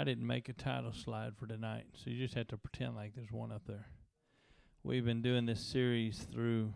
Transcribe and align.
I 0.00 0.04
didn't 0.04 0.28
make 0.28 0.48
a 0.48 0.52
title 0.52 0.92
slide 0.92 1.32
for 1.36 1.48
tonight, 1.48 1.86
so 1.92 2.08
you 2.08 2.18
just 2.22 2.34
have 2.34 2.46
to 2.48 2.56
pretend 2.56 2.94
like 2.94 3.16
there's 3.16 3.32
one 3.32 3.50
up 3.50 3.62
there. 3.66 3.88
We've 4.84 5.04
been 5.04 5.22
doing 5.22 5.44
this 5.44 5.58
series 5.58 6.18
through 6.32 6.72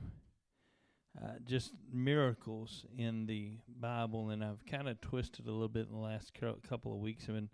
uh, 1.22 1.34
just 1.46 1.70
miracles 1.92 2.84
in 2.98 3.26
the 3.26 3.58
Bible, 3.78 4.30
and 4.30 4.42
I've 4.42 4.66
kind 4.66 4.88
of 4.88 5.00
twisted 5.00 5.46
a 5.46 5.52
little 5.52 5.68
bit 5.68 5.86
in 5.86 5.92
the 5.92 6.00
last 6.00 6.32
couple 6.68 6.92
of 6.92 6.98
weeks. 6.98 7.26
I've 7.28 7.36
been 7.36 7.50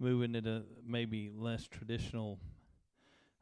moving 0.00 0.34
it 0.34 0.44
a 0.48 0.64
maybe 0.84 1.30
less 1.32 1.68
traditional, 1.68 2.40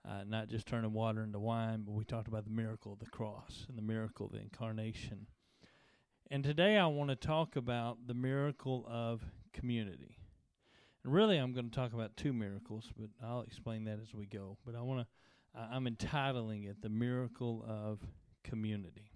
uh, 0.07 0.25
not 0.29 0.49
just 0.49 0.67
turning 0.67 0.93
water 0.93 1.23
into 1.23 1.39
wine, 1.39 1.85
but 1.87 1.93
we 1.93 2.05
talked 2.05 2.29
about 2.29 2.45
the 2.45 2.51
miracle 2.51 2.93
of 2.93 2.99
the 2.99 3.07
cross 3.07 3.65
and 3.71 3.79
the 3.79 3.83
miracle 3.83 4.27
of 4.27 4.33
the 4.33 4.41
incarnation. 4.41 5.29
And 6.31 6.45
today 6.45 6.77
I 6.77 6.89
want 6.89 7.09
to 7.09 7.17
talk 7.17 7.57
about 7.57 8.07
the 8.07 8.13
miracle 8.13 8.85
of 8.87 9.25
community. 9.55 10.20
And 11.05 11.13
really, 11.13 11.39
I'm 11.39 11.53
going 11.53 11.71
to 11.71 11.75
talk 11.75 11.93
about 11.93 12.17
two 12.17 12.33
miracles, 12.33 12.91
but 12.97 13.09
I'll 13.25 13.43
explain 13.43 13.85
that 13.85 13.99
as 14.03 14.15
we 14.15 14.27
go. 14.27 14.59
But 14.67 14.75
I 14.75 14.83
want 14.83 15.01
to, 15.01 15.61
I'm 15.61 15.87
entitling 15.87 16.65
it 16.65 16.83
The 16.83 16.89
Miracle 16.89 17.65
of 17.67 18.01
Community. 18.45 19.11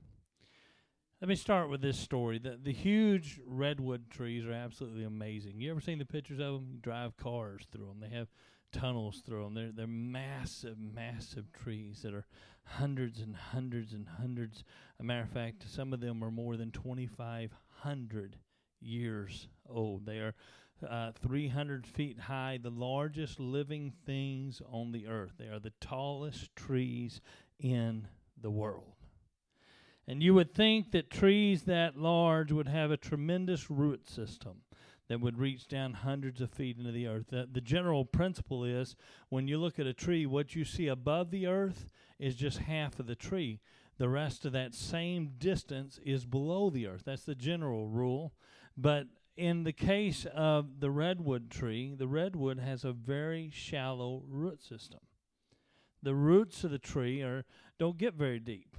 Let 1.20 1.28
me 1.28 1.36
start 1.36 1.70
with 1.70 1.80
this 1.80 1.98
story. 1.98 2.38
The 2.38 2.58
the 2.62 2.72
huge 2.72 3.40
redwood 3.46 4.10
trees 4.10 4.44
are 4.44 4.52
absolutely 4.52 5.04
amazing. 5.04 5.58
You 5.58 5.70
ever 5.70 5.80
seen 5.80 5.98
the 5.98 6.04
pictures 6.04 6.38
of 6.38 6.54
them? 6.54 6.68
You 6.70 6.78
drive 6.78 7.16
cars 7.16 7.66
through 7.72 7.86
them. 7.86 8.00
They 8.00 8.14
have 8.14 8.28
tunnels 8.72 9.22
through 9.24 9.44
them. 9.44 9.54
They're 9.54 9.72
they're 9.72 9.86
massive, 9.86 10.76
massive 10.78 11.50
trees 11.52 12.02
that 12.02 12.12
are 12.12 12.26
hundreds 12.64 13.20
and 13.20 13.36
hundreds 13.36 13.94
and 13.94 14.06
hundreds. 14.06 14.64
A 15.00 15.04
matter 15.04 15.22
of 15.22 15.30
fact, 15.30 15.64
some 15.66 15.94
of 15.94 16.00
them 16.00 16.22
are 16.22 16.30
more 16.30 16.56
than 16.56 16.70
2,500 16.72 18.36
years 18.80 19.48
old. 19.66 20.04
They 20.04 20.18
are 20.18 20.34
uh, 20.84 21.12
300 21.20 21.86
feet 21.86 22.18
high, 22.20 22.58
the 22.62 22.70
largest 22.70 23.40
living 23.40 23.92
things 24.04 24.60
on 24.70 24.92
the 24.92 25.06
earth. 25.06 25.32
They 25.38 25.46
are 25.46 25.58
the 25.58 25.72
tallest 25.80 26.54
trees 26.56 27.20
in 27.58 28.08
the 28.40 28.50
world. 28.50 28.94
And 30.06 30.22
you 30.22 30.34
would 30.34 30.54
think 30.54 30.92
that 30.92 31.10
trees 31.10 31.62
that 31.62 31.96
large 31.96 32.52
would 32.52 32.68
have 32.68 32.90
a 32.90 32.96
tremendous 32.96 33.70
root 33.70 34.08
system 34.08 34.62
that 35.08 35.20
would 35.20 35.38
reach 35.38 35.66
down 35.68 35.94
hundreds 35.94 36.40
of 36.40 36.50
feet 36.50 36.78
into 36.78 36.92
the 36.92 37.06
earth. 37.06 37.26
The, 37.28 37.48
the, 37.50 37.60
general 37.60 38.04
principle 38.04 38.64
is 38.64 38.96
when 39.28 39.48
you 39.48 39.58
look 39.58 39.78
at 39.78 39.86
a 39.86 39.92
tree, 39.92 40.26
what 40.26 40.54
you 40.54 40.64
see 40.64 40.88
above 40.88 41.30
the 41.30 41.46
earth 41.46 41.90
is 42.18 42.34
just 42.34 42.58
half 42.58 42.98
of 42.98 43.06
the 43.06 43.14
tree. 43.14 43.60
The 43.98 44.08
rest 44.08 44.44
of 44.44 44.52
that 44.52 44.74
same 44.74 45.32
distance 45.38 46.00
is 46.04 46.24
below 46.24 46.70
the 46.70 46.86
earth. 46.86 47.02
That's 47.04 47.24
the 47.24 47.34
general 47.34 47.86
rule. 47.86 48.32
But 48.76 49.06
in 49.36 49.64
the 49.64 49.72
case 49.72 50.26
of 50.34 50.80
the 50.80 50.90
redwood 50.90 51.50
tree, 51.50 51.94
the 51.96 52.06
redwood 52.06 52.58
has 52.58 52.84
a 52.84 52.92
very 52.92 53.50
shallow 53.52 54.22
root 54.28 54.62
system. 54.62 55.00
The 56.02 56.14
roots 56.14 56.64
of 56.64 56.70
the 56.70 56.78
tree 56.78 57.22
are 57.22 57.44
don't 57.78 57.98
get 57.98 58.14
very 58.14 58.38
deep. 58.38 58.76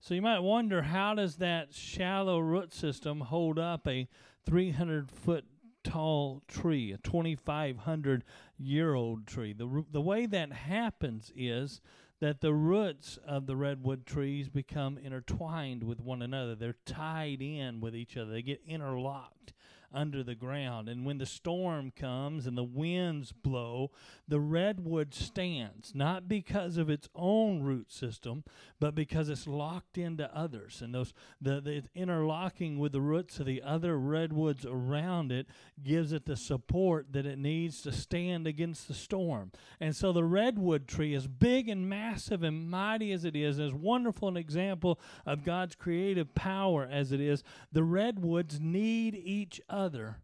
So 0.00 0.14
you 0.14 0.22
might 0.22 0.40
wonder 0.40 0.82
how 0.82 1.14
does 1.14 1.36
that 1.36 1.74
shallow 1.74 2.38
root 2.38 2.74
system 2.74 3.20
hold 3.20 3.58
up 3.58 3.86
a 3.86 4.08
300 4.46 5.10
foot 5.10 5.44
tall 5.84 6.42
tree, 6.46 6.92
a 6.92 6.98
2500 6.98 8.24
year 8.58 8.94
old 8.94 9.26
tree? 9.26 9.52
The 9.52 9.84
the 9.90 10.00
way 10.00 10.26
that 10.26 10.52
happens 10.52 11.32
is 11.34 11.80
that 12.20 12.40
the 12.40 12.54
roots 12.54 13.18
of 13.26 13.46
the 13.46 13.56
redwood 13.56 14.06
trees 14.06 14.48
become 14.48 14.96
intertwined 14.98 15.82
with 15.82 16.00
one 16.00 16.22
another. 16.22 16.54
They're 16.54 16.76
tied 16.86 17.42
in 17.42 17.80
with 17.80 17.96
each 17.96 18.16
other. 18.16 18.30
They 18.30 18.42
get 18.42 18.60
interlocked 18.66 19.52
under 19.94 20.22
the 20.22 20.34
ground. 20.34 20.88
And 20.88 21.04
when 21.04 21.18
the 21.18 21.26
storm 21.26 21.92
comes 21.94 22.46
and 22.46 22.56
the 22.56 22.64
winds 22.64 23.32
blow, 23.32 23.90
the 24.26 24.40
redwood 24.40 25.14
stands, 25.14 25.94
not 25.94 26.28
because 26.28 26.76
of 26.76 26.88
its 26.88 27.08
own 27.14 27.62
root 27.62 27.92
system, 27.92 28.44
but 28.80 28.94
because 28.94 29.28
it's 29.28 29.46
locked 29.46 29.98
into 29.98 30.34
others. 30.34 30.80
And 30.82 30.94
those 30.94 31.12
the, 31.40 31.60
the 31.60 31.82
interlocking 31.94 32.78
with 32.78 32.92
the 32.92 33.00
roots 33.00 33.38
of 33.38 33.46
the 33.46 33.62
other 33.62 33.98
redwoods 33.98 34.64
around 34.64 35.32
it 35.32 35.46
gives 35.82 36.12
it 36.12 36.24
the 36.24 36.36
support 36.36 37.12
that 37.12 37.26
it 37.26 37.38
needs 37.38 37.82
to 37.82 37.92
stand 37.92 38.46
against 38.46 38.88
the 38.88 38.94
storm. 38.94 39.52
And 39.80 39.94
so 39.94 40.12
the 40.12 40.24
redwood 40.24 40.88
tree, 40.88 41.14
as 41.14 41.26
big 41.26 41.68
and 41.68 41.88
massive 41.88 42.42
and 42.42 42.70
mighty 42.70 43.12
as 43.12 43.24
it 43.24 43.36
is, 43.36 43.58
as 43.58 43.72
wonderful 43.72 44.28
an 44.28 44.36
example 44.36 44.98
of 45.26 45.44
God's 45.44 45.74
creative 45.74 46.34
power 46.34 46.88
as 46.90 47.12
it 47.12 47.20
is, 47.20 47.42
the 47.72 47.84
redwoods 47.84 48.60
need 48.60 49.14
each 49.14 49.60
other 49.68 49.81
other 49.82 50.18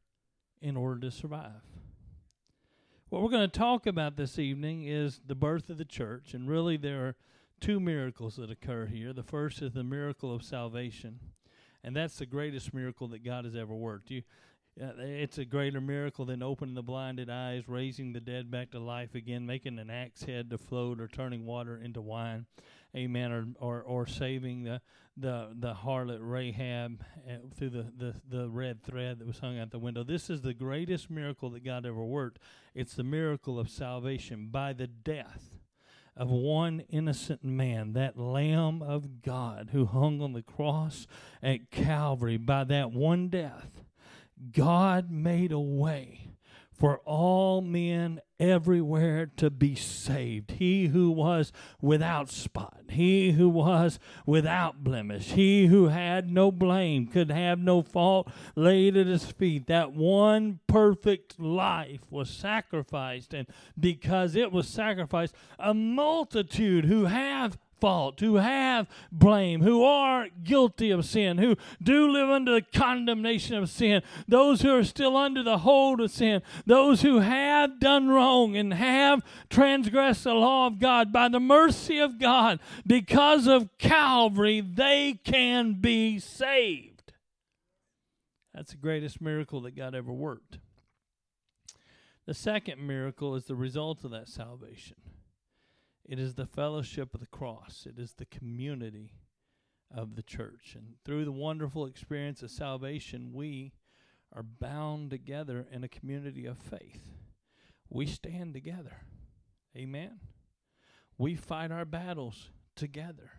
in 0.63 0.77
order 0.77 1.01
to 1.01 1.11
survive. 1.11 1.63
What 3.09 3.23
we're 3.23 3.31
going 3.31 3.51
to 3.51 3.59
talk 3.59 3.87
about 3.87 4.17
this 4.17 4.39
evening 4.39 4.85
is 4.85 5.21
the 5.27 5.35
birth 5.35 5.69
of 5.69 5.79
the 5.79 5.85
church, 5.85 6.33
and 6.33 6.49
really 6.49 6.77
there 6.77 7.07
are 7.07 7.17
two 7.61 7.81
miracles 7.81 8.37
that 8.37 8.51
occur 8.51 8.87
here. 8.87 9.13
The 9.13 9.23
first 9.25 9.63
is 9.63 9.73
the 9.73 9.83
miracle 9.83 10.33
of 10.33 10.45
salvation, 10.45 11.19
and 11.83 11.97
that's 11.97 12.19
the 12.19 12.27
greatest 12.27 12.73
miracle 12.73 13.09
that 13.09 13.25
God 13.25 13.45
has 13.45 13.57
ever 13.57 13.75
worked. 13.75 14.11
You, 14.11 14.23
uh, 14.81 14.93
it's 14.99 15.39
a 15.39 15.45
greater 15.45 15.81
miracle 15.81 16.25
than 16.25 16.43
opening 16.43 16.77
the 16.77 16.83
blinded 16.83 17.29
eyes, 17.29 17.65
raising 17.67 18.13
the 18.13 18.21
dead 18.21 18.51
back 18.51 18.71
to 18.73 18.79
life 18.79 19.17
again, 19.17 19.45
making 19.45 19.81
an 19.81 19.91
axe 19.91 20.23
head 20.23 20.51
to 20.51 20.59
float, 20.59 21.01
or 21.01 21.09
turning 21.09 21.47
water 21.47 21.77
into 21.77 22.01
wine 22.01 22.47
amen, 22.97 23.33
or 23.33 23.47
or, 23.61 23.83
or 23.83 24.07
saving 24.07 24.65
the 24.65 24.81
the 25.17 25.49
the 25.59 25.75
harlot 25.75 26.19
Rahab 26.21 27.03
uh, 27.29 27.35
through 27.57 27.71
the, 27.71 27.87
the 27.97 28.15
the 28.29 28.49
red 28.49 28.83
thread 28.83 29.19
that 29.19 29.27
was 29.27 29.39
hung 29.39 29.59
out 29.59 29.71
the 29.71 29.79
window. 29.79 30.05
This 30.05 30.31
is 30.31 30.43
the 30.43 30.55
greatest 30.55 31.11
miracle 31.11 31.51
that 31.51 31.65
God 31.65 31.85
ever 31.85 32.05
worked. 32.05 32.39
It's 32.75 32.95
the 32.95 33.05
miracle 33.05 33.59
of 33.59 33.69
salvation 33.69 34.49
by 34.51 34.73
the 34.73 34.87
death 34.87 35.59
of 36.17 36.31
one 36.31 36.81
innocent 36.89 37.45
man, 37.45 37.93
that 37.93 38.19
Lamb 38.19 38.83
of 38.83 39.23
God 39.23 39.71
who 39.73 39.87
hung 39.87 40.21
on 40.21 40.33
the 40.33 40.43
cross 40.43 41.07
at 41.43 41.71
Calvary. 41.71 42.37
By 42.37 42.65
that 42.65 42.91
one 42.91 43.29
death, 43.29 43.85
God 44.53 45.11
made 45.13 45.53
a 45.53 45.61
way 45.61 46.28
for 46.79 46.99
all 47.05 47.61
men 47.61 48.21
everywhere 48.39 49.27
to 49.37 49.51
be 49.51 49.75
saved. 49.75 50.53
He 50.53 50.87
who 50.87 51.11
was 51.11 51.53
without 51.81 52.31
spot, 52.31 52.83
he 52.91 53.33
who 53.33 53.49
was 53.49 53.99
without 54.25 54.85
blemish, 54.85 55.33
he 55.33 55.67
who 55.67 55.89
had 55.89 56.31
no 56.31 56.53
blame, 56.53 57.09
could 57.09 57.31
have 57.31 57.59
no 57.59 57.83
fault 57.83 58.31
laid 58.55 58.97
at 58.97 59.07
his 59.07 59.25
feet. 59.25 59.67
That 59.67 59.93
one 59.93 60.61
perfect 60.69 61.41
life 61.41 62.03
was 62.11 62.31
sacrificed, 62.31 63.35
and 63.35 63.49
because 63.79 64.37
it 64.37 64.53
was 64.53 64.69
sacrificed, 64.69 65.35
a 65.59 65.75
multitude 65.75 66.85
who 66.85 67.07
have 67.07 67.59
fault, 67.81 68.21
who 68.21 68.37
have 68.37 68.87
blame, 69.11 69.63
who 69.63 69.83
are 69.85 70.29
guilty 70.45 70.91
of 70.91 71.05
sin, 71.05 71.39
who 71.39 71.57
do 71.83 72.11
live 72.11 72.29
under 72.29 72.53
the 72.53 72.63
condemnation 72.63 73.57
of 73.57 73.69
sin, 73.69 74.03
those 74.27 74.63
who 74.63 74.75
are 74.75 74.85
still 74.85 75.17
under 75.17 75.43
the 75.43 75.59
hold 75.59 76.01
of 76.01 76.11
sin, 76.11 76.43
those 76.67 77.03
who 77.03 77.21
have 77.21 77.81
done 77.81 78.09
wrong 78.09 78.57
and 78.57 78.75
have 78.75 79.25
transgressed 79.51 80.25
the 80.25 80.35
law 80.35 80.67
of 80.67 80.79
God, 80.79 81.13
by 81.13 81.29
the 81.29 81.41
mercy 81.41 81.99
of 81.99 82.19
God, 82.19 82.61
because 82.87 83.47
of 83.47 83.69
Calvary, 83.79 84.61
they 84.61 85.19
can 85.25 85.81
be 85.81 86.19
saved. 86.19 87.13
That's 88.55 88.73
the 88.73 88.79
greatest 88.79 89.21
miracle 89.21 89.61
that 89.63 89.77
God 89.77 89.95
ever 89.95 90.13
worked. 90.13 90.59
The 92.27 92.35
second 92.35 92.87
miracle 92.87 93.37
is 93.37 93.45
the 93.45 93.55
result 93.55 94.05
of 94.05 94.11
that 94.11 94.29
salvation. 94.29 94.97
It 96.09 96.19
is 96.19 96.35
the 96.35 96.47
fellowship 96.47 97.13
of 97.13 97.21
the 97.21 97.27
cross. 97.27 97.87
It 97.87 97.99
is 97.99 98.15
the 98.15 98.25
community 98.25 99.13
of 99.95 100.17
the 100.17 100.23
church. 100.23 100.75
And 100.75 100.95
through 101.05 101.27
the 101.27 101.33
wonderful 101.33 101.85
experience 101.85 102.43
of 102.43 102.51
salvation, 102.51 103.33
we 103.35 103.75
are 104.33 104.43
bound 104.43 105.11
together 105.11 105.67
in 105.71 105.85
a 105.85 105.89
community 105.89 106.47
of 106.47 106.57
faith. 106.57 107.11
We 107.91 108.07
stand 108.07 108.55
together. 108.55 109.03
Amen. 109.77 110.21
We 111.19 111.35
fight 111.35 111.71
our 111.71 111.85
battles 111.85 112.49
together. 112.75 113.33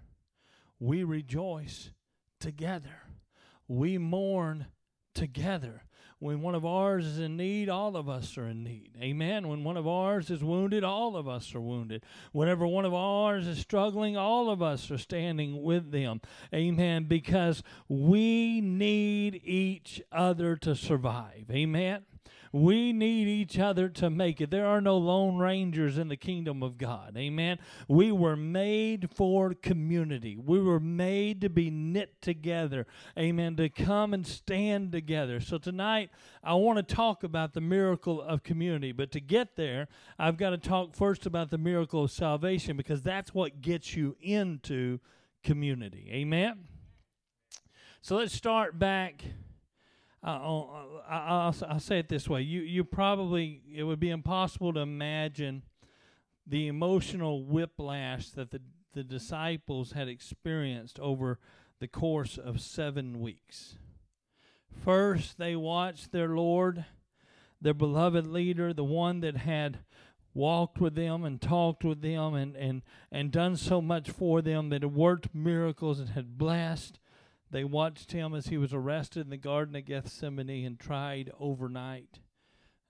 We 0.80 1.04
rejoice 1.04 1.92
together. 2.40 3.02
We 3.68 3.98
mourn 3.98 4.68
together. 5.16 5.84
When 6.20 6.42
one 6.42 6.54
of 6.54 6.66
ours 6.66 7.06
is 7.06 7.20
in 7.20 7.38
need, 7.38 7.70
all 7.70 7.96
of 7.96 8.10
us 8.10 8.38
are 8.38 8.48
in 8.48 8.62
need. 8.62 8.92
Amen. 9.02 9.48
When 9.48 9.64
one 9.64 9.78
of 9.78 9.88
ours 9.88 10.30
is 10.30 10.44
wounded, 10.44 10.84
all 10.84 11.16
of 11.16 11.30
us 11.30 11.56
are 11.56 11.62
wounded. 11.62 12.04
Whenever 12.34 12.68
one 12.68 12.84
of 12.84 12.94
ours 12.94 13.48
is 13.48 13.60
struggling, 13.60 14.18
all 14.18 14.50
of 14.50 14.62
us 14.62 14.92
are 14.92 14.98
standing 14.98 15.64
with 15.64 15.92
them. 15.92 16.20
Amen. 16.54 17.06
Because 17.06 17.64
we 17.88 18.60
need 18.60 19.40
each 19.46 20.02
other 20.12 20.58
to 20.58 20.76
survive. 20.76 21.46
Amen. 21.50 22.04
We 22.52 22.94
need 22.94 23.28
each 23.28 23.60
other 23.60 23.90
to 23.90 24.10
make 24.10 24.42
it. 24.42 24.50
There 24.50 24.66
are 24.66 24.82
no 24.82 24.98
lone 24.98 25.38
rangers 25.38 25.98
in 25.98 26.08
the 26.08 26.18
kingdom 26.18 26.64
of 26.64 26.78
God. 26.78 27.16
Amen. 27.18 27.60
We 27.88 28.12
were 28.12 28.36
made 28.36 29.10
for 29.14 29.54
community. 29.54 30.38
We 30.38 30.60
were 30.60 30.80
made 30.80 31.42
to 31.42 31.50
be 31.50 31.70
knit 31.70 32.22
together. 32.22 32.88
Amen. 33.18 33.56
To 33.58 33.70
come 33.70 34.14
and 34.14 34.26
stand 34.26 34.92
together. 34.92 35.40
So 35.40 35.58
tonight, 35.58 36.10
I 36.44 36.56
want 36.56 36.78
to 36.78 36.96
talk 36.96 37.24
about 37.24 37.54
the 37.54 37.62
miracle 37.62 38.22
of 38.22 38.44
community. 38.44 38.92
But 38.92 39.12
to 39.12 39.20
get 39.20 39.56
there, 39.56 39.88
I've 40.18 40.38
got 40.38 40.52
to 40.52 40.58
talk 40.58 40.96
first 40.96 41.26
about 41.26 41.52
the 41.52 41.58
miracle 41.58 42.04
of 42.04 42.12
salvation 42.12 42.78
because 42.78 43.04
that's 43.04 43.34
what 43.34 43.62
gets 43.62 43.96
you 43.96 44.16
into 44.22 45.00
community. 45.44 46.10
Amen. 46.12 46.68
So 48.02 48.16
let's 48.16 48.34
start 48.34 48.80
back. 48.80 49.24
Uh, 50.22 50.28
I'll, 50.28 51.56
I'll 51.68 51.80
say 51.80 52.00
it 52.00 52.10
this 52.10 52.28
way: 52.28 52.42
you 52.42 52.62
you 52.62 52.84
probably 52.84 53.62
it 53.74 53.84
would 53.84 54.00
be 54.00 54.10
impossible 54.10 54.74
to 54.74 54.82
imagine 54.82 55.64
the 56.46 56.68
emotional 56.68 57.46
whiplash 57.46 58.30
that 58.32 58.52
the 58.52 58.62
the 58.94 59.04
disciples 59.04 59.94
had 59.94 60.08
experienced 60.08 61.00
over 61.00 61.40
the 61.80 61.88
course 61.88 62.38
of 62.38 62.60
seven 62.60 63.22
weeks. 63.22 63.76
First, 64.84 65.38
they 65.38 65.56
watched 65.56 66.12
their 66.12 66.30
Lord, 66.30 66.86
their 67.62 67.74
beloved 67.74 68.28
leader, 68.28 68.74
the 68.74 68.84
one 68.84 69.22
that 69.22 69.38
had 69.38 69.80
walked 70.34 70.80
with 70.80 70.96
them 70.96 71.24
and 71.24 71.42
talked 71.42 71.84
with 71.84 72.02
them 72.02 72.34
and, 72.34 72.56
and, 72.56 72.82
and 73.12 73.32
done 73.32 73.56
so 73.56 73.82
much 73.82 74.10
for 74.10 74.42
them 74.42 74.70
that 74.70 74.84
had 74.84 74.94
worked 74.94 75.34
miracles 75.34 76.00
and 76.00 76.10
had 76.10 76.38
blessed 76.38 77.00
they 77.52 77.64
watched 77.64 78.12
him 78.12 78.34
as 78.34 78.48
he 78.48 78.58
was 78.58 78.74
arrested 78.74 79.22
in 79.22 79.30
the 79.30 79.38
Garden 79.38 79.76
of 79.76 79.86
Gethsemane 79.86 80.66
and 80.66 80.80
tried 80.80 81.32
overnight 81.40 82.20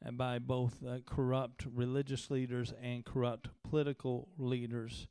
and 0.01 0.17
by 0.17 0.39
both 0.39 0.83
uh, 0.85 0.99
corrupt 1.05 1.65
religious 1.73 2.31
leaders 2.31 2.73
and 2.81 3.05
corrupt 3.05 3.49
political 3.63 4.29
leaders. 4.37 5.07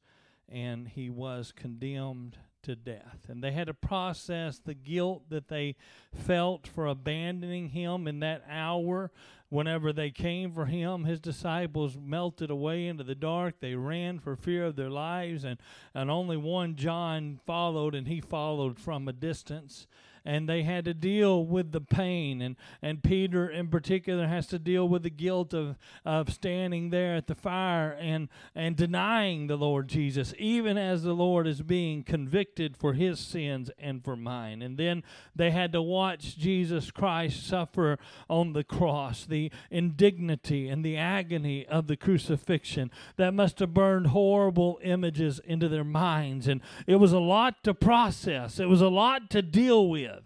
And 0.48 0.88
he 0.88 1.10
was 1.10 1.52
condemned 1.52 2.38
to 2.68 2.76
death. 2.76 3.26
And 3.28 3.42
they 3.42 3.52
had 3.52 3.66
to 3.66 3.74
process 3.74 4.58
the 4.58 4.74
guilt 4.74 5.24
that 5.30 5.48
they 5.48 5.76
felt 6.14 6.66
for 6.66 6.86
abandoning 6.86 7.70
him 7.70 8.06
in 8.06 8.20
that 8.20 8.44
hour 8.48 9.10
Whenever 9.50 9.94
they 9.94 10.10
came 10.10 10.52
for 10.52 10.66
him, 10.66 11.04
his 11.04 11.20
disciples 11.20 11.96
melted 11.98 12.50
away 12.50 12.86
into 12.86 13.02
the 13.02 13.14
dark. 13.14 13.60
They 13.60 13.74
ran 13.74 14.18
for 14.18 14.36
fear 14.36 14.66
of 14.66 14.76
their 14.76 14.90
lives, 14.90 15.42
and, 15.42 15.58
and 15.94 16.10
only 16.10 16.36
one 16.36 16.76
John 16.76 17.40
followed, 17.46 17.94
and 17.94 18.06
he 18.06 18.20
followed 18.20 18.78
from 18.78 19.08
a 19.08 19.12
distance 19.12 19.86
and 20.28 20.46
they 20.46 20.62
had 20.62 20.84
to 20.84 20.92
deal 20.92 21.46
with 21.46 21.72
the 21.72 21.80
pain. 21.80 22.42
And 22.42 22.54
and 22.82 23.02
Peter 23.02 23.48
in 23.48 23.68
particular 23.68 24.26
has 24.26 24.46
to 24.48 24.58
deal 24.58 24.86
with 24.86 25.02
the 25.02 25.10
guilt 25.10 25.54
of 25.54 25.78
of 26.04 26.30
standing 26.30 26.90
there 26.90 27.16
at 27.16 27.28
the 27.28 27.34
fire 27.34 27.96
and 27.98 28.28
and 28.54 28.76
denying 28.76 29.46
the 29.46 29.56
Lord 29.56 29.88
Jesus 29.88 30.34
even 30.38 30.76
as 30.76 31.02
the 31.02 31.14
Lord 31.14 31.46
is 31.46 31.62
being 31.62 32.02
convicted 32.02 32.76
for 32.76 32.92
his 32.92 33.18
sins 33.18 33.70
and 33.78 34.04
for 34.04 34.16
mine. 34.16 34.60
And 34.60 34.76
then 34.76 35.02
they 35.34 35.50
had 35.50 35.72
to 35.72 35.80
watch 35.80 36.36
Jesus 36.36 36.90
Christ 36.90 37.46
suffer 37.46 37.98
on 38.28 38.52
the 38.52 38.64
cross 38.64 39.24
the 39.24 39.50
indignity 39.70 40.68
and 40.68 40.84
the 40.84 40.98
agony 40.98 41.66
of 41.66 41.86
the 41.86 41.96
crucifixion 41.96 42.90
that 43.16 43.32
must 43.32 43.60
have 43.60 43.72
burned 43.72 44.08
horrible 44.08 44.78
images 44.82 45.40
into 45.42 45.70
their 45.70 45.84
minds. 45.84 46.46
And 46.46 46.60
it 46.86 46.96
was 46.96 47.12
a 47.12 47.18
lot 47.18 47.64
to 47.64 47.72
process. 47.72 48.60
It 48.60 48.68
was 48.68 48.82
a 48.82 48.88
lot 48.88 49.30
to 49.30 49.40
deal 49.40 49.88
with 49.88 50.17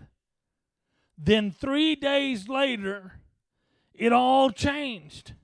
then 1.24 1.50
three 1.52 1.94
days 1.94 2.48
later, 2.48 3.20
it 3.94 4.12
all 4.12 4.50
changed. 4.50 5.34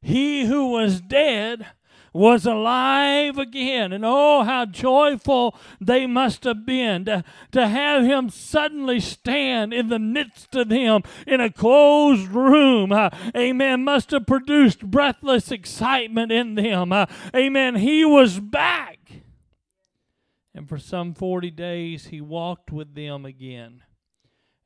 He 0.00 0.46
who 0.46 0.70
was 0.70 1.00
dead 1.00 1.66
was 2.12 2.46
alive 2.46 3.38
again. 3.38 3.92
And 3.92 4.04
oh, 4.04 4.42
how 4.42 4.66
joyful 4.66 5.56
they 5.80 6.06
must 6.06 6.44
have 6.44 6.64
been 6.64 7.04
to, 7.06 7.24
to 7.52 7.68
have 7.68 8.04
him 8.04 8.30
suddenly 8.30 9.00
stand 9.00 9.72
in 9.72 9.88
the 9.88 9.98
midst 9.98 10.54
of 10.54 10.68
them 10.68 11.02
in 11.26 11.40
a 11.40 11.52
closed 11.52 12.28
room. 12.28 12.92
Uh, 12.92 13.10
amen. 13.36 13.84
Must 13.84 14.10
have 14.10 14.26
produced 14.26 14.90
breathless 14.90 15.50
excitement 15.50 16.32
in 16.32 16.54
them. 16.54 16.92
Uh, 16.92 17.06
amen. 17.34 17.76
He 17.76 18.04
was 18.04 18.40
back. 18.40 18.98
And 20.54 20.68
for 20.68 20.78
some 20.78 21.14
40 21.14 21.50
days, 21.50 22.06
he 22.06 22.20
walked 22.20 22.70
with 22.70 22.94
them 22.94 23.24
again 23.24 23.82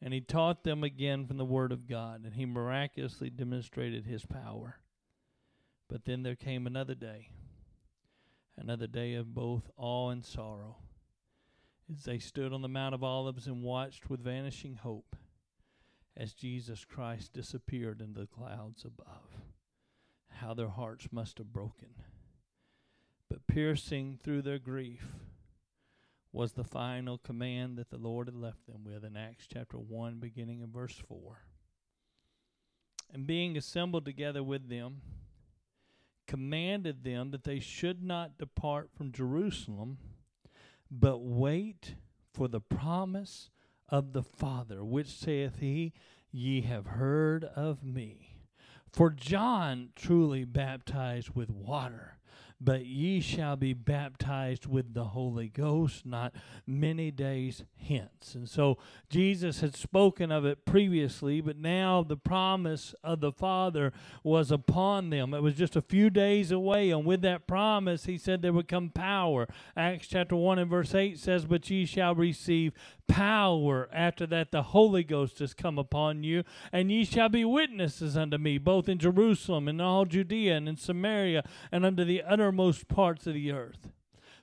and 0.06 0.14
he 0.14 0.20
taught 0.20 0.62
them 0.62 0.84
again 0.84 1.26
from 1.26 1.36
the 1.36 1.44
Word 1.44 1.72
of 1.72 1.88
God, 1.88 2.22
and 2.22 2.34
he 2.34 2.46
miraculously 2.46 3.28
demonstrated 3.28 4.06
his 4.06 4.24
power. 4.24 4.78
But 5.88 6.04
then 6.04 6.22
there 6.22 6.36
came 6.36 6.64
another 6.64 6.94
day, 6.94 7.30
another 8.56 8.86
day 8.86 9.14
of 9.14 9.34
both 9.34 9.68
awe 9.76 10.10
and 10.10 10.24
sorrow, 10.24 10.76
as 11.92 12.04
they 12.04 12.20
stood 12.20 12.52
on 12.52 12.62
the 12.62 12.68
Mount 12.68 12.94
of 12.94 13.02
Olives 13.02 13.48
and 13.48 13.64
watched 13.64 14.08
with 14.08 14.22
vanishing 14.22 14.76
hope 14.76 15.16
as 16.16 16.34
Jesus 16.34 16.84
Christ 16.84 17.32
disappeared 17.32 18.00
in 18.00 18.14
the 18.14 18.28
clouds 18.28 18.84
above. 18.84 19.40
How 20.28 20.54
their 20.54 20.68
hearts 20.68 21.08
must 21.10 21.38
have 21.38 21.52
broken. 21.52 21.96
But 23.28 23.48
piercing 23.48 24.20
through 24.22 24.42
their 24.42 24.60
grief, 24.60 25.04
was 26.36 26.52
the 26.52 26.64
final 26.64 27.16
command 27.16 27.78
that 27.78 27.88
the 27.88 27.96
Lord 27.96 28.28
had 28.28 28.36
left 28.36 28.66
them 28.66 28.84
with 28.84 29.06
in 29.06 29.16
Acts 29.16 29.46
chapter 29.50 29.78
1, 29.78 30.18
beginning 30.18 30.60
in 30.60 30.70
verse 30.70 31.00
4. 31.08 31.38
And 33.10 33.26
being 33.26 33.56
assembled 33.56 34.04
together 34.04 34.42
with 34.42 34.68
them, 34.68 35.00
commanded 36.26 37.04
them 37.04 37.30
that 37.30 37.44
they 37.44 37.58
should 37.58 38.02
not 38.02 38.36
depart 38.36 38.90
from 38.94 39.12
Jerusalem, 39.12 39.96
but 40.90 41.22
wait 41.22 41.94
for 42.34 42.48
the 42.48 42.60
promise 42.60 43.48
of 43.88 44.12
the 44.12 44.22
Father, 44.22 44.84
which 44.84 45.08
saith 45.08 45.60
he, 45.60 45.94
Ye 46.30 46.60
have 46.60 46.86
heard 46.86 47.44
of 47.44 47.82
me. 47.82 48.42
For 48.92 49.08
John 49.08 49.88
truly 49.96 50.44
baptized 50.44 51.30
with 51.30 51.48
water 51.48 52.15
but 52.60 52.86
ye 52.86 53.20
shall 53.20 53.56
be 53.56 53.72
baptized 53.72 54.66
with 54.66 54.94
the 54.94 55.04
Holy 55.04 55.48
Ghost 55.48 56.06
not 56.06 56.32
many 56.66 57.10
days 57.10 57.64
hence. 57.76 58.34
And 58.34 58.48
so 58.48 58.78
Jesus 59.10 59.60
had 59.60 59.76
spoken 59.76 60.32
of 60.32 60.44
it 60.44 60.64
previously, 60.64 61.40
but 61.40 61.58
now 61.58 62.02
the 62.02 62.16
promise 62.16 62.94
of 63.04 63.20
the 63.20 63.32
Father 63.32 63.92
was 64.22 64.50
upon 64.50 65.10
them. 65.10 65.34
It 65.34 65.42
was 65.42 65.54
just 65.54 65.76
a 65.76 65.82
few 65.82 66.08
days 66.08 66.50
away, 66.50 66.90
and 66.90 67.04
with 67.04 67.22
that 67.22 67.46
promise, 67.46 68.06
he 68.06 68.16
said 68.16 68.40
there 68.42 68.52
would 68.52 68.68
come 68.68 68.90
power. 68.90 69.46
Acts 69.76 70.08
chapter 70.08 70.36
1 70.36 70.58
and 70.58 70.70
verse 70.70 70.94
8 70.94 71.18
says, 71.18 71.44
But 71.44 71.68
ye 71.68 71.84
shall 71.84 72.14
receive 72.14 72.72
power 73.06 73.88
after 73.92 74.26
that 74.26 74.50
the 74.50 74.62
Holy 74.62 75.04
Ghost 75.04 75.38
has 75.38 75.54
come 75.54 75.78
upon 75.78 76.22
you, 76.22 76.42
and 76.72 76.90
ye 76.90 77.04
shall 77.04 77.28
be 77.28 77.44
witnesses 77.44 78.16
unto 78.16 78.38
me, 78.38 78.58
both 78.58 78.88
in 78.88 78.98
Jerusalem 78.98 79.68
and 79.68 79.80
all 79.80 80.04
Judea 80.04 80.56
and 80.56 80.68
in 80.68 80.76
Samaria 80.76 81.44
and 81.70 81.84
unto 81.84 82.04
the 82.04 82.22
uttermost 82.46 82.86
parts 82.86 83.26
of 83.26 83.34
the 83.34 83.50
earth. 83.50 83.90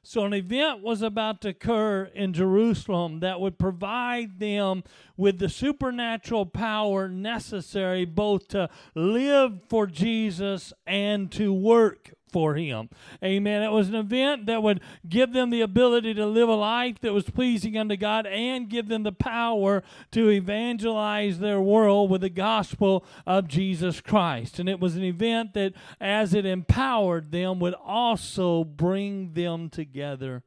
So, 0.06 0.26
an 0.26 0.34
event 0.34 0.84
was 0.84 1.02
about 1.02 1.40
to 1.42 1.50
occur 1.50 2.12
in 2.14 2.34
Jerusalem 2.34 3.22
that 3.22 3.40
would 3.40 3.58
provide 3.58 4.40
them 4.40 4.84
with 5.16 5.40
the 5.40 5.48
supernatural 5.48 6.46
power 6.46 7.08
necessary 7.08 8.04
both 8.04 8.50
to 8.50 8.70
live 8.96 9.62
for 9.70 9.88
Jesus 9.88 10.74
and 10.86 11.32
to 11.32 11.54
work 11.54 12.12
for 12.34 12.56
him. 12.56 12.90
Amen. 13.24 13.62
It 13.62 13.72
was 13.72 13.88
an 13.88 13.96
event 13.96 14.48
that 14.48 14.64
would 14.64 14.82
give 15.08 15.32
them 15.32 15.52
the 15.52 15.62
ability 15.62 16.14
to 16.16 16.26
live 16.26 16.50
a 16.50 16.56
life 16.56 17.00
that 17.02 17.14
was 17.14 17.30
pleasing 17.30 17.78
unto 17.78 17.96
God 17.96 18.26
and 18.26 18.70
give 18.70 18.90
them 18.90 19.04
the 19.04 19.14
power 19.14 19.84
to 20.12 20.30
evangelize 20.30 21.40
their 21.40 21.62
world 21.62 22.10
with 22.10 22.22
the 22.22 22.30
gospel 22.30 23.06
of 23.26 23.48
Jesus 23.48 24.02
Christ. 24.02 24.60
And 24.60 24.68
it 24.68 24.80
was 24.80 24.96
an 24.96 25.04
event 25.04 25.54
that, 25.54 25.74
as 26.02 26.34
it 26.34 26.46
empowered 26.46 27.32
them, 27.32 27.60
would 27.60 27.76
also 27.76 28.64
bring 28.64 29.34
them 29.34 29.70
together 29.70 30.44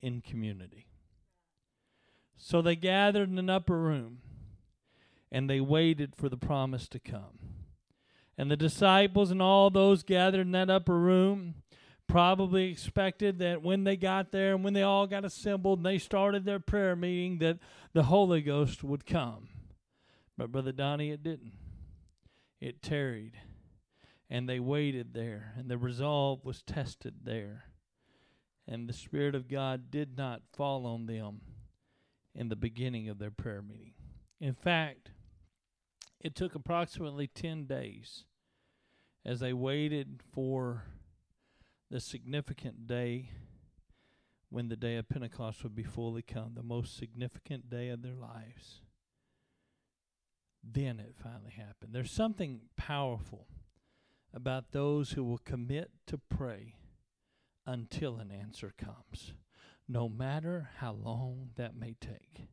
in 0.00 0.20
community. 0.20 0.86
So 2.36 2.62
they 2.62 2.76
gathered 2.76 3.28
in 3.28 3.38
an 3.38 3.50
upper 3.50 3.76
room 3.76 4.18
and 5.32 5.50
they 5.50 5.60
waited 5.60 6.14
for 6.14 6.28
the 6.28 6.36
promise 6.36 6.86
to 6.88 7.00
come. 7.00 7.45
And 8.38 8.50
the 8.50 8.56
disciples 8.56 9.30
and 9.30 9.40
all 9.40 9.70
those 9.70 10.02
gathered 10.02 10.42
in 10.42 10.52
that 10.52 10.70
upper 10.70 10.98
room 10.98 11.54
probably 12.06 12.70
expected 12.70 13.38
that 13.38 13.62
when 13.62 13.84
they 13.84 13.96
got 13.96 14.30
there 14.30 14.54
and 14.54 14.62
when 14.62 14.74
they 14.74 14.82
all 14.82 15.06
got 15.06 15.24
assembled 15.24 15.80
and 15.80 15.86
they 15.86 15.98
started 15.98 16.44
their 16.44 16.60
prayer 16.60 16.94
meeting 16.94 17.38
that 17.38 17.58
the 17.92 18.04
Holy 18.04 18.42
Ghost 18.42 18.84
would 18.84 19.06
come. 19.06 19.48
But 20.36 20.52
Brother 20.52 20.72
Donnie, 20.72 21.10
it 21.10 21.22
didn't. 21.22 21.54
It 22.60 22.82
tarried. 22.82 23.32
And 24.28 24.48
they 24.48 24.60
waited 24.60 25.14
there, 25.14 25.54
and 25.56 25.70
the 25.70 25.78
resolve 25.78 26.44
was 26.44 26.62
tested 26.62 27.14
there. 27.24 27.64
And 28.68 28.88
the 28.88 28.92
Spirit 28.92 29.34
of 29.34 29.48
God 29.48 29.90
did 29.90 30.16
not 30.16 30.42
fall 30.52 30.84
on 30.84 31.06
them 31.06 31.40
in 32.34 32.48
the 32.48 32.56
beginning 32.56 33.08
of 33.08 33.18
their 33.18 33.30
prayer 33.30 33.62
meeting. 33.62 33.94
In 34.40 34.54
fact, 34.54 35.10
It 36.20 36.34
took 36.34 36.54
approximately 36.54 37.26
10 37.26 37.66
days 37.66 38.24
as 39.24 39.40
they 39.40 39.52
waited 39.52 40.20
for 40.32 40.84
the 41.90 42.00
significant 42.00 42.86
day 42.86 43.30
when 44.48 44.68
the 44.68 44.76
day 44.76 44.96
of 44.96 45.08
Pentecost 45.08 45.62
would 45.62 45.74
be 45.74 45.82
fully 45.82 46.22
come, 46.22 46.52
the 46.54 46.62
most 46.62 46.96
significant 46.96 47.68
day 47.68 47.88
of 47.88 48.02
their 48.02 48.14
lives. 48.14 48.80
Then 50.62 50.98
it 50.98 51.14
finally 51.22 51.52
happened. 51.52 51.92
There's 51.92 52.10
something 52.10 52.62
powerful 52.76 53.46
about 54.32 54.72
those 54.72 55.12
who 55.12 55.24
will 55.24 55.38
commit 55.38 55.90
to 56.06 56.18
pray 56.18 56.76
until 57.66 58.16
an 58.18 58.30
answer 58.30 58.72
comes, 58.76 59.32
no 59.88 60.08
matter 60.08 60.70
how 60.78 60.92
long 60.92 61.50
that 61.56 61.76
may 61.76 61.94
take. 62.00 62.48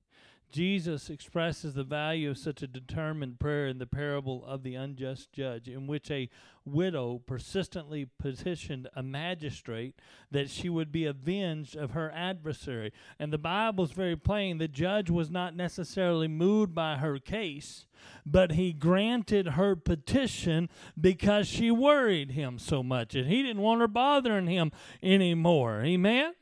Jesus 0.53 1.09
expresses 1.09 1.73
the 1.73 1.83
value 1.83 2.29
of 2.29 2.37
such 2.37 2.61
a 2.61 2.67
determined 2.67 3.39
prayer 3.39 3.65
in 3.65 3.79
the 3.79 3.87
parable 3.87 4.45
of 4.45 4.61
the 4.61 4.75
unjust 4.75 5.33
judge, 5.33 5.67
in 5.67 5.87
which 5.87 6.11
a 6.11 6.29
widow 6.63 7.19
persistently 7.25 8.07
petitioned 8.19 8.87
a 8.95 9.01
magistrate 9.01 9.95
that 10.29 10.51
she 10.51 10.69
would 10.69 10.91
be 10.91 11.07
avenged 11.07 11.75
of 11.75 11.91
her 11.91 12.11
adversary. 12.11 12.93
And 13.17 13.33
the 13.33 13.39
Bible 13.39 13.85
is 13.85 13.93
very 13.93 14.15
plain 14.15 14.59
the 14.59 14.67
judge 14.67 15.09
was 15.09 15.31
not 15.31 15.55
necessarily 15.55 16.27
moved 16.27 16.75
by 16.75 16.97
her 16.97 17.17
case, 17.17 17.87
but 18.23 18.51
he 18.51 18.73
granted 18.73 19.47
her 19.47 19.75
petition 19.75 20.69
because 21.01 21.47
she 21.47 21.71
worried 21.71 22.29
him 22.29 22.59
so 22.59 22.83
much, 22.83 23.15
and 23.15 23.27
he 23.27 23.41
didn't 23.41 23.63
want 23.63 23.81
her 23.81 23.87
bothering 23.87 24.45
him 24.45 24.71
anymore. 25.01 25.81
Amen? 25.81 26.33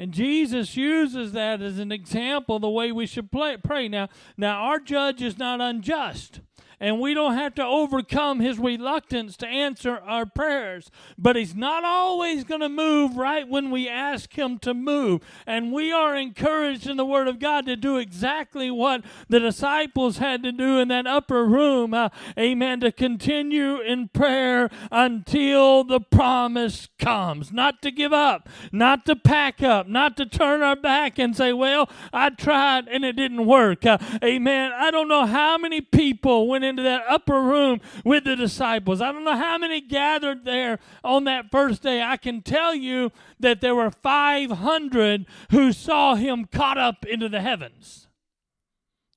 And 0.00 0.12
Jesus 0.12 0.78
uses 0.78 1.32
that 1.32 1.60
as 1.60 1.78
an 1.78 1.92
example 1.92 2.58
the 2.58 2.70
way 2.70 2.90
we 2.90 3.04
should 3.04 3.30
play, 3.30 3.58
pray. 3.58 3.86
Now, 3.86 4.08
now 4.34 4.62
our 4.62 4.80
judge 4.80 5.20
is 5.20 5.36
not 5.36 5.60
unjust 5.60 6.40
and 6.80 6.98
we 6.98 7.12
don't 7.12 7.34
have 7.34 7.54
to 7.56 7.64
overcome 7.64 8.40
his 8.40 8.58
reluctance 8.58 9.36
to 9.38 9.46
answer 9.46 9.98
our 9.98 10.24
prayers. 10.24 10.90
But 11.18 11.36
he's 11.36 11.54
not 11.54 11.84
always 11.84 12.44
going 12.44 12.62
to 12.62 12.68
move 12.68 13.16
right 13.16 13.46
when 13.46 13.70
we 13.70 13.88
ask 13.88 14.36
him 14.36 14.58
to 14.60 14.72
move. 14.72 15.20
And 15.46 15.72
we 15.72 15.92
are 15.92 16.16
encouraged 16.16 16.88
in 16.88 16.96
the 16.96 17.04
Word 17.04 17.28
of 17.28 17.38
God 17.38 17.66
to 17.66 17.76
do 17.76 17.98
exactly 17.98 18.70
what 18.70 19.04
the 19.28 19.40
disciples 19.40 20.18
had 20.18 20.42
to 20.42 20.52
do 20.52 20.78
in 20.78 20.88
that 20.88 21.06
upper 21.06 21.44
room. 21.44 21.92
Uh, 21.92 22.08
amen. 22.38 22.80
To 22.80 22.92
continue 22.92 23.80
in 23.80 24.08
prayer 24.08 24.70
until 24.90 25.84
the 25.84 26.00
promise 26.00 26.88
comes. 26.98 27.52
Not 27.52 27.82
to 27.82 27.90
give 27.90 28.12
up, 28.12 28.48
not 28.72 29.04
to 29.06 29.16
pack 29.16 29.62
up, 29.62 29.86
not 29.86 30.16
to 30.16 30.26
turn 30.26 30.62
our 30.62 30.76
back 30.76 31.18
and 31.18 31.36
say, 31.36 31.52
Well, 31.52 31.90
I 32.12 32.30
tried 32.30 32.88
and 32.88 33.04
it 33.04 33.16
didn't 33.16 33.46
work. 33.46 33.84
Uh, 33.84 33.98
amen. 34.22 34.72
I 34.74 34.90
don't 34.90 35.08
know 35.08 35.26
how 35.26 35.58
many 35.58 35.80
people 35.80 36.48
went 36.50 36.64
into 36.64 36.82
that 36.82 37.04
upper 37.08 37.40
room 37.40 37.80
with 38.04 38.24
the 38.24 38.36
disciples. 38.36 39.00
I 39.00 39.12
don't 39.12 39.24
know 39.24 39.36
how 39.36 39.56
many 39.56 39.80
gathered 39.80 40.44
there 40.44 40.78
on 41.02 41.24
that 41.24 41.50
first 41.50 41.82
day. 41.82 42.02
I 42.02 42.18
can 42.18 42.42
tell 42.42 42.74
you 42.74 43.12
that 43.38 43.60
there 43.62 43.74
were 43.74 43.90
500 43.90 45.26
who 45.50 45.72
saw 45.72 46.16
him 46.16 46.44
caught 46.44 46.76
up 46.76 47.06
into 47.06 47.28
the 47.28 47.40
heavens. 47.40 48.08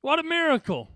What 0.01 0.19
a 0.19 0.23
miracle! 0.23 0.92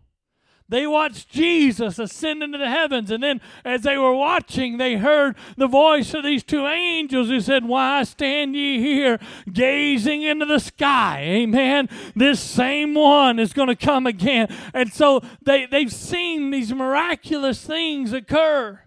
They 0.69 0.85
watched 0.85 1.29
Jesus 1.29 1.97
ascend 1.97 2.43
into 2.43 2.57
the 2.57 2.69
heavens, 2.69 3.09
and 3.09 3.23
then 3.23 3.39
as 3.63 3.83
they 3.83 3.97
were 3.97 4.13
watching, 4.13 4.77
they 4.77 4.97
heard 4.97 5.37
the 5.55 5.67
voice 5.67 6.13
of 6.13 6.25
these 6.25 6.43
two 6.43 6.67
angels 6.67 7.29
who 7.29 7.39
said, 7.39 7.65
Why 7.65 8.03
stand 8.03 8.53
ye 8.53 8.79
here 8.79 9.17
gazing 9.51 10.23
into 10.23 10.45
the 10.45 10.59
sky? 10.59 11.21
Amen. 11.21 11.87
This 12.15 12.41
same 12.41 12.95
one 12.95 13.39
is 13.39 13.53
going 13.53 13.69
to 13.69 13.77
come 13.77 14.05
again. 14.05 14.53
And 14.73 14.91
so 14.91 15.21
they, 15.41 15.67
they've 15.67 15.91
seen 15.91 16.51
these 16.51 16.73
miraculous 16.73 17.61
things 17.61 18.11
occur. 18.11 18.81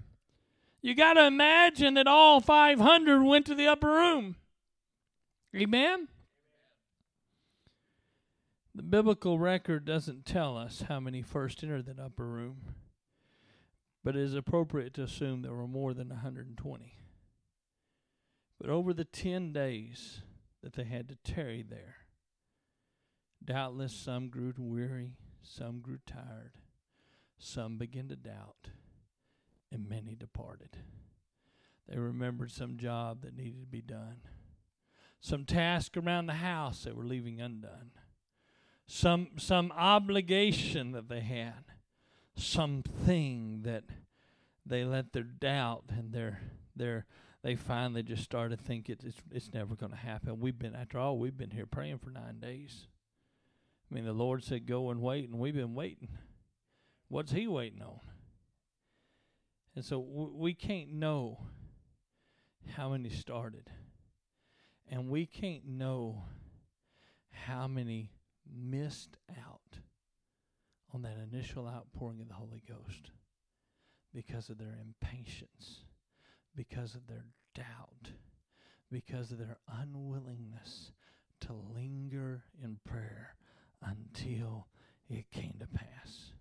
You 0.83 0.95
got 0.95 1.15
to 1.15 1.27
imagine 1.27 1.95
that 1.95 2.07
all 2.07 2.41
500 2.41 3.23
went 3.23 3.47
to 3.47 3.55
the 3.55 3.69
upper 3.69 3.89
room. 3.89 4.37
Amen. 5.57 6.09
The 8.73 8.83
biblical 8.85 9.39
record 9.39 9.85
doesn't 9.85 10.25
tell 10.25 10.57
us 10.57 10.83
how 10.83 11.01
many 11.01 11.23
first 11.23 11.65
entered 11.65 11.87
that 11.87 11.99
upper 11.99 12.27
room, 12.27 12.77
but 14.05 14.15
it 14.15 14.23
is 14.23 14.35
appropriate 14.35 14.95
to 14.95 15.03
assume 15.03 15.43
there 15.43 15.55
were 15.55 15.67
more 15.67 15.93
than 15.93 16.09
120. 16.09 16.95
But 18.61 18.71
over 18.71 18.95
the 18.95 19.05
10 19.05 19.53
days 19.53 20.21
that 20.63 20.75
they 20.75 20.85
had 20.85 21.09
to 21.09 21.17
tarry 21.17 21.63
there, 21.63 21.97
doubtless 23.45 23.93
some 23.93 24.29
grew 24.29 24.55
weary, 24.57 25.17
some 25.43 25.81
grew 25.81 25.99
tired, 26.07 26.53
some 27.39 27.77
began 27.77 28.07
to 28.09 28.17
doubt, 28.17 28.69
and 29.73 29.89
many 29.89 30.15
departed. 30.15 30.77
They 31.89 31.99
remembered 31.99 32.53
some 32.53 32.77
job 32.77 33.23
that 33.23 33.37
needed 33.37 33.63
to 33.63 33.67
be 33.67 33.83
done, 33.83 34.21
some 35.21 35.45
task 35.45 35.97
around 35.97 36.27
the 36.27 36.35
house 36.35 36.85
they 36.85 36.93
were 36.93 37.05
leaving 37.05 37.41
undone 37.41 37.91
some 38.91 39.29
some 39.39 39.73
obligation 39.77 40.91
that 40.93 41.09
they 41.09 41.21
had, 41.21 41.63
something 42.35 43.61
that 43.63 43.85
they 44.67 44.85
let 44.85 45.13
their 45.13 45.23
doubt 45.23 45.85
and 45.91 46.13
their 46.13 46.41
their 46.75 47.07
they 47.43 47.55
finally 47.55 48.03
just 48.03 48.25
started 48.25 48.61
thinking 48.61 48.97
it's 49.01 49.23
it's 49.31 49.55
never 49.55 49.77
going 49.77 49.93
to 49.93 49.99
happen. 49.99 50.41
We've 50.41 50.59
been 50.59 50.75
after 50.75 50.99
all 50.99 51.19
we've 51.19 51.37
been 51.37 51.53
here 51.53 51.67
praying 51.67 51.99
for 51.99 52.11
nine 52.11 52.41
days. 52.41 52.89
I 53.91 53.95
mean 53.95 54.05
the 54.05 54.13
Lord 54.13 54.43
said 54.43 54.67
go 54.67 54.91
and 54.91 55.01
wait, 55.01 55.29
and 55.29 55.39
we've 55.39 55.55
been 55.55 55.77
waiting. 55.77 56.09
What's 57.09 57.31
He 57.31 57.47
waiting 57.47 57.83
on? 57.83 58.01
And 59.77 59.85
so 59.85 60.03
w- 60.03 60.35
we 60.35 60.53
can't 60.53 60.93
know 60.95 61.39
how 62.75 62.91
many 62.91 63.09
started, 63.09 63.71
and 64.91 65.09
we 65.09 65.27
can't 65.27 65.65
know 65.65 66.25
how 67.31 67.69
many 67.69 68.11
missed 68.55 69.17
out 69.31 69.79
on 70.93 71.03
that 71.03 71.17
initial 71.33 71.67
outpouring 71.69 72.21
of 72.21 72.29
the 72.29 72.35
Holy 72.35 72.63
Ghost 72.67 73.11
because 74.15 74.49
of 74.49 74.59
their 74.59 74.79
impatience, 74.81 75.85
because 76.57 76.95
of 76.95 77.07
their 77.07 77.25
doubt, 77.55 78.13
because 78.91 79.31
of 79.31 79.39
their 79.39 79.59
unwillingness 79.69 80.93
to 81.41 81.53
linger 81.75 82.45
in 82.63 82.79
prayer 82.85 83.35
until 83.83 84.67
it 85.09 85.31
came 85.31 85.55
to 85.61 85.67
pass. 85.67 86.33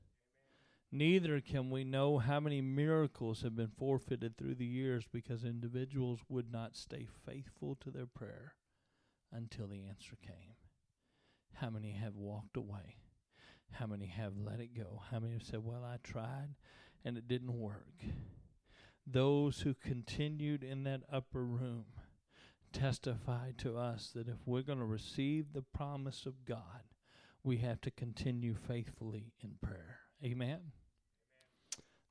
Neither 0.92 1.40
can 1.40 1.70
we 1.70 1.84
know 1.84 2.18
how 2.18 2.40
many 2.40 2.62
miracles 2.62 3.44
have 3.44 3.56
been 3.56 3.72
forfeited 3.78 4.38
through 4.38 4.56
the 4.56 4.66
years 4.66 5.06
because 5.12 5.44
individuals 5.44 6.20
would 6.28 6.52
not 6.52 6.76
stay 6.76 7.06
faithful 7.26 7.76
to 7.82 7.92
their 7.92 8.08
prayer 8.08 8.56
until 9.32 9.68
the 9.68 9.86
answer 9.88 10.16
came. 10.26 10.56
How 11.60 11.70
many 11.70 11.92
have 11.92 12.16
walked 12.16 12.56
away? 12.56 12.96
How 13.72 13.86
many 13.86 14.06
have 14.06 14.34
let 14.38 14.62
it 14.62 14.76
go? 14.76 15.02
How 15.12 15.20
many 15.20 15.34
have 15.34 15.44
said, 15.44 15.64
Well, 15.64 15.84
I 15.84 15.98
tried 16.02 16.56
and 17.04 17.18
it 17.18 17.28
didn't 17.28 17.60
work? 17.60 18.04
Those 19.06 19.62
who 19.62 19.74
continued 19.74 20.64
in 20.64 20.84
that 20.84 21.02
upper 21.12 21.44
room 21.44 21.86
testify 22.72 23.52
to 23.58 23.78
us 23.78 24.12
that 24.16 24.30
if 24.30 24.38
we're 24.46 24.62
going 24.62 24.80
to 24.80 24.86
receive 24.86 25.52
the 25.52 25.66
promise 25.74 26.26
of 26.26 26.46
God, 26.46 26.84
we 27.44 27.58
have 27.58 27.82
to 27.82 27.92
continue 27.92 28.56
faithfully 28.56 29.34
in 29.44 29.56
prayer. 29.62 30.00
Amen? 30.24 30.48
Amen? 30.48 30.60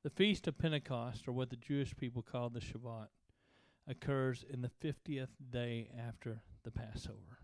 The 0.03 0.09
Feast 0.09 0.47
of 0.47 0.57
Pentecost, 0.57 1.27
or 1.27 1.31
what 1.31 1.49
the 1.49 1.55
Jewish 1.55 1.95
people 1.97 2.21
call 2.21 2.49
the 2.49 2.59
Shabbat, 2.59 3.07
occurs 3.87 4.45
in 4.47 4.61
the 4.61 4.71
50th 4.83 5.27
day 5.49 5.89
after 5.97 6.41
the 6.63 6.71
Passover. 6.71 7.38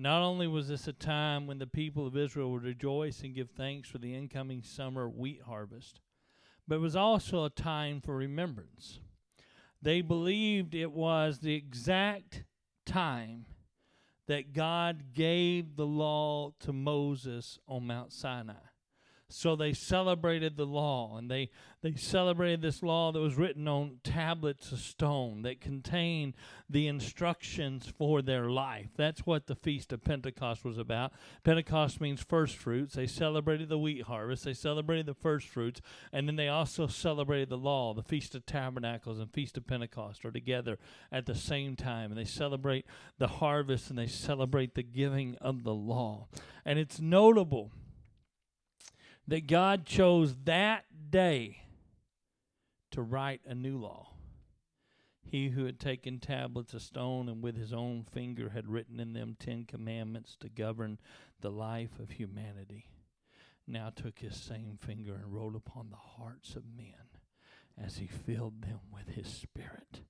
Not 0.00 0.22
only 0.22 0.46
was 0.46 0.68
this 0.68 0.86
a 0.86 0.92
time 0.92 1.48
when 1.48 1.58
the 1.58 1.66
people 1.66 2.06
of 2.06 2.16
Israel 2.16 2.52
would 2.52 2.62
rejoice 2.62 3.22
and 3.22 3.34
give 3.34 3.50
thanks 3.50 3.88
for 3.88 3.98
the 3.98 4.14
incoming 4.14 4.62
summer 4.62 5.08
wheat 5.08 5.42
harvest, 5.44 5.98
but 6.68 6.76
it 6.76 6.80
was 6.80 6.94
also 6.94 7.44
a 7.44 7.50
time 7.50 8.00
for 8.00 8.14
remembrance. 8.14 9.00
They 9.82 10.00
believed 10.02 10.72
it 10.72 10.92
was 10.92 11.40
the 11.40 11.56
exact 11.56 12.44
time 12.86 13.46
that 14.28 14.52
God 14.52 15.12
gave 15.14 15.74
the 15.74 15.86
law 15.86 16.52
to 16.60 16.72
Moses 16.72 17.58
on 17.66 17.88
Mount 17.88 18.12
Sinai. 18.12 18.67
So 19.30 19.56
they 19.56 19.74
celebrated 19.74 20.56
the 20.56 20.64
law, 20.64 21.18
and 21.18 21.30
they, 21.30 21.50
they 21.82 21.94
celebrated 21.94 22.62
this 22.62 22.82
law 22.82 23.12
that 23.12 23.20
was 23.20 23.36
written 23.36 23.68
on 23.68 24.00
tablets 24.02 24.72
of 24.72 24.78
stone 24.78 25.42
that 25.42 25.60
contained 25.60 26.32
the 26.70 26.86
instructions 26.86 27.92
for 27.98 28.22
their 28.22 28.48
life. 28.48 28.88
That's 28.96 29.26
what 29.26 29.46
the 29.46 29.54
Feast 29.54 29.92
of 29.92 30.02
Pentecost 30.02 30.64
was 30.64 30.78
about. 30.78 31.12
Pentecost 31.44 32.00
means 32.00 32.22
first 32.22 32.56
fruits. 32.56 32.94
They 32.94 33.06
celebrated 33.06 33.68
the 33.68 33.78
wheat 33.78 34.04
harvest, 34.04 34.44
they 34.44 34.54
celebrated 34.54 35.04
the 35.04 35.12
first 35.12 35.46
fruits, 35.46 35.82
and 36.10 36.26
then 36.26 36.36
they 36.36 36.48
also 36.48 36.86
celebrated 36.86 37.50
the 37.50 37.58
law. 37.58 37.92
The 37.92 38.02
Feast 38.02 38.34
of 38.34 38.46
Tabernacles 38.46 39.18
and 39.18 39.30
Feast 39.30 39.58
of 39.58 39.66
Pentecost 39.66 40.24
are 40.24 40.32
together 40.32 40.78
at 41.12 41.26
the 41.26 41.34
same 41.34 41.76
time, 41.76 42.10
and 42.10 42.18
they 42.18 42.24
celebrate 42.24 42.86
the 43.18 43.28
harvest 43.28 43.90
and 43.90 43.98
they 43.98 44.06
celebrate 44.06 44.74
the 44.74 44.82
giving 44.82 45.36
of 45.42 45.64
the 45.64 45.74
law. 45.74 46.28
And 46.64 46.78
it's 46.78 46.98
notable 46.98 47.72
that 49.28 49.46
God 49.46 49.84
chose 49.84 50.34
that 50.44 50.84
day 51.10 51.62
to 52.90 53.02
write 53.02 53.42
a 53.46 53.54
new 53.54 53.78
law. 53.78 54.08
He 55.22 55.50
who 55.50 55.66
had 55.66 55.78
taken 55.78 56.18
tablets 56.18 56.72
of 56.72 56.80
stone 56.80 57.28
and 57.28 57.42
with 57.42 57.54
his 57.56 57.74
own 57.74 58.04
finger 58.10 58.48
had 58.48 58.66
written 58.66 58.98
in 58.98 59.12
them 59.12 59.36
Ten 59.38 59.64
Commandments 59.64 60.34
to 60.40 60.48
govern 60.48 60.98
the 61.42 61.50
life 61.50 61.98
of 62.00 62.12
humanity, 62.12 62.88
now 63.66 63.90
took 63.90 64.18
his 64.18 64.34
same 64.34 64.78
finger 64.80 65.14
and 65.14 65.34
wrote 65.34 65.54
upon 65.54 65.90
the 65.90 65.96
hearts 65.96 66.56
of 66.56 66.64
men 66.74 67.07
as 67.84 67.98
he 67.98 68.06
filled 68.06 68.62
them 68.62 68.80
with 68.92 69.14
his 69.14 69.26
spirit. 69.26 70.00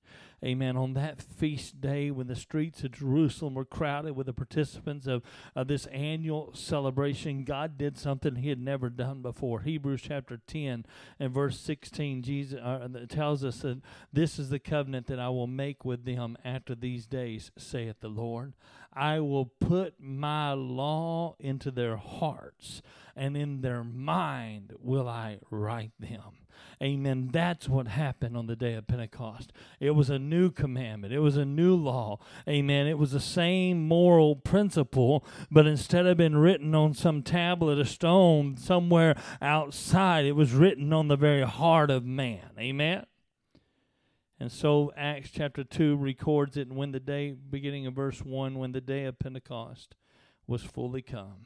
Amen. 0.43 0.77
On 0.77 0.93
that 0.93 1.21
feast 1.21 1.81
day, 1.81 2.11
when 2.11 2.27
the 2.27 2.35
streets 2.35 2.83
of 2.85 2.93
Jerusalem 2.93 3.55
were 3.55 3.65
crowded 3.65 4.15
with 4.15 4.27
the 4.27 4.33
participants 4.33 5.05
of, 5.05 5.21
of 5.53 5.67
this 5.67 5.85
annual 5.87 6.53
celebration, 6.53 7.43
God 7.43 7.77
did 7.77 7.97
something 7.97 8.35
he 8.35 8.47
had 8.47 8.61
never 8.61 8.89
done 8.89 9.21
before. 9.21 9.61
Hebrews 9.61 10.01
chapter 10.01 10.39
10 10.47 10.85
and 11.19 11.33
verse 11.33 11.59
16 11.59 12.21
Jesus 12.21 12.57
uh, 12.57 12.87
tells 13.09 13.43
us 13.43 13.59
that 13.59 13.81
this 14.13 14.39
is 14.39 14.49
the 14.49 14.59
covenant 14.59 15.07
that 15.07 15.19
I 15.19 15.27
will 15.27 15.47
make 15.47 15.83
with 15.83 16.05
them 16.05 16.37
after 16.45 16.73
these 16.73 17.05
days, 17.05 17.51
saith 17.57 17.99
the 17.99 18.07
Lord. 18.07 18.53
I 18.93 19.19
will 19.19 19.45
put 19.45 19.95
my 19.99 20.53
law 20.53 21.35
into 21.39 21.71
their 21.71 21.97
hearts, 21.97 22.81
and 23.15 23.37
in 23.37 23.61
their 23.61 23.83
mind 23.83 24.73
will 24.79 25.07
I 25.07 25.39
write 25.49 25.91
them. 25.99 26.39
Amen. 26.81 27.29
That's 27.31 27.67
what 27.67 27.87
happened 27.87 28.37
on 28.37 28.47
the 28.47 28.55
day 28.55 28.73
of 28.73 28.87
Pentecost. 28.87 29.51
It 29.79 29.91
was 29.91 30.09
a 30.09 30.19
new 30.19 30.49
commandment, 30.49 31.13
it 31.13 31.19
was 31.19 31.35
a 31.37 31.45
new 31.45 31.75
law. 31.75 32.19
Amen. 32.47 32.87
It 32.87 32.97
was 32.97 33.11
the 33.11 33.19
same 33.19 33.87
moral 33.87 34.35
principle, 34.35 35.25
but 35.51 35.67
instead 35.67 36.05
of 36.05 36.17
being 36.17 36.37
written 36.37 36.73
on 36.73 36.93
some 36.93 37.21
tablet 37.21 37.79
of 37.79 37.89
stone 37.89 38.55
somewhere 38.57 39.15
outside, 39.41 40.25
it 40.25 40.35
was 40.35 40.53
written 40.53 40.93
on 40.93 41.09
the 41.09 41.17
very 41.17 41.43
heart 41.43 41.91
of 41.91 42.05
man. 42.05 42.51
Amen. 42.57 43.05
And 44.39 44.51
so 44.51 44.93
Acts 44.95 45.31
chapter 45.31 45.63
2 45.63 45.97
records 45.97 46.55
it, 46.55 46.67
and 46.67 46.77
when 46.77 46.91
the 46.91 46.99
day, 46.99 47.31
beginning 47.31 47.87
of 47.87 47.93
verse 47.93 48.21
1, 48.21 48.57
when 48.57 48.71
the 48.71 48.81
day 48.81 49.03
of 49.05 49.19
Pentecost 49.19 49.95
was 50.47 50.63
fully 50.63 51.01
come 51.01 51.45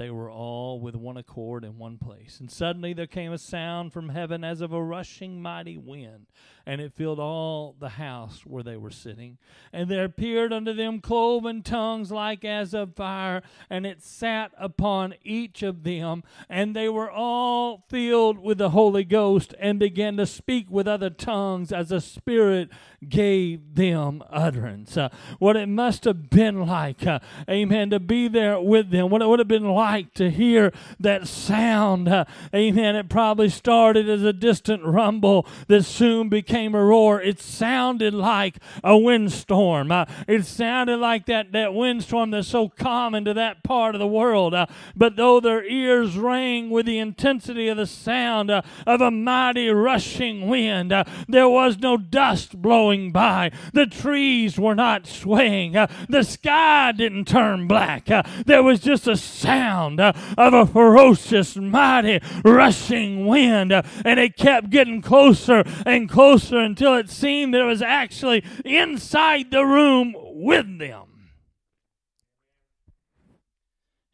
they 0.00 0.10
were 0.10 0.30
all 0.30 0.80
with 0.80 0.94
one 0.94 1.18
accord 1.18 1.62
in 1.62 1.76
one 1.76 1.98
place. 1.98 2.40
And 2.40 2.50
suddenly 2.50 2.94
there 2.94 3.06
came 3.06 3.34
a 3.34 3.38
sound 3.38 3.92
from 3.92 4.08
heaven 4.08 4.42
as 4.42 4.62
of 4.62 4.72
a 4.72 4.82
rushing 4.82 5.42
mighty 5.42 5.76
wind, 5.76 6.24
and 6.64 6.80
it 6.80 6.94
filled 6.94 7.18
all 7.18 7.76
the 7.78 7.90
house 7.90 8.46
where 8.46 8.62
they 8.62 8.78
were 8.78 8.90
sitting. 8.90 9.36
And 9.74 9.90
there 9.90 10.06
appeared 10.06 10.54
unto 10.54 10.72
them 10.72 11.00
cloven 11.02 11.62
tongues 11.62 12.10
like 12.10 12.46
as 12.46 12.72
of 12.72 12.96
fire, 12.96 13.42
and 13.68 13.84
it 13.84 14.02
sat 14.02 14.52
upon 14.56 15.16
each 15.22 15.62
of 15.62 15.82
them. 15.82 16.22
And 16.48 16.74
they 16.74 16.88
were 16.88 17.10
all 17.10 17.84
filled 17.90 18.38
with 18.38 18.56
the 18.56 18.70
Holy 18.70 19.04
Ghost, 19.04 19.54
and 19.58 19.78
began 19.78 20.16
to 20.16 20.24
speak 20.24 20.70
with 20.70 20.88
other 20.88 21.10
tongues 21.10 21.72
as 21.72 21.90
the 21.90 22.00
Spirit 22.00 22.70
gave 23.06 23.74
them 23.74 24.22
utterance. 24.30 24.96
Uh, 24.96 25.10
what 25.38 25.56
it 25.56 25.68
must 25.68 26.04
have 26.04 26.30
been 26.30 26.66
like, 26.66 27.06
uh, 27.06 27.18
amen, 27.50 27.90
to 27.90 28.00
be 28.00 28.28
there 28.28 28.58
with 28.58 28.90
them. 28.90 29.10
What 29.10 29.20
it 29.20 29.28
would 29.28 29.40
have 29.40 29.48
been 29.48 29.68
like 29.68 29.89
to 30.14 30.30
hear 30.30 30.72
that 30.98 31.26
sound. 31.26 32.08
Uh, 32.08 32.24
amen. 32.54 32.96
It 32.96 33.08
probably 33.08 33.48
started 33.48 34.08
as 34.08 34.22
a 34.22 34.32
distant 34.32 34.84
rumble 34.84 35.46
that 35.68 35.84
soon 35.84 36.28
became 36.28 36.74
a 36.74 36.84
roar. 36.84 37.20
It 37.20 37.40
sounded 37.40 38.14
like 38.14 38.56
a 38.84 38.96
windstorm. 38.96 39.90
Uh, 39.90 40.04
it 40.28 40.44
sounded 40.44 40.98
like 40.98 41.26
that, 41.26 41.52
that 41.52 41.74
windstorm 41.74 42.30
that's 42.30 42.48
so 42.48 42.68
common 42.68 43.24
to 43.24 43.34
that 43.34 43.62
part 43.62 43.94
of 43.94 43.98
the 43.98 44.06
world. 44.06 44.54
Uh, 44.54 44.66
but 44.94 45.16
though 45.16 45.40
their 45.40 45.64
ears 45.64 46.16
rang 46.16 46.70
with 46.70 46.86
the 46.86 46.98
intensity 46.98 47.68
of 47.68 47.76
the 47.76 47.86
sound 47.86 48.50
of 48.50 49.00
a 49.00 49.10
mighty 49.10 49.68
rushing 49.68 50.48
wind, 50.48 50.92
there 51.28 51.48
was 51.48 51.78
no 51.78 51.96
dust 51.96 52.60
blowing 52.60 53.12
by. 53.12 53.50
The 53.72 53.86
trees 53.86 54.58
were 54.58 54.74
not 54.74 55.06
swaying. 55.06 55.72
The 56.08 56.22
sky 56.22 56.92
didn't 56.92 57.26
turn 57.26 57.66
black. 57.66 58.06
There 58.46 58.62
was 58.62 58.80
just 58.80 59.06
a 59.06 59.16
sound 59.16 59.69
uh, 59.70 60.12
of 60.36 60.54
a 60.54 60.66
ferocious, 60.66 61.56
mighty, 61.56 62.20
rushing 62.44 63.26
wind. 63.26 63.72
And 63.72 64.20
it 64.20 64.36
kept 64.36 64.70
getting 64.70 65.02
closer 65.02 65.64
and 65.86 66.08
closer 66.08 66.58
until 66.58 66.94
it 66.94 67.10
seemed 67.10 67.54
that 67.54 67.60
it 67.60 67.64
was 67.64 67.82
actually 67.82 68.44
inside 68.64 69.50
the 69.50 69.64
room 69.64 70.14
with 70.16 70.78
them. 70.78 71.06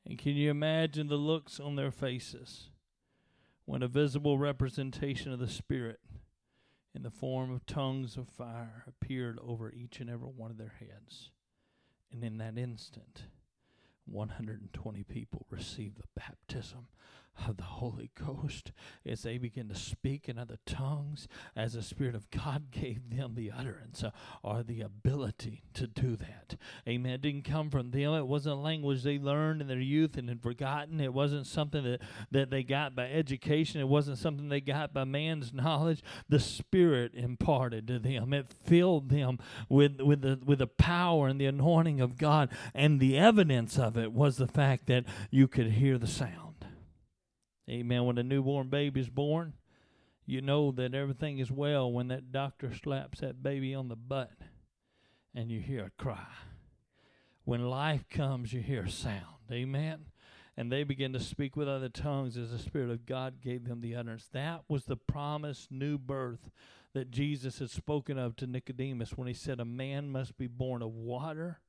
And 0.08 0.18
can 0.18 0.36
you 0.36 0.50
imagine 0.50 1.08
the 1.08 1.16
looks 1.16 1.58
on 1.58 1.74
their 1.74 1.90
faces 1.90 2.70
when 3.64 3.82
a 3.82 3.88
visible 3.88 4.38
representation 4.38 5.32
of 5.32 5.40
the 5.40 5.48
Spirit 5.48 5.98
in 6.96 7.02
the 7.02 7.10
form 7.10 7.52
of 7.52 7.66
tongues 7.66 8.16
of 8.16 8.26
fire 8.26 8.84
appeared 8.88 9.38
over 9.46 9.70
each 9.70 10.00
and 10.00 10.08
every 10.08 10.28
one 10.28 10.50
of 10.50 10.56
their 10.56 10.74
heads. 10.78 11.30
And 12.10 12.24
in 12.24 12.38
that 12.38 12.56
instant, 12.56 13.24
120 14.06 15.02
people 15.04 15.46
received 15.50 15.96
the 15.98 16.08
baptism 16.14 16.86
of 17.46 17.56
the 17.56 17.62
Holy 17.64 18.10
Ghost 18.26 18.72
as 19.04 19.22
they 19.22 19.38
begin 19.38 19.68
to 19.68 19.74
speak 19.74 20.28
in 20.28 20.38
other 20.38 20.58
tongues, 20.66 21.28
as 21.54 21.74
the 21.74 21.82
Spirit 21.82 22.14
of 22.14 22.30
God 22.30 22.70
gave 22.70 23.10
them 23.10 23.34
the 23.34 23.50
utterance 23.50 24.02
uh, 24.02 24.10
or 24.42 24.62
the 24.62 24.80
ability 24.80 25.62
to 25.74 25.86
do 25.86 26.16
that. 26.16 26.56
Amen. 26.88 27.12
It 27.12 27.22
didn't 27.22 27.44
come 27.44 27.70
from 27.70 27.90
them. 27.90 28.14
It 28.14 28.26
wasn't 28.26 28.56
a 28.56 28.60
language 28.60 29.02
they 29.02 29.18
learned 29.18 29.60
in 29.60 29.68
their 29.68 29.78
youth 29.78 30.16
and 30.16 30.28
had 30.28 30.42
forgotten. 30.42 31.00
It 31.00 31.12
wasn't 31.12 31.46
something 31.46 31.84
that, 31.84 32.00
that 32.30 32.50
they 32.50 32.62
got 32.62 32.94
by 32.94 33.10
education. 33.10 33.80
It 33.80 33.88
wasn't 33.88 34.18
something 34.18 34.48
they 34.48 34.60
got 34.60 34.92
by 34.92 35.04
man's 35.04 35.52
knowledge. 35.52 36.02
The 36.28 36.40
Spirit 36.40 37.12
imparted 37.14 37.86
to 37.88 37.98
them. 37.98 38.32
It 38.32 38.52
filled 38.64 39.08
them 39.10 39.38
with, 39.68 40.00
with, 40.00 40.22
the, 40.22 40.40
with 40.44 40.58
the 40.58 40.66
power 40.66 41.28
and 41.28 41.40
the 41.40 41.46
anointing 41.46 42.00
of 42.00 42.16
God. 42.16 42.50
And 42.74 43.00
the 43.00 43.18
evidence 43.18 43.78
of 43.78 43.96
it 43.96 44.12
was 44.12 44.36
the 44.36 44.46
fact 44.46 44.86
that 44.86 45.04
you 45.30 45.48
could 45.48 45.72
hear 45.72 45.98
the 45.98 46.06
sound. 46.06 46.55
Amen. 47.68 48.04
When 48.04 48.18
a 48.18 48.22
newborn 48.22 48.68
baby 48.68 49.00
is 49.00 49.08
born, 49.08 49.54
you 50.24 50.40
know 50.40 50.72
that 50.72 50.94
everything 50.94 51.38
is 51.38 51.50
well 51.50 51.90
when 51.90 52.08
that 52.08 52.32
doctor 52.32 52.72
slaps 52.74 53.20
that 53.20 53.42
baby 53.42 53.74
on 53.74 53.88
the 53.88 53.96
butt 53.96 54.32
and 55.34 55.50
you 55.50 55.60
hear 55.60 55.86
a 55.86 56.02
cry. 56.02 56.26
When 57.44 57.68
life 57.68 58.08
comes, 58.08 58.52
you 58.52 58.60
hear 58.60 58.84
a 58.84 58.90
sound. 58.90 59.36
Amen. 59.52 60.06
And 60.56 60.72
they 60.72 60.84
begin 60.84 61.12
to 61.12 61.20
speak 61.20 61.54
with 61.54 61.68
other 61.68 61.88
tongues 61.88 62.36
as 62.36 62.50
the 62.50 62.58
Spirit 62.58 62.90
of 62.90 63.06
God 63.06 63.40
gave 63.40 63.68
them 63.68 63.82
the 63.82 63.94
utterance. 63.94 64.28
That 64.32 64.62
was 64.68 64.84
the 64.84 64.96
promised 64.96 65.70
new 65.70 65.98
birth 65.98 66.50
that 66.94 67.10
Jesus 67.10 67.58
had 67.58 67.70
spoken 67.70 68.18
of 68.18 68.36
to 68.36 68.46
Nicodemus 68.46 69.16
when 69.16 69.28
he 69.28 69.34
said, 69.34 69.60
A 69.60 69.64
man 69.64 70.10
must 70.10 70.38
be 70.38 70.46
born 70.46 70.82
of 70.82 70.94
water 70.94 71.60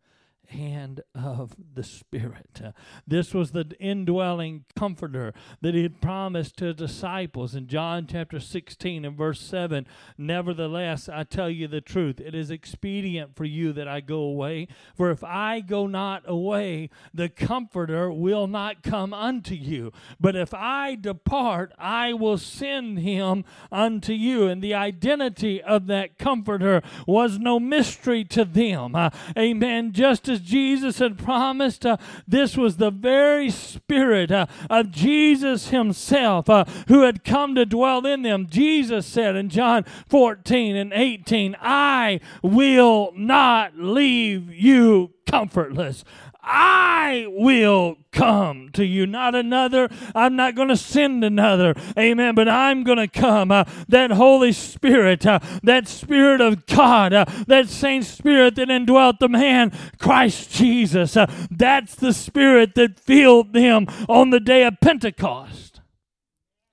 and 0.49 1.01
of 1.13 1.55
the 1.73 1.83
Spirit. 1.83 2.62
This 3.05 3.33
was 3.33 3.51
the 3.51 3.71
indwelling 3.79 4.65
comforter 4.75 5.33
that 5.62 5.73
he 5.73 5.83
had 5.83 6.01
promised 6.01 6.57
to 6.57 6.73
disciples 6.73 7.55
in 7.55 7.67
John 7.67 8.07
chapter 8.07 8.39
16 8.39 9.05
and 9.05 9.17
verse 9.17 9.41
7. 9.41 9.88
Nevertheless, 10.17 11.10
I 11.10 11.23
tell 11.23 11.49
you 11.49 11.67
the 11.67 11.81
truth, 11.81 12.19
it 12.19 12.33
is 12.33 12.49
expedient 12.49 13.36
for 13.36 13.45
you 13.45 13.73
that 13.73 13.88
I 13.88 13.99
go 13.99 14.19
away. 14.19 14.67
For 14.95 15.12
if 15.12 15.23
I 15.23 15.60
go 15.60 15.88
not 15.88 16.23
away, 16.25 16.89
the 17.13 17.29
comforter 17.29 18.12
will 18.12 18.47
not 18.47 18.83
come 18.83 19.13
unto 19.13 19.55
you. 19.55 19.91
But 20.19 20.36
if 20.36 20.53
I 20.53 20.95
depart, 20.95 21.73
I 21.77 22.13
will 22.13 22.38
send 22.38 22.99
him 22.99 23.43
unto 23.71 24.13
you. 24.13 24.47
And 24.47 24.62
the 24.62 24.73
identity 24.73 25.62
of 25.62 25.88
that 25.88 26.17
comforter 26.17 26.81
was 27.05 27.39
no 27.39 27.60
mystery 27.60 28.23
to 28.25 28.45
them. 28.45 28.95
Amen. 29.38 29.91
Just 29.91 30.29
as 30.29 30.37
as 30.38 30.43
Jesus 30.43 31.00
had 31.00 31.17
promised, 31.17 31.86
uh, 31.86 31.97
this 32.28 32.56
was 32.56 32.78
the 32.78 32.91
very 32.91 33.50
Spirit 33.50 34.32
uh, 34.32 34.45
of 34.69 34.91
Jesus 34.91 35.69
Himself 35.69 36.50
uh, 36.50 36.65
who 36.88 37.02
had 37.02 37.23
come 37.23 37.56
to 37.56 37.65
dwell 37.65 38.06
in 38.06 38.21
them. 38.21 38.47
Jesus 38.50 39.06
said 39.06 39.36
in 39.36 39.50
John 39.50 39.84
14 40.08 40.76
and 40.76 40.93
18, 40.93 41.58
I 41.60 42.19
will 42.41 43.12
not 43.15 43.78
leave 43.78 44.54
you 44.54 45.13
comfortless. 45.26 46.04
I 46.49 47.25
will 47.27 47.97
come 48.12 48.69
to 48.73 48.86
you, 48.86 49.05
not 49.05 49.36
another. 49.36 49.89
I'm 50.15 50.36
not 50.36 50.55
going 50.55 50.69
to 50.69 50.77
send 50.77 51.23
another. 51.23 51.75
Amen. 51.99 52.36
But 52.36 52.47
I'm 52.47 52.83
going 52.83 52.97
to 52.97 53.07
come. 53.07 53.51
Uh, 53.51 53.65
that 53.89 54.12
Holy 54.12 54.53
Spirit, 54.53 55.25
uh, 55.25 55.39
that 55.63 55.88
Spirit 55.88 56.39
of 56.39 56.65
God, 56.65 57.13
uh, 57.13 57.25
that 57.47 57.67
same 57.67 58.01
Spirit 58.01 58.55
that 58.55 58.69
indwelt 58.69 59.19
the 59.19 59.29
man, 59.29 59.77
Christ 59.99 60.51
Jesus. 60.51 61.17
Uh, 61.17 61.31
that's 61.51 61.95
the 61.95 62.13
Spirit 62.13 62.75
that 62.75 62.99
filled 62.99 63.53
them 63.53 63.88
on 64.07 64.29
the 64.29 64.39
day 64.39 64.63
of 64.63 64.79
Pentecost. 64.81 65.81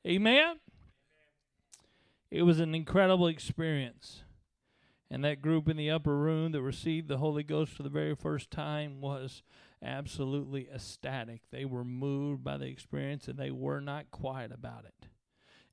Amen. 0.07 0.61
It 2.31 2.43
was 2.43 2.61
an 2.61 2.75
incredible 2.75 3.27
experience. 3.27 4.24
And 5.15 5.23
that 5.23 5.41
group 5.41 5.69
in 5.69 5.77
the 5.77 5.93
upper 5.93 6.19
room 6.19 6.51
that 6.51 6.61
received 6.61 7.07
the 7.07 7.19
Holy 7.19 7.45
Ghost 7.45 7.71
for 7.71 7.85
the 7.85 7.89
very 7.89 8.17
first 8.17 8.51
time 8.51 9.01
was 9.01 9.45
absolutely 9.81 10.69
ecstatic. 10.75 11.43
They 11.53 11.65
were 11.65 11.85
moved 11.85 12.43
by 12.43 12.57
the 12.57 12.67
experience 12.67 13.29
and 13.29 13.39
they 13.39 13.53
were 13.53 13.81
not 13.81 14.11
quiet 14.11 14.51
about 14.51 14.87
it. 14.87 15.07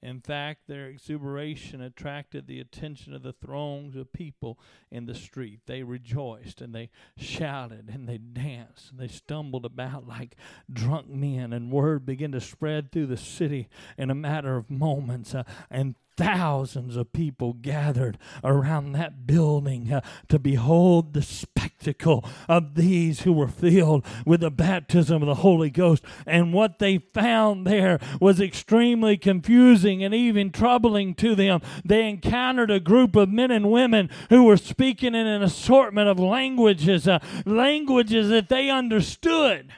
In 0.03 0.19
fact, 0.19 0.67
their 0.67 0.85
exuberation 0.85 1.81
attracted 1.81 2.45
the 2.45 2.59
attention 2.59 3.15
of 3.15 3.23
the 3.23 3.33
throngs 3.33 3.95
of 3.95 4.13
people 4.13 4.59
in 4.91 5.07
the 5.07 5.15
street. 5.15 5.61
They 5.65 5.81
rejoiced 5.81 6.61
and 6.61 6.75
they 6.75 6.91
shouted 7.17 7.89
and 7.91 8.07
they 8.07 8.19
danced 8.19 8.91
and 8.91 8.99
they 8.99 9.07
stumbled 9.07 9.65
about 9.65 10.07
like 10.07 10.35
drunk 10.71 11.09
men, 11.09 11.51
and 11.51 11.71
word 11.71 12.05
began 12.05 12.31
to 12.33 12.41
spread 12.41 12.91
through 12.91 13.07
the 13.07 13.17
city 13.17 13.69
in 13.97 14.11
a 14.11 14.15
matter 14.15 14.55
of 14.55 14.69
moments. 14.69 15.33
Uh, 15.33 15.43
and 15.71 15.95
thousands 16.17 16.95
of 16.95 17.13
people 17.13 17.53
gathered 17.53 18.17
around 18.43 18.91
that 18.93 19.25
building 19.25 19.91
uh, 19.91 20.01
to 20.29 20.39
behold 20.39 21.13
the 21.13 21.21
spectacle 21.21 22.23
of 22.47 22.75
these 22.75 23.21
who 23.21 23.33
were 23.33 23.47
filled 23.47 24.05
with 24.25 24.41
the 24.41 24.51
baptism 24.51 25.21
of 25.21 25.27
the 25.27 25.35
Holy 25.35 25.69
Ghost. 25.69 26.03
And 26.25 26.53
what 26.53 26.79
they 26.79 26.99
found 26.99 27.65
there 27.65 27.99
was 28.19 28.39
extremely 28.39 29.17
confusing 29.17 30.03
and 30.03 30.13
even 30.13 30.51
troubling 30.51 31.15
to 31.15 31.35
them. 31.35 31.61
They 31.83 32.07
encountered 32.07 32.71
a 32.71 32.79
group 32.79 33.15
of 33.15 33.29
men 33.29 33.51
and 33.51 33.71
women 33.71 34.09
who 34.29 34.43
were 34.43 34.57
speaking 34.57 35.15
in 35.15 35.27
an 35.27 35.41
assortment 35.41 36.07
of 36.07 36.19
languages, 36.19 37.07
uh, 37.07 37.19
languages 37.45 38.29
that 38.29 38.49
they 38.49 38.69
understood 38.69 39.71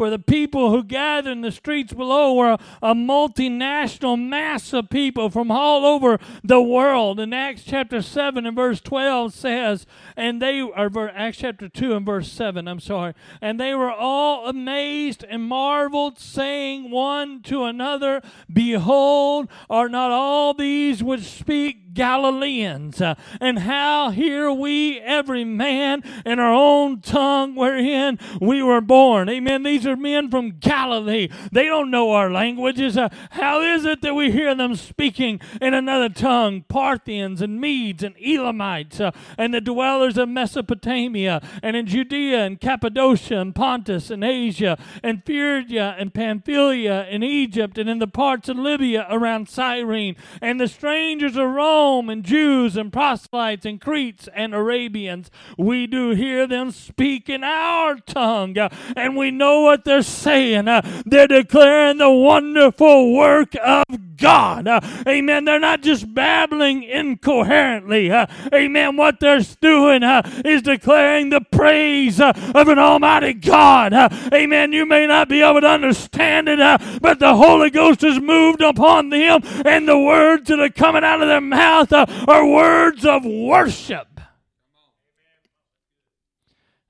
for 0.00 0.08
the 0.08 0.18
people 0.18 0.70
who 0.70 0.82
gathered 0.82 1.30
in 1.30 1.42
the 1.42 1.52
streets 1.52 1.92
below 1.92 2.32
were 2.32 2.52
a, 2.52 2.58
a, 2.80 2.94
multinational 2.94 4.18
mass 4.18 4.72
of 4.72 4.88
people 4.88 5.28
from 5.28 5.50
all 5.50 5.84
over 5.84 6.18
the 6.42 6.62
world. 6.62 7.20
And 7.20 7.34
Acts 7.34 7.64
chapter 7.64 8.00
7 8.00 8.46
and 8.46 8.56
verse 8.56 8.80
12 8.80 9.34
says, 9.34 9.84
and 10.16 10.40
they 10.40 10.58
are 10.60 11.10
Acts 11.10 11.36
chapter 11.36 11.68
2 11.68 11.94
and 11.94 12.06
verse 12.06 12.32
7, 12.32 12.66
I'm 12.66 12.80
sorry, 12.80 13.12
and 13.42 13.60
they 13.60 13.74
were 13.74 13.92
all 13.92 14.48
amazed 14.48 15.22
and 15.28 15.42
marveled, 15.42 16.18
saying 16.18 16.90
one 16.90 17.42
to 17.42 17.64
another, 17.64 18.22
Behold, 18.50 19.50
are 19.68 19.90
not 19.90 20.10
all 20.10 20.54
these 20.54 21.02
which 21.02 21.24
speak 21.24 21.89
Galileans, 21.92 23.00
uh, 23.00 23.14
and 23.40 23.60
how 23.60 24.10
hear 24.10 24.52
we 24.52 25.00
every 25.00 25.44
man 25.44 26.02
in 26.24 26.38
our 26.38 26.52
own 26.52 27.00
tongue 27.00 27.54
wherein 27.54 28.18
we 28.40 28.62
were 28.62 28.80
born. 28.80 29.28
Amen. 29.28 29.62
These 29.62 29.86
are 29.86 29.96
men 29.96 30.30
from 30.30 30.58
Galilee. 30.58 31.28
They 31.52 31.64
don't 31.64 31.90
know 31.90 32.12
our 32.12 32.30
languages. 32.30 32.96
Uh, 32.96 33.08
how 33.30 33.60
is 33.60 33.84
it 33.84 34.02
that 34.02 34.14
we 34.14 34.30
hear 34.30 34.54
them 34.54 34.76
speaking 34.76 35.40
in 35.60 35.74
another 35.74 36.08
tongue? 36.08 36.62
Parthians 36.68 37.42
and 37.42 37.60
Medes 37.60 38.02
and 38.02 38.14
Elamites 38.16 39.00
uh, 39.00 39.10
and 39.36 39.52
the 39.52 39.60
dwellers 39.60 40.16
of 40.16 40.28
Mesopotamia 40.28 41.40
and 41.62 41.76
in 41.76 41.86
Judea 41.86 42.44
and 42.44 42.60
Cappadocia 42.60 43.40
and 43.40 43.54
Pontus 43.54 44.10
and 44.10 44.22
Asia 44.22 44.78
and 45.02 45.24
Phrygia 45.24 45.96
and 45.98 46.14
Pamphylia 46.14 47.06
and 47.10 47.24
Egypt 47.24 47.78
and 47.78 47.88
in 47.88 47.98
the 47.98 48.06
parts 48.06 48.48
of 48.48 48.56
Libya 48.56 49.06
around 49.10 49.48
Cyrene 49.48 50.16
and 50.40 50.60
the 50.60 50.68
strangers 50.68 51.36
of 51.36 51.48
Rome 51.48 51.79
Rome 51.80 52.10
and 52.10 52.22
Jews 52.22 52.76
and 52.76 52.92
proselytes 52.92 53.64
and 53.64 53.80
Cretes 53.80 54.28
and 54.34 54.54
Arabians. 54.54 55.30
We 55.56 55.86
do 55.86 56.10
hear 56.10 56.46
them 56.46 56.72
speak 56.72 57.30
in 57.30 57.42
our 57.42 57.96
tongue, 57.96 58.58
uh, 58.58 58.68
and 58.94 59.16
we 59.16 59.30
know 59.30 59.62
what 59.62 59.86
they're 59.86 60.02
saying. 60.02 60.68
Uh, 60.68 60.82
they're 61.06 61.26
declaring 61.26 61.96
the 61.96 62.10
wonderful 62.10 63.14
work 63.14 63.54
of 63.64 64.09
God. 64.20 64.68
Uh, 64.68 64.80
amen. 65.08 65.44
They're 65.44 65.58
not 65.58 65.82
just 65.82 66.12
babbling 66.14 66.84
incoherently. 66.84 68.10
Uh, 68.10 68.26
amen. 68.54 68.96
What 68.96 69.18
they're 69.18 69.40
doing 69.60 70.02
uh, 70.02 70.22
is 70.44 70.62
declaring 70.62 71.30
the 71.30 71.40
praise 71.40 72.20
of 72.20 72.36
an 72.54 72.78
almighty 72.78 73.32
God. 73.32 73.92
amen. 74.32 74.72
You 74.72 74.86
may 74.86 75.06
not 75.06 75.28
be 75.28 75.42
able 75.42 75.62
to 75.62 75.68
understand 75.68 76.48
it, 76.48 76.58
but 77.00 77.18
the 77.18 77.34
Holy 77.34 77.70
Ghost 77.70 78.02
has 78.02 78.20
moved 78.20 78.60
upon 78.60 79.08
them, 79.08 79.40
and 79.64 79.88
the 79.88 79.98
words 79.98 80.48
that 80.48 80.60
are 80.60 80.68
coming 80.68 81.04
out 81.04 81.22
of 81.22 81.28
their 81.28 81.40
mouth 81.40 81.92
are 81.92 82.46
words 82.46 83.04
of 83.04 83.24
worship. 83.24 84.20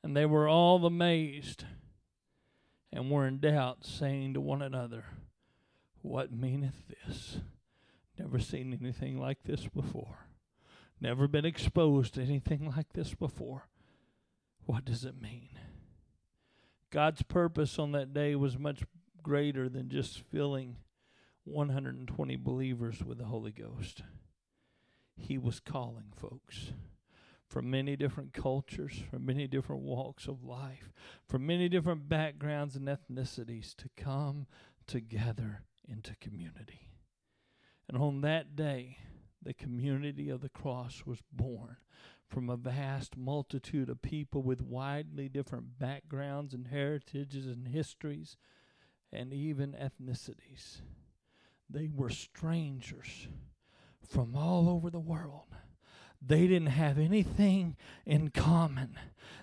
And 0.03 0.17
they 0.17 0.27
were 0.27 0.49
all 0.49 0.85
amazed 0.85 1.65
and 2.93 3.11
were 3.11 3.27
in 3.27 3.39
doubt, 3.39 3.85
saying 3.85 4.35
to 4.35 4.41
one 4.41 4.63
another, 4.63 5.05
What 6.03 6.33
meaneth 6.33 6.89
this? 6.89 7.39
Never 8.19 8.39
seen 8.39 8.77
anything 8.81 9.19
like 9.19 9.43
this 9.45 9.67
before. 9.69 10.27
Never 11.01 11.27
been 11.29 11.45
exposed 11.45 12.15
to 12.15 12.23
anything 12.23 12.71
like 12.77 12.93
this 12.93 13.15
before. 13.15 13.69
What 14.67 14.85
does 14.85 15.05
it 15.05 15.21
mean? 15.21 15.51
God's 16.91 17.23
purpose 17.23 17.79
on 17.79 17.93
that 17.93 18.13
day 18.13 18.35
was 18.35 18.59
much 18.59 18.83
greater 19.23 19.69
than 19.69 19.89
just 19.89 20.21
filling 20.21 20.77
120 21.45 22.37
believers 22.37 23.03
with 23.03 23.19
the 23.19 23.25
Holy 23.25 23.53
Ghost 23.53 24.03
he 25.21 25.39
was 25.39 25.61
calling 25.61 26.13
folks 26.17 26.73
from 27.47 27.71
many 27.71 27.97
different 27.97 28.33
cultures, 28.33 29.03
from 29.11 29.27
many 29.27 29.47
different 29.47 29.83
walks 29.83 30.29
of 30.29 30.45
life, 30.45 30.93
from 31.27 31.47
many 31.47 31.69
different 31.69 32.09
backgrounds 32.09 32.77
and 32.77 32.87
ethnicities 32.87 33.75
to 33.77 33.89
come 33.97 34.47
together 34.87 35.63
into 35.91 36.17
community. 36.17 36.89
And 37.89 37.99
on 37.99 38.21
that 38.21 38.55
day, 38.55 38.99
the 39.43 39.55
community 39.55 40.29
of 40.29 40.41
the 40.41 40.49
cross 40.49 41.03
was 41.05 41.23
born 41.33 41.77
from 42.29 42.49
a 42.49 42.57
vast 42.57 43.17
multitude 43.17 43.89
of 43.89 44.03
people 44.03 44.43
with 44.43 44.63
widely 44.63 45.29
different 45.29 45.79
backgrounds 45.79 46.55
and 46.55 46.69
heritages 46.69 47.47
and 47.47 47.67
histories 47.69 48.37
and 49.13 49.33
even 49.33 49.73
ethnicities. 49.73 50.83
They 51.69 51.89
were 51.93 52.11
strangers 52.11 53.29
from 54.07 54.37
all 54.37 54.69
over 54.69 54.91
the 54.91 55.01
world. 55.01 55.55
They 56.23 56.47
didn't 56.47 56.69
have 56.69 56.99
anything 56.99 57.77
in 58.05 58.31
common. 58.31 58.97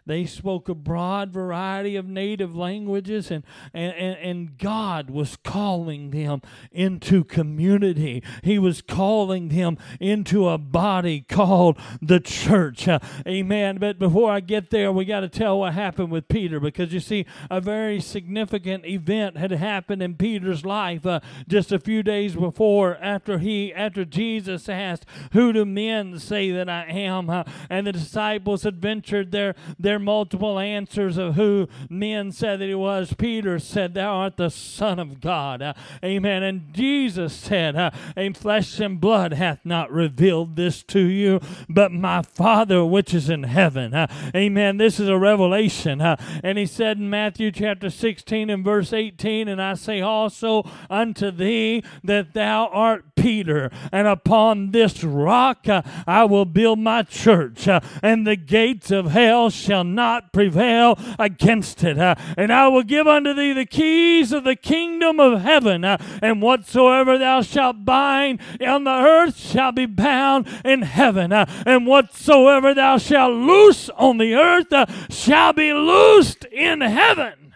They 0.07 0.25
spoke 0.25 0.69
a 0.69 0.75
broad 0.75 1.31
variety 1.31 1.95
of 1.95 2.07
native 2.07 2.55
languages, 2.55 3.29
and, 3.29 3.43
and, 3.73 4.17
and 4.17 4.57
God 4.57 5.09
was 5.09 5.37
calling 5.43 6.11
them 6.11 6.41
into 6.71 7.23
community. 7.23 8.23
He 8.43 8.57
was 8.57 8.81
calling 8.81 9.49
them 9.49 9.77
into 9.99 10.47
a 10.47 10.57
body 10.57 11.21
called 11.21 11.77
the 12.01 12.19
church. 12.19 12.87
Uh, 12.87 12.99
amen. 13.27 13.77
But 13.77 13.99
before 13.99 14.31
I 14.31 14.39
get 14.39 14.69
there, 14.69 14.91
we 14.91 15.05
got 15.05 15.21
to 15.21 15.29
tell 15.29 15.59
what 15.59 15.73
happened 15.73 16.11
with 16.11 16.27
Peter 16.27 16.59
because 16.59 16.93
you 16.93 16.99
see, 16.99 17.25
a 17.51 17.59
very 17.59 17.99
significant 17.99 18.85
event 18.85 19.37
had 19.37 19.51
happened 19.51 20.01
in 20.01 20.15
Peter's 20.15 20.65
life 20.65 21.05
uh, 21.05 21.19
just 21.47 21.71
a 21.71 21.79
few 21.79 22.01
days 22.01 22.35
before 22.35 22.97
after 23.01 23.39
he 23.39 23.73
after 23.73 24.05
Jesus 24.05 24.69
asked, 24.69 25.05
Who 25.33 25.51
do 25.53 25.65
men 25.65 26.19
say 26.19 26.51
that 26.51 26.69
I 26.69 26.85
am? 26.85 27.29
Uh, 27.29 27.43
and 27.69 27.85
the 27.85 27.91
disciples 27.91 28.63
had 28.63 28.77
ventured 28.77 29.31
their 29.31 29.55
their 29.77 29.96
their 29.97 30.03
multiple 30.03 30.59
answers 30.59 31.17
of 31.17 31.33
who 31.33 31.67
men 31.89 32.31
said 32.31 32.59
that 32.59 32.67
he 32.67 32.75
was. 32.75 33.15
Peter 33.17 33.57
said, 33.57 33.95
Thou 33.95 34.17
art 34.17 34.37
the 34.37 34.51
Son 34.51 34.99
of 34.99 35.19
God. 35.19 35.63
Uh, 35.63 35.73
amen. 36.03 36.43
And 36.43 36.71
Jesus 36.71 37.33
said, 37.33 37.75
uh, 37.75 37.89
Flesh 38.35 38.79
and 38.79 39.01
blood 39.01 39.33
hath 39.33 39.59
not 39.63 39.91
revealed 39.91 40.55
this 40.55 40.83
to 40.83 40.99
you, 40.99 41.39
but 41.67 41.91
my 41.91 42.21
Father 42.21 42.85
which 42.85 43.13
is 43.13 43.27
in 43.27 43.43
heaven. 43.43 43.95
Uh, 43.95 44.07
amen. 44.35 44.77
This 44.77 44.99
is 44.99 45.09
a 45.09 45.17
revelation. 45.17 45.99
Uh, 45.99 46.15
and 46.43 46.59
he 46.59 46.67
said 46.67 46.97
in 46.97 47.09
Matthew 47.09 47.51
chapter 47.51 47.89
16 47.89 48.51
and 48.51 48.63
verse 48.63 48.93
18, 48.93 49.47
And 49.47 49.59
I 49.59 49.73
say 49.73 50.01
also 50.01 50.69
unto 50.91 51.31
thee 51.31 51.83
that 52.03 52.33
thou 52.33 52.67
art 52.67 53.15
Peter, 53.17 53.69
and 53.91 54.07
upon 54.07 54.71
this 54.71 55.03
rock 55.03 55.67
uh, 55.67 55.81
I 56.05 56.23
will 56.23 56.45
build 56.45 56.79
my 56.79 57.03
church, 57.03 57.67
uh, 57.67 57.81
and 58.01 58.25
the 58.25 58.37
gates 58.37 58.91
of 58.91 59.07
hell 59.07 59.49
shall 59.49 59.83
not 59.87 60.33
prevail 60.33 60.99
against 61.17 61.83
it. 61.83 61.97
Uh, 61.97 62.15
and 62.37 62.51
I 62.51 62.67
will 62.67 62.83
give 62.83 63.07
unto 63.07 63.33
thee 63.33 63.53
the 63.53 63.65
keys 63.65 64.31
of 64.31 64.43
the 64.43 64.55
kingdom 64.55 65.19
of 65.19 65.41
heaven, 65.41 65.83
uh, 65.83 65.97
and 66.21 66.41
whatsoever 66.41 67.17
thou 67.17 67.41
shalt 67.41 67.85
bind 67.85 68.39
on 68.65 68.83
the 68.83 68.91
earth 68.91 69.37
shall 69.37 69.71
be 69.71 69.85
bound 69.85 70.47
in 70.63 70.83
heaven, 70.83 71.31
uh, 71.31 71.45
and 71.65 71.87
whatsoever 71.87 72.73
thou 72.73 72.97
shalt 72.97 73.33
loose 73.33 73.89
on 73.91 74.17
the 74.17 74.35
earth 74.35 74.71
uh, 74.71 74.85
shall 75.09 75.53
be 75.53 75.73
loosed 75.73 76.45
in 76.45 76.81
heaven. 76.81 77.55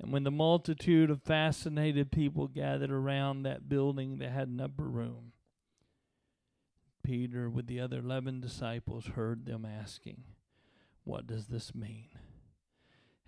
And 0.00 0.12
when 0.12 0.22
the 0.24 0.30
multitude 0.30 1.10
of 1.10 1.22
fascinated 1.22 2.12
people 2.12 2.46
gathered 2.46 2.90
around 2.92 3.42
that 3.42 3.68
building 3.68 4.18
that 4.18 4.30
had 4.30 4.48
an 4.48 4.60
upper 4.60 4.88
room, 4.88 5.32
Peter, 7.02 7.48
with 7.50 7.66
the 7.66 7.80
other 7.80 7.98
eleven 7.98 8.40
disciples, 8.40 9.06
heard 9.06 9.46
them 9.46 9.64
asking, 9.64 10.22
what 11.08 11.26
does 11.26 11.46
this 11.46 11.74
mean? 11.74 12.10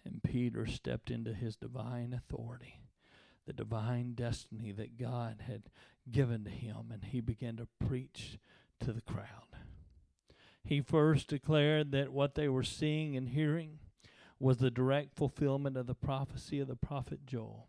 And 0.05 0.23
Peter 0.23 0.67
stepped 0.67 1.11
into 1.11 1.33
his 1.33 1.57
divine 1.57 2.13
authority, 2.13 2.83
the 3.47 3.55
divine 3.55 4.13
destiny 4.13 4.71
that 4.73 4.99
God 4.99 5.45
had 5.47 5.63
given 6.11 6.45
to 6.45 6.51
him, 6.51 6.91
and 6.93 7.07
he 7.07 7.23
began 7.23 7.57
to 7.57 7.69
preach 7.87 8.39
to 8.81 8.93
the 8.93 9.01
crowd. 9.01 9.57
He 10.63 10.83
first 10.83 11.29
declared 11.29 11.91
that 11.93 12.13
what 12.13 12.35
they 12.35 12.51
were 12.51 12.63
seeing 12.63 13.17
and 13.17 13.31
hearing 13.31 13.79
was 14.39 14.59
the 14.59 14.71
direct 14.71 15.15
fulfillment 15.15 15.79
of 15.79 15.87
the 15.87 15.95
prophecy 15.95 16.61
of 16.61 16.69
the 16.69 16.77
prophet 16.77 17.25
Joel. 17.25 17.67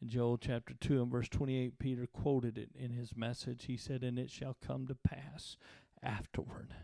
In 0.00 0.08
Joel 0.08 0.38
chapter 0.38 0.74
2 0.74 1.02
and 1.02 1.10
verse 1.10 1.28
28, 1.28 1.80
Peter 1.80 2.06
quoted 2.06 2.58
it 2.58 2.70
in 2.78 2.92
his 2.92 3.16
message. 3.16 3.64
He 3.64 3.76
said, 3.76 4.04
And 4.04 4.20
it 4.20 4.30
shall 4.30 4.56
come 4.64 4.86
to 4.86 4.94
pass 4.94 5.56
afterward 6.00 6.74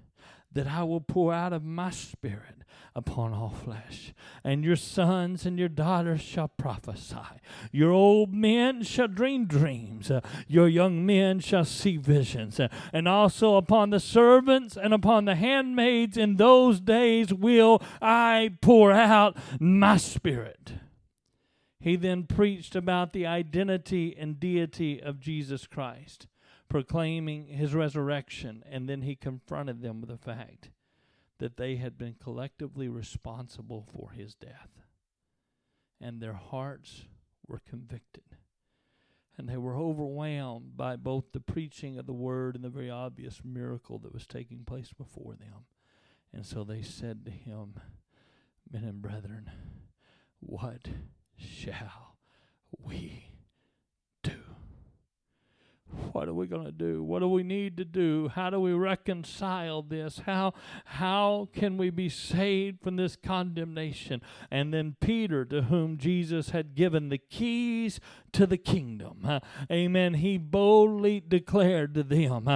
that 0.55 0.67
I 0.67 0.83
will 0.85 1.01
pour 1.01 1.33
out 1.33 1.53
of 1.53 1.65
my 1.65 1.91
spirit 1.91 2.65
upon 2.97 3.33
all 3.33 3.51
flesh. 3.51 4.15
And 4.45 4.65
your 4.65 4.77
sons 4.77 5.45
and 5.45 5.59
your 5.59 5.69
daughters 5.69 6.21
shall 6.21 6.49
prophesy. 6.49 7.17
Your 7.73 7.91
old 7.91 8.33
men 8.33 8.83
shall 8.83 9.09
dream 9.09 9.47
dreams. 9.47 10.11
Uh, 10.11 10.21
your 10.47 10.69
young 10.69 11.05
men 11.05 11.41
shall 11.41 11.65
see 11.65 11.97
visions. 11.97 12.61
Uh, 12.61 12.69
and 12.93 13.09
also 13.09 13.57
upon 13.57 13.91
the 13.91 14.01
servants 14.01 14.77
and 14.77 14.95
upon 14.95 15.25
the 15.25 15.35
handmaids 15.35 16.17
in 16.17 16.37
those 16.37 16.81
days 16.81 17.35
will 17.35 17.83
I 18.01 18.53
pour 18.61 18.93
out 18.93 19.37
my 19.59 19.97
spirit. 19.97 20.75
He 21.81 21.97
then 21.97 22.23
preached 22.23 22.77
about 22.77 23.13
the 23.13 23.27
identity 23.27 24.17
and 24.17 24.41
deity 24.41 25.03
of 25.03 25.21
Jesus 25.21 25.67
Christ 25.67 26.29
proclaiming 26.69 27.47
his 27.47 27.75
resurrection, 27.75 28.65
and 28.69 28.89
then 28.89 29.03
he 29.03 29.15
confronted 29.15 29.83
them 29.83 30.01
with 30.01 30.11
the 30.11 30.17
fact 30.17 30.71
that 31.39 31.57
they 31.57 31.77
had 31.77 31.99
been 31.99 32.15
collectively 32.15 32.89
responsible 32.89 33.87
for 33.93 34.11
his 34.11 34.35
death. 34.35 34.71
And 36.01 36.21
their 36.21 36.35
hearts 36.35 37.07
were 37.47 37.61
convicted. 37.69 38.25
And 39.37 39.49
they 39.49 39.57
were 39.57 39.77
overwhelmed 39.77 40.77
by 40.77 40.97
both 40.97 41.33
the 41.33 41.41
preaching 41.41 41.99
of 41.99 42.07
the 42.07 42.13
word 42.13 42.55
and 42.55 42.65
the 42.65 42.69
very 42.69 42.91
obvious 42.91 43.41
miracle 43.45 43.99
that 44.01 44.13
was 44.13 44.27
taking 44.27 44.65
place 44.65 44.93
before 44.93 45.35
them. 45.35 45.67
And 46.33 46.47
so 46.47 46.63
they 46.63 46.83
said 46.83 47.25
to 47.25 47.31
him, 47.31 47.75
Men 48.71 48.85
and 48.85 49.03
brethren, 49.03 49.51
what 50.41 50.89
shall 51.37 52.17
we 52.79 53.34
what 56.13 56.29
are 56.29 56.35
we 56.35 56.47
going 56.47 56.65
to 56.65 56.73
do? 56.73 57.03
What 57.03 57.21
do 57.21 57.29
we 57.29 57.43
need 57.43 57.77
to 57.77 57.85
do? 57.85 58.29
How 58.35 58.51
do 58.51 58.61
we 58.61 58.73
reconcile 58.73 59.83
this? 59.83 60.21
How 60.27 60.55
how 60.85 61.49
can 61.53 61.77
we 61.77 61.91
be 61.91 62.09
saved 62.09 62.83
from 62.83 62.97
this 62.97 63.17
condemnation? 63.17 64.21
And 64.51 64.73
then 64.73 64.97
Peter, 65.01 65.45
to 65.47 65.63
whom 65.63 65.97
Jesus 65.99 66.51
had 66.51 66.75
given 66.75 67.09
the 67.09 67.19
keys 67.19 68.01
to 68.35 68.47
the 68.47 68.59
kingdom, 68.59 69.41
amen, 69.71 70.15
he 70.15 70.39
boldly 70.39 71.21
declared 71.21 71.95
to 71.95 72.03
them, 72.03 72.49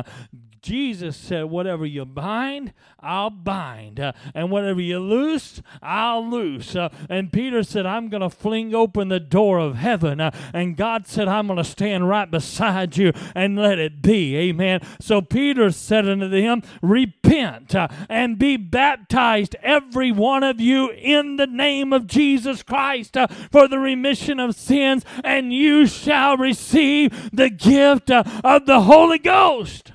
Jesus 0.69 1.17
said, 1.17 1.45
Whatever 1.45 1.87
you 1.87 2.05
bind, 2.05 2.73
I'll 3.01 3.31
bind. 3.31 4.01
And 4.35 4.51
whatever 4.51 4.81
you 4.81 4.99
loose, 4.99 5.63
I'll 5.83 6.29
loose. 6.29 6.77
And 7.09 7.33
Peter 7.33 7.63
said, 7.63 7.87
I'm 7.87 8.09
going 8.09 8.23
to 8.23 8.31
fling 8.31 8.75
open 8.75 9.09
the 9.09 9.21
door 9.21 9.59
of 9.59 9.77
heaven. 9.77 10.21
And 10.21 10.77
God 10.77 11.07
said, 11.07 11.29
I'm 11.29 11.47
going 11.47 11.59
to 11.59 11.65
stand 11.65 12.09
right 12.09 12.31
beside 12.31 12.97
you 12.97 13.13
and 13.35 13.57
let 13.57 13.79
it 13.79 14.03
be. 14.03 14.37
Amen. 14.37 14.81
So 15.01 15.21
Peter 15.21 15.71
said 15.71 16.09
unto 16.09 16.29
them, 16.29 16.63
Repent 16.83 17.75
and 18.09 18.39
be 18.39 18.57
baptized, 18.57 19.57
every 19.63 20.13
one 20.13 20.43
of 20.43 20.61
you, 20.61 20.91
in 20.91 21.37
the 21.37 21.47
name 21.47 21.93
of 21.93 22.07
Jesus 22.07 22.63
Christ 22.63 23.17
for 23.53 23.69
the 23.69 23.79
remission 23.79 24.41
of 24.41 24.55
sins, 24.55 25.05
and 25.23 25.53
you 25.53 25.68
shall 25.87 26.37
receive 26.37 27.31
the 27.33 27.51
gift 27.51 28.11
uh, 28.11 28.25
of 28.45 28.67
the 28.67 28.83
Holy 28.83 29.19
Ghost. 29.19 29.93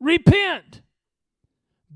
Repent. 0.00 0.80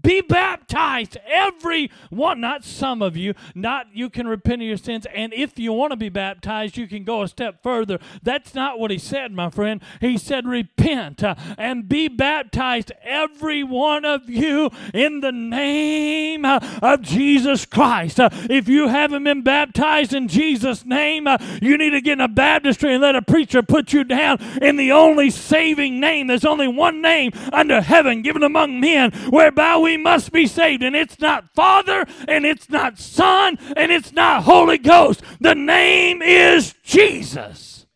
Be 0.04 0.20
baptized, 0.20 1.16
every 1.26 1.90
one, 2.10 2.38
not 2.38 2.62
some 2.62 3.00
of 3.00 3.16
you, 3.16 3.32
not 3.54 3.86
you 3.94 4.10
can 4.10 4.28
repent 4.28 4.60
of 4.60 4.68
your 4.68 4.76
sins. 4.76 5.06
And 5.14 5.32
if 5.32 5.58
you 5.58 5.72
want 5.72 5.92
to 5.92 5.96
be 5.96 6.10
baptized, 6.10 6.76
you 6.76 6.86
can 6.86 7.04
go 7.04 7.22
a 7.22 7.28
step 7.28 7.62
further. 7.62 7.98
That's 8.22 8.54
not 8.54 8.78
what 8.78 8.90
he 8.90 8.98
said, 8.98 9.32
my 9.32 9.48
friend. 9.48 9.80
He 10.02 10.18
said, 10.18 10.46
Repent 10.46 11.24
uh, 11.24 11.36
and 11.56 11.88
be 11.88 12.08
baptized, 12.08 12.92
every 13.02 13.64
one 13.64 14.04
of 14.04 14.28
you, 14.28 14.70
in 14.92 15.20
the 15.20 15.32
name 15.32 16.44
uh, 16.44 16.60
of 16.82 17.00
Jesus 17.00 17.64
Christ. 17.64 18.20
Uh, 18.20 18.28
if 18.50 18.68
you 18.68 18.88
haven't 18.88 19.24
been 19.24 19.42
baptized 19.42 20.12
in 20.12 20.28
Jesus' 20.28 20.84
name, 20.84 21.26
uh, 21.26 21.38
you 21.62 21.78
need 21.78 21.90
to 21.90 22.02
get 22.02 22.14
in 22.14 22.20
a 22.20 22.28
baptistry 22.28 22.92
and 22.92 23.02
let 23.02 23.16
a 23.16 23.22
preacher 23.22 23.62
put 23.62 23.94
you 23.94 24.04
down 24.04 24.38
in 24.60 24.76
the 24.76 24.92
only 24.92 25.30
saving 25.30 25.98
name. 25.98 26.26
There's 26.26 26.44
only 26.44 26.68
one 26.68 27.00
name 27.00 27.32
under 27.54 27.80
heaven 27.80 28.20
given 28.20 28.42
among 28.42 28.80
men 28.80 29.12
whereby 29.30 29.78
we 29.78 29.93
must 29.96 30.32
be 30.32 30.46
saved. 30.46 30.82
And 30.82 30.96
it's 30.96 31.18
not 31.20 31.54
Father, 31.54 32.04
and 32.28 32.44
it's 32.44 32.68
not 32.68 32.98
Son, 32.98 33.58
and 33.76 33.92
it's 33.92 34.12
not 34.12 34.44
Holy 34.44 34.78
Ghost. 34.78 35.22
The 35.40 35.54
name 35.54 36.22
is 36.22 36.74
Jesus. 36.82 37.86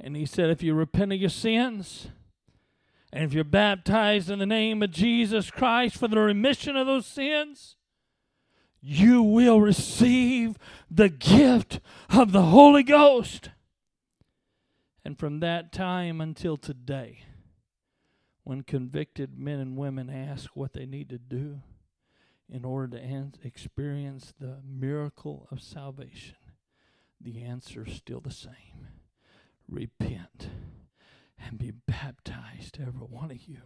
And 0.00 0.16
he 0.16 0.26
said, 0.26 0.50
if 0.50 0.62
you 0.62 0.74
repent 0.74 1.12
of 1.12 1.18
your 1.18 1.28
sins, 1.28 2.08
and 3.12 3.24
if 3.24 3.32
you're 3.32 3.44
baptized 3.44 4.30
in 4.30 4.38
the 4.38 4.46
name 4.46 4.82
of 4.82 4.90
Jesus 4.90 5.50
Christ 5.50 5.96
for 5.96 6.08
the 6.08 6.18
remission 6.18 6.76
of 6.76 6.86
those 6.86 7.06
sins, 7.06 7.76
you 8.80 9.22
will 9.22 9.60
receive 9.60 10.56
the 10.90 11.08
gift 11.08 11.80
of 12.10 12.32
the 12.32 12.42
Holy 12.42 12.82
Ghost. 12.82 13.50
And 15.04 15.18
from 15.18 15.40
that 15.40 15.72
time 15.72 16.20
until 16.20 16.56
today, 16.56 17.20
when 18.48 18.62
convicted 18.62 19.38
men 19.38 19.58
and 19.58 19.76
women 19.76 20.08
ask 20.08 20.56
what 20.56 20.72
they 20.72 20.86
need 20.86 21.10
to 21.10 21.18
do 21.18 21.60
in 22.48 22.64
order 22.64 22.96
to 22.96 23.30
experience 23.44 24.32
the 24.40 24.56
miracle 24.66 25.46
of 25.50 25.60
salvation, 25.60 26.34
the 27.20 27.42
answer 27.42 27.84
is 27.86 27.92
still 27.92 28.20
the 28.20 28.30
same. 28.30 28.88
Repent 29.68 30.48
and 31.38 31.58
be 31.58 31.72
baptized, 31.86 32.78
every 32.80 33.06
one 33.06 33.30
of 33.30 33.46
you, 33.46 33.60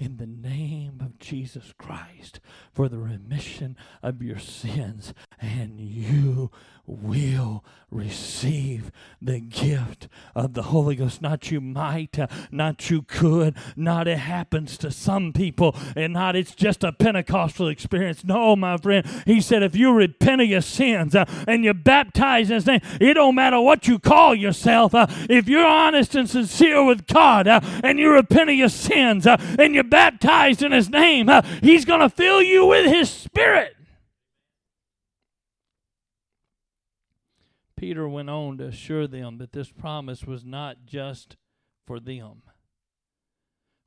in 0.00 0.16
the 0.16 0.26
name 0.26 0.98
of 1.00 1.18
Jesus 1.18 1.74
Christ 1.76 2.40
for 2.72 2.88
the 2.88 2.98
remission 2.98 3.76
of 4.02 4.22
your 4.22 4.38
sins, 4.38 5.12
and 5.38 5.78
you 5.78 6.50
will 6.86 7.62
receive 7.90 8.90
the 9.20 9.40
gift 9.40 10.08
of 10.34 10.54
the 10.54 10.62
Holy 10.62 10.96
Ghost. 10.96 11.20
Not 11.20 11.50
you 11.50 11.60
might, 11.60 12.18
uh, 12.18 12.28
not 12.50 12.88
you 12.88 13.02
could, 13.02 13.54
not 13.76 14.08
it 14.08 14.18
happens 14.18 14.78
to 14.78 14.90
some 14.90 15.32
people, 15.32 15.76
and 15.94 16.14
not 16.14 16.34
it's 16.34 16.54
just 16.54 16.82
a 16.82 16.92
Pentecostal 16.92 17.68
experience. 17.68 18.24
No, 18.24 18.56
my 18.56 18.76
friend, 18.76 19.06
he 19.26 19.40
said, 19.40 19.62
if 19.62 19.76
you 19.76 19.92
repent 19.92 20.40
of 20.40 20.48
your 20.48 20.62
sins 20.62 21.14
uh, 21.14 21.26
and 21.46 21.62
you 21.62 21.74
baptize 21.74 22.48
in 22.48 22.54
his 22.54 22.66
name, 22.66 22.80
it 23.00 23.14
don't 23.14 23.34
matter 23.34 23.60
what 23.60 23.86
you 23.86 23.98
call 23.98 24.34
yourself. 24.34 24.94
Uh, 24.94 25.06
if 25.28 25.48
you're 25.48 25.66
honest 25.66 26.14
and 26.14 26.28
sincere 26.28 26.82
with 26.84 27.06
God 27.06 27.46
uh, 27.46 27.60
and 27.84 27.98
you 27.98 28.10
repent 28.10 28.50
of 28.50 28.56
your 28.56 28.68
sins 28.68 29.26
uh, 29.26 29.36
and 29.58 29.74
baptized 29.90 30.62
in 30.62 30.72
his 30.72 30.88
name, 30.88 31.28
uh, 31.28 31.42
he's 31.62 31.84
going 31.84 32.00
to 32.00 32.08
fill 32.08 32.42
you 32.42 32.66
with 32.66 32.86
his 32.86 33.10
spirit. 33.10 33.76
Peter 37.76 38.06
went 38.06 38.28
on 38.28 38.58
to 38.58 38.66
assure 38.66 39.06
them 39.06 39.38
that 39.38 39.52
this 39.52 39.70
promise 39.70 40.24
was 40.24 40.44
not 40.44 40.84
just 40.84 41.36
for 41.86 41.98
them, 41.98 42.42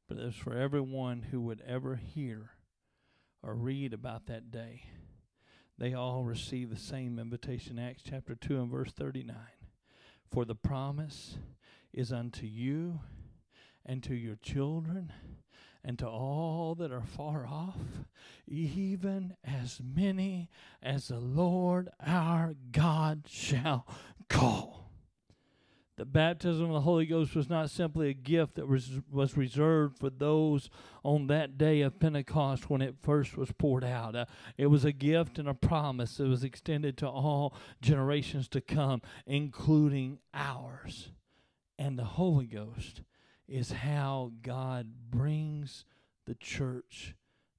but 0.08 0.18
it 0.18 0.26
was 0.26 0.36
for 0.36 0.58
everyone 0.58 1.28
who 1.30 1.40
would 1.42 1.62
ever 1.68 1.96
hear 1.96 2.52
or 3.44 3.54
read 3.54 3.94
about 3.94 4.26
that 4.26 4.50
day. 4.50 4.84
They 5.78 5.94
all 5.94 6.24
received 6.24 6.72
the 6.72 6.80
same 6.80 7.20
invitation. 7.20 7.78
Acts 7.78 8.04
chapter 8.04 8.36
2 8.36 8.62
and 8.62 8.72
verse 8.72 8.92
39. 8.92 9.36
For 10.32 10.46
the 10.46 10.56
promise 10.56 11.38
is 11.94 12.12
unto 12.12 12.48
you 12.48 13.02
and 13.86 14.02
to 14.04 14.16
your 14.16 14.38
children 14.38 15.14
and 15.84 16.00
to 16.00 16.08
all 16.08 16.76
that 16.76 16.92
are 16.92 17.02
far 17.02 17.46
off, 17.46 17.78
even 18.48 19.36
as 19.44 19.82
many 19.84 20.50
as 20.82 21.10
the 21.10 21.20
Lord 21.20 21.90
our 22.06 22.56
God 22.72 23.24
shall 23.28 23.86
call. 24.30 24.84
The 25.96 26.06
baptism 26.06 26.66
of 26.66 26.74
the 26.74 26.82
Holy 26.82 27.06
Ghost 27.06 27.36
was 27.36 27.50
not 27.50 27.70
simply 27.70 28.10
a 28.10 28.14
gift 28.14 28.56
that 28.56 28.68
was, 28.68 29.00
was 29.12 29.38
reserved 29.38 30.00
for 30.00 30.10
those 30.10 30.72
on 31.04 31.28
that 31.28 31.58
day 31.58 31.82
of 31.82 32.00
Pentecost 32.00 32.68
when 32.68 32.82
it 32.82 32.96
first 33.04 33.38
was 33.38 33.52
poured 33.52 33.84
out. 33.84 34.16
Uh, 34.16 34.26
it 34.58 34.68
was 34.68 34.86
a 34.86 34.92
gift 34.92 35.38
and 35.38 35.48
a 35.48 35.54
promise 35.54 36.18
that 36.18 36.28
was 36.28 36.44
extended 36.44 36.98
to 36.98 37.08
all 37.08 37.56
generations 37.80 38.48
to 38.50 38.62
come, 38.62 39.04
including 39.28 40.18
ours. 40.34 41.10
And 41.78 42.00
the 42.00 42.04
Holy 42.06 42.48
Ghost 42.48 43.02
is 43.48 43.72
how 43.72 44.32
God 44.42 44.88
brings 45.10 45.86
the 46.26 46.36
church 46.36 47.16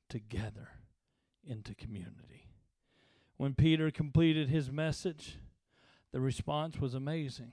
together 0.09 0.69
into 1.47 1.75
community. 1.75 2.49
When 3.37 3.55
Peter 3.55 3.91
completed 3.91 4.49
his 4.49 4.71
message, 4.71 5.39
the 6.13 6.21
response 6.21 6.79
was 6.79 6.95
amazing. 6.95 7.53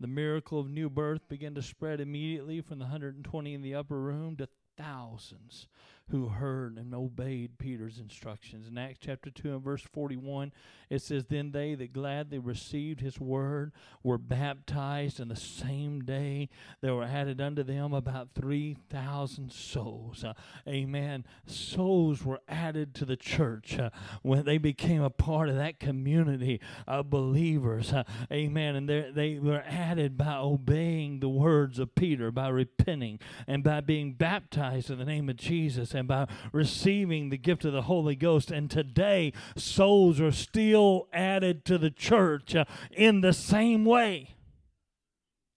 The 0.00 0.06
miracle 0.06 0.60
of 0.60 0.68
new 0.68 0.90
birth 0.90 1.28
began 1.28 1.54
to 1.54 1.62
spread 1.62 2.00
immediately 2.00 2.60
from 2.60 2.78
the 2.78 2.86
120 2.86 3.54
in 3.54 3.62
the 3.62 3.74
upper 3.74 3.98
room 3.98 4.36
to 4.36 4.48
thousands 4.76 5.66
who 6.10 6.28
heard 6.28 6.78
and 6.78 6.94
obeyed 6.94 7.58
Peter's 7.58 7.98
instructions. 7.98 8.66
In 8.66 8.78
Acts 8.78 8.98
chapter 9.00 9.30
2 9.30 9.54
and 9.54 9.62
verse 9.62 9.82
41, 9.82 10.52
it 10.88 11.02
says, 11.02 11.26
Then 11.26 11.52
they 11.52 11.74
that 11.74 11.92
gladly 11.92 12.38
received 12.38 13.00
his 13.00 13.20
word 13.20 13.72
were 14.02 14.16
baptized, 14.16 15.20
and 15.20 15.30
the 15.30 15.36
same 15.36 16.00
day 16.00 16.48
there 16.80 16.94
were 16.94 17.04
added 17.04 17.40
unto 17.40 17.62
them 17.62 17.92
about 17.92 18.30
3,000 18.34 19.52
souls. 19.52 20.24
Uh, 20.24 20.32
amen. 20.66 21.26
Souls 21.46 22.24
were 22.24 22.40
added 22.48 22.94
to 22.94 23.04
the 23.04 23.16
church 23.16 23.78
uh, 23.78 23.90
when 24.22 24.44
they 24.46 24.58
became 24.58 25.02
a 25.02 25.10
part 25.10 25.50
of 25.50 25.56
that 25.56 25.78
community 25.78 26.60
of 26.86 27.10
believers. 27.10 27.92
Uh, 27.92 28.04
amen. 28.32 28.76
And 28.76 28.88
they 28.88 29.38
were 29.38 29.62
added 29.66 30.16
by 30.16 30.36
obeying 30.36 31.20
the 31.20 31.28
words 31.28 31.78
of 31.78 31.94
Peter, 31.94 32.30
by 32.30 32.48
repenting, 32.48 33.18
and 33.46 33.62
by 33.62 33.82
being 33.82 34.14
baptized 34.14 34.90
in 34.90 34.98
the 34.98 35.04
name 35.04 35.28
of 35.28 35.36
Jesus, 35.36 35.94
and 35.98 36.08
by 36.08 36.26
receiving 36.52 37.28
the 37.28 37.36
gift 37.36 37.64
of 37.64 37.72
the 37.72 37.82
Holy 37.82 38.16
Ghost. 38.16 38.50
And 38.50 38.70
today, 38.70 39.32
souls 39.56 40.20
are 40.20 40.32
still 40.32 41.08
added 41.12 41.64
to 41.66 41.76
the 41.76 41.90
church 41.90 42.54
uh, 42.54 42.64
in 42.90 43.20
the 43.20 43.32
same 43.32 43.84
way. 43.84 44.36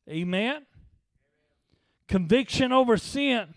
Amen. 0.09 0.65
Conviction 2.07 2.73
over 2.73 2.97
sin 2.97 3.53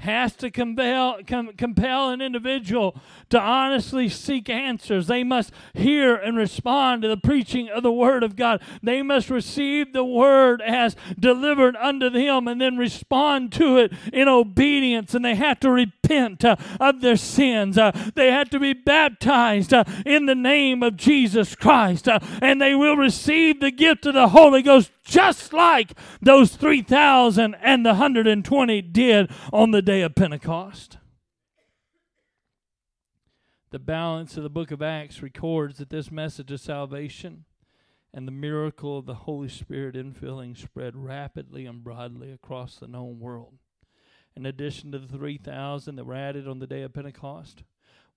has 0.00 0.34
to 0.36 0.50
compel, 0.50 1.18
com- 1.26 1.52
compel 1.52 2.10
an 2.10 2.22
individual 2.22 2.96
to 3.28 3.38
honestly 3.38 4.08
seek 4.08 4.48
answers. 4.48 5.06
They 5.06 5.22
must 5.22 5.52
hear 5.74 6.14
and 6.14 6.36
respond 6.36 7.02
to 7.02 7.08
the 7.08 7.18
preaching 7.18 7.68
of 7.68 7.82
the 7.82 7.92
Word 7.92 8.22
of 8.22 8.34
God. 8.34 8.62
They 8.82 9.02
must 9.02 9.28
receive 9.28 9.92
the 9.92 10.04
Word 10.04 10.62
as 10.62 10.96
delivered 11.18 11.76
unto 11.76 12.08
them 12.08 12.48
and 12.48 12.60
then 12.60 12.78
respond 12.78 13.52
to 13.52 13.76
it 13.76 13.92
in 14.12 14.26
obedience. 14.26 15.14
And 15.14 15.24
they 15.24 15.34
have 15.34 15.60
to 15.60 15.70
repent 15.70 16.44
uh, 16.44 16.56
of 16.80 17.02
their 17.02 17.16
sins. 17.16 17.76
Uh, 17.76 17.92
they 18.14 18.30
have 18.30 18.48
to 18.50 18.58
be 18.58 18.72
baptized 18.72 19.74
uh, 19.74 19.84
in 20.06 20.24
the 20.24 20.34
name 20.34 20.82
of 20.82 20.96
Jesus 20.96 21.54
Christ. 21.54 22.08
Uh, 22.08 22.20
and 22.40 22.60
they 22.60 22.74
will 22.74 22.96
receive 22.96 23.60
the 23.60 23.70
gift 23.70 24.06
of 24.06 24.14
the 24.14 24.28
Holy 24.28 24.62
Ghost 24.62 24.90
just 25.04 25.52
like 25.52 25.92
those 26.20 26.56
3,000 26.56 27.54
and 27.54 27.84
the 27.84 27.90
120 27.90 28.82
did 28.82 29.30
on 29.52 29.70
the 29.70 29.82
day 29.82 30.02
of 30.02 30.14
Pentecost. 30.14 30.98
The 33.70 33.78
balance 33.78 34.36
of 34.36 34.42
the 34.42 34.50
book 34.50 34.70
of 34.70 34.82
Acts 34.82 35.22
records 35.22 35.78
that 35.78 35.90
this 35.90 36.10
message 36.10 36.50
of 36.50 36.60
salvation 36.60 37.44
and 38.12 38.26
the 38.26 38.32
miracle 38.32 38.98
of 38.98 39.06
the 39.06 39.14
Holy 39.14 39.48
Spirit 39.48 39.94
infilling 39.94 40.56
spread 40.56 40.96
rapidly 40.96 41.66
and 41.66 41.84
broadly 41.84 42.32
across 42.32 42.76
the 42.76 42.88
known 42.88 43.20
world. 43.20 43.54
In 44.34 44.46
addition 44.46 44.90
to 44.92 44.98
the 44.98 45.06
3,000 45.06 45.96
that 45.96 46.04
were 46.04 46.14
added 46.14 46.48
on 46.48 46.58
the 46.58 46.66
day 46.66 46.82
of 46.82 46.94
Pentecost, 46.94 47.62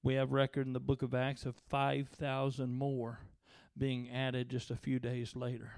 we 0.02 0.16
have 0.16 0.32
record 0.32 0.68
in 0.68 0.74
the 0.74 0.80
book 0.80 1.02
of 1.02 1.14
Acts 1.14 1.46
of 1.46 1.56
5,000 1.56 2.74
more 2.74 3.20
being 3.78 4.10
added 4.10 4.50
just 4.50 4.72
a 4.72 4.76
few 4.76 5.00
days 5.00 5.36
later. 5.36 5.74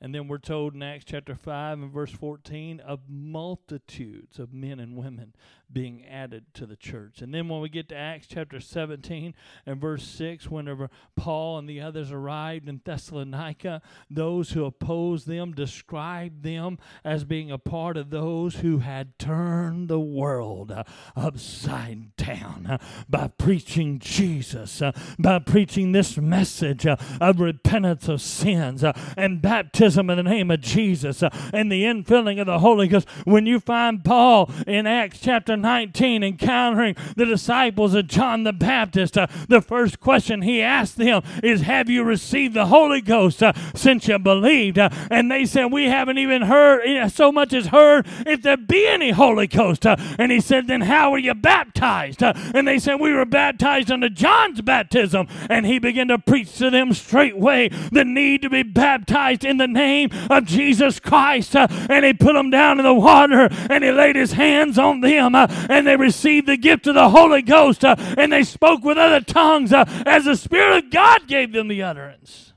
And 0.00 0.14
then 0.14 0.28
we're 0.28 0.38
told 0.38 0.74
in 0.74 0.82
Acts 0.82 1.04
chapter 1.04 1.34
5 1.34 1.78
and 1.78 1.92
verse 1.92 2.10
14 2.10 2.80
of 2.80 3.00
multitudes 3.08 4.38
of 4.38 4.52
men 4.54 4.80
and 4.80 4.96
women 4.96 5.34
being 5.72 6.04
added 6.06 6.44
to 6.54 6.66
the 6.66 6.76
church. 6.76 7.22
And 7.22 7.32
then 7.32 7.48
when 7.48 7.60
we 7.60 7.68
get 7.68 7.88
to 7.90 7.96
Acts 7.96 8.26
chapter 8.26 8.60
17 8.60 9.34
and 9.66 9.80
verse 9.80 10.04
6, 10.04 10.50
whenever 10.50 10.90
Paul 11.16 11.58
and 11.58 11.68
the 11.68 11.80
others 11.80 12.10
arrived 12.10 12.68
in 12.68 12.80
Thessalonica, 12.84 13.82
those 14.10 14.50
who 14.50 14.64
opposed 14.64 15.26
them 15.26 15.52
described 15.52 16.42
them 16.42 16.78
as 17.04 17.24
being 17.24 17.50
a 17.50 17.58
part 17.58 17.96
of 17.96 18.10
those 18.10 18.56
who 18.56 18.78
had 18.78 19.18
turned 19.18 19.88
the 19.88 20.00
world 20.00 20.72
upside 21.14 22.16
down 22.16 22.78
by 23.08 23.28
preaching 23.28 23.98
Jesus, 23.98 24.82
by 25.18 25.38
preaching 25.38 25.92
this 25.92 26.16
message 26.16 26.86
of 26.86 27.40
repentance 27.40 28.08
of 28.08 28.20
sins 28.20 28.84
and 29.16 29.40
baptism 29.40 30.10
in 30.10 30.16
the 30.16 30.22
name 30.22 30.50
of 30.50 30.60
Jesus 30.60 31.22
and 31.22 31.70
the 31.70 31.84
infilling 31.84 32.40
of 32.40 32.46
the 32.46 32.58
Holy 32.58 32.88
Ghost. 32.88 33.08
When 33.24 33.46
you 33.46 33.60
find 33.60 34.04
Paul 34.04 34.50
in 34.66 34.86
Acts 34.86 35.20
chapter 35.20 35.56
19, 35.60 36.22
encountering 36.22 36.96
the 37.16 37.26
disciples 37.26 37.94
of 37.94 38.06
John 38.06 38.44
the 38.44 38.52
Baptist, 38.52 39.16
uh, 39.16 39.26
the 39.48 39.60
first 39.60 40.00
question 40.00 40.42
he 40.42 40.62
asked 40.62 40.96
them 40.96 41.22
is, 41.42 41.62
Have 41.62 41.88
you 41.88 42.02
received 42.02 42.54
the 42.54 42.66
Holy 42.66 43.00
Ghost 43.00 43.42
uh, 43.42 43.52
since 43.74 44.08
you 44.08 44.18
believed? 44.18 44.78
Uh, 44.78 44.90
and 45.10 45.30
they 45.30 45.44
said, 45.44 45.66
We 45.66 45.86
haven't 45.86 46.18
even 46.18 46.42
heard, 46.42 46.82
eh, 46.84 47.08
so 47.08 47.32
much 47.32 47.52
as 47.52 47.68
heard 47.68 48.06
if 48.26 48.42
there 48.42 48.56
be 48.56 48.86
any 48.86 49.10
Holy 49.10 49.46
Ghost. 49.46 49.86
Uh, 49.86 49.96
and 50.18 50.32
he 50.32 50.40
said, 50.40 50.66
Then 50.66 50.82
how 50.82 51.10
were 51.10 51.18
you 51.18 51.34
baptized? 51.34 52.22
Uh, 52.22 52.32
and 52.54 52.66
they 52.66 52.78
said, 52.78 52.96
We 53.00 53.12
were 53.12 53.24
baptized 53.24 53.90
under 53.90 54.08
John's 54.08 54.60
baptism. 54.60 55.26
And 55.48 55.66
he 55.66 55.78
began 55.78 56.08
to 56.08 56.18
preach 56.18 56.56
to 56.58 56.70
them 56.70 56.92
straightway 56.92 57.68
the 57.92 58.04
need 58.04 58.42
to 58.42 58.50
be 58.50 58.62
baptized 58.62 59.44
in 59.44 59.56
the 59.56 59.68
name 59.68 60.10
of 60.30 60.44
Jesus 60.44 61.00
Christ. 61.00 61.56
Uh, 61.56 61.66
and 61.88 62.04
he 62.04 62.12
put 62.12 62.34
them 62.34 62.50
down 62.50 62.78
in 62.78 62.84
the 62.84 62.94
water 62.94 63.48
and 63.68 63.84
he 63.84 63.90
laid 63.90 64.16
his 64.16 64.32
hands 64.32 64.78
on 64.78 65.00
them 65.00 65.34
and 65.50 65.86
they 65.86 65.96
received 65.96 66.46
the 66.46 66.56
gift 66.56 66.86
of 66.86 66.94
the 66.94 67.10
Holy 67.10 67.42
Ghost 67.42 67.84
uh, 67.84 67.96
and 68.16 68.32
they 68.32 68.42
spoke 68.42 68.84
with 68.84 68.98
other 68.98 69.20
tongues 69.20 69.72
uh, 69.72 69.84
as 70.06 70.24
the 70.24 70.36
Spirit 70.36 70.84
of 70.84 70.90
God 70.90 71.26
gave 71.26 71.52
them 71.52 71.68
the 71.68 71.82
utterance. 71.82 72.52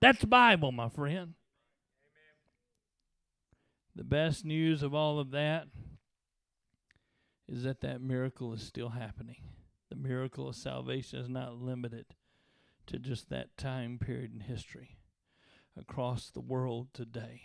That's 0.00 0.24
Bible, 0.24 0.72
my 0.72 0.88
friend. 0.88 1.34
The 3.96 4.04
best 4.04 4.44
news 4.44 4.82
of 4.84 4.94
all 4.94 5.18
of 5.18 5.32
that 5.32 5.66
is 7.48 7.64
that 7.64 7.80
that 7.80 8.00
miracle 8.00 8.52
is 8.52 8.62
still 8.62 8.90
happening. 8.90 9.38
The 9.90 9.96
miracle 9.96 10.48
of 10.48 10.54
salvation 10.54 11.18
is 11.18 11.28
not 11.28 11.54
limited 11.54 12.06
to 12.86 12.98
just 12.98 13.30
that 13.30 13.56
time 13.56 13.98
period 13.98 14.32
in 14.32 14.40
history. 14.40 14.98
Across 15.76 16.30
the 16.30 16.40
world 16.40 16.88
today, 16.92 17.42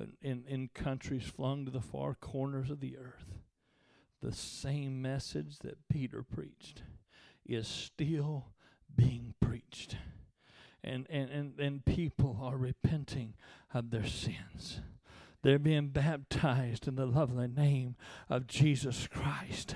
uh, 0.00 0.06
in, 0.22 0.44
in 0.48 0.70
countries 0.72 1.24
flung 1.24 1.64
to 1.64 1.70
the 1.70 1.80
far 1.80 2.14
corners 2.14 2.70
of 2.70 2.80
the 2.80 2.96
earth, 2.96 3.37
the 4.20 4.32
same 4.32 5.00
message 5.00 5.58
that 5.60 5.88
Peter 5.88 6.22
preached 6.22 6.82
is 7.46 7.66
still 7.66 8.46
being 8.94 9.34
preached. 9.40 9.96
And, 10.84 11.06
and, 11.10 11.30
and, 11.30 11.60
and 11.60 11.84
people 11.84 12.38
are 12.42 12.56
repenting 12.56 13.34
of 13.72 13.90
their 13.90 14.06
sins. 14.06 14.80
They're 15.42 15.58
being 15.58 15.88
baptized 15.88 16.88
in 16.88 16.96
the 16.96 17.06
lovely 17.06 17.46
name 17.46 17.94
of 18.28 18.48
Jesus 18.48 19.06
Christ. 19.06 19.74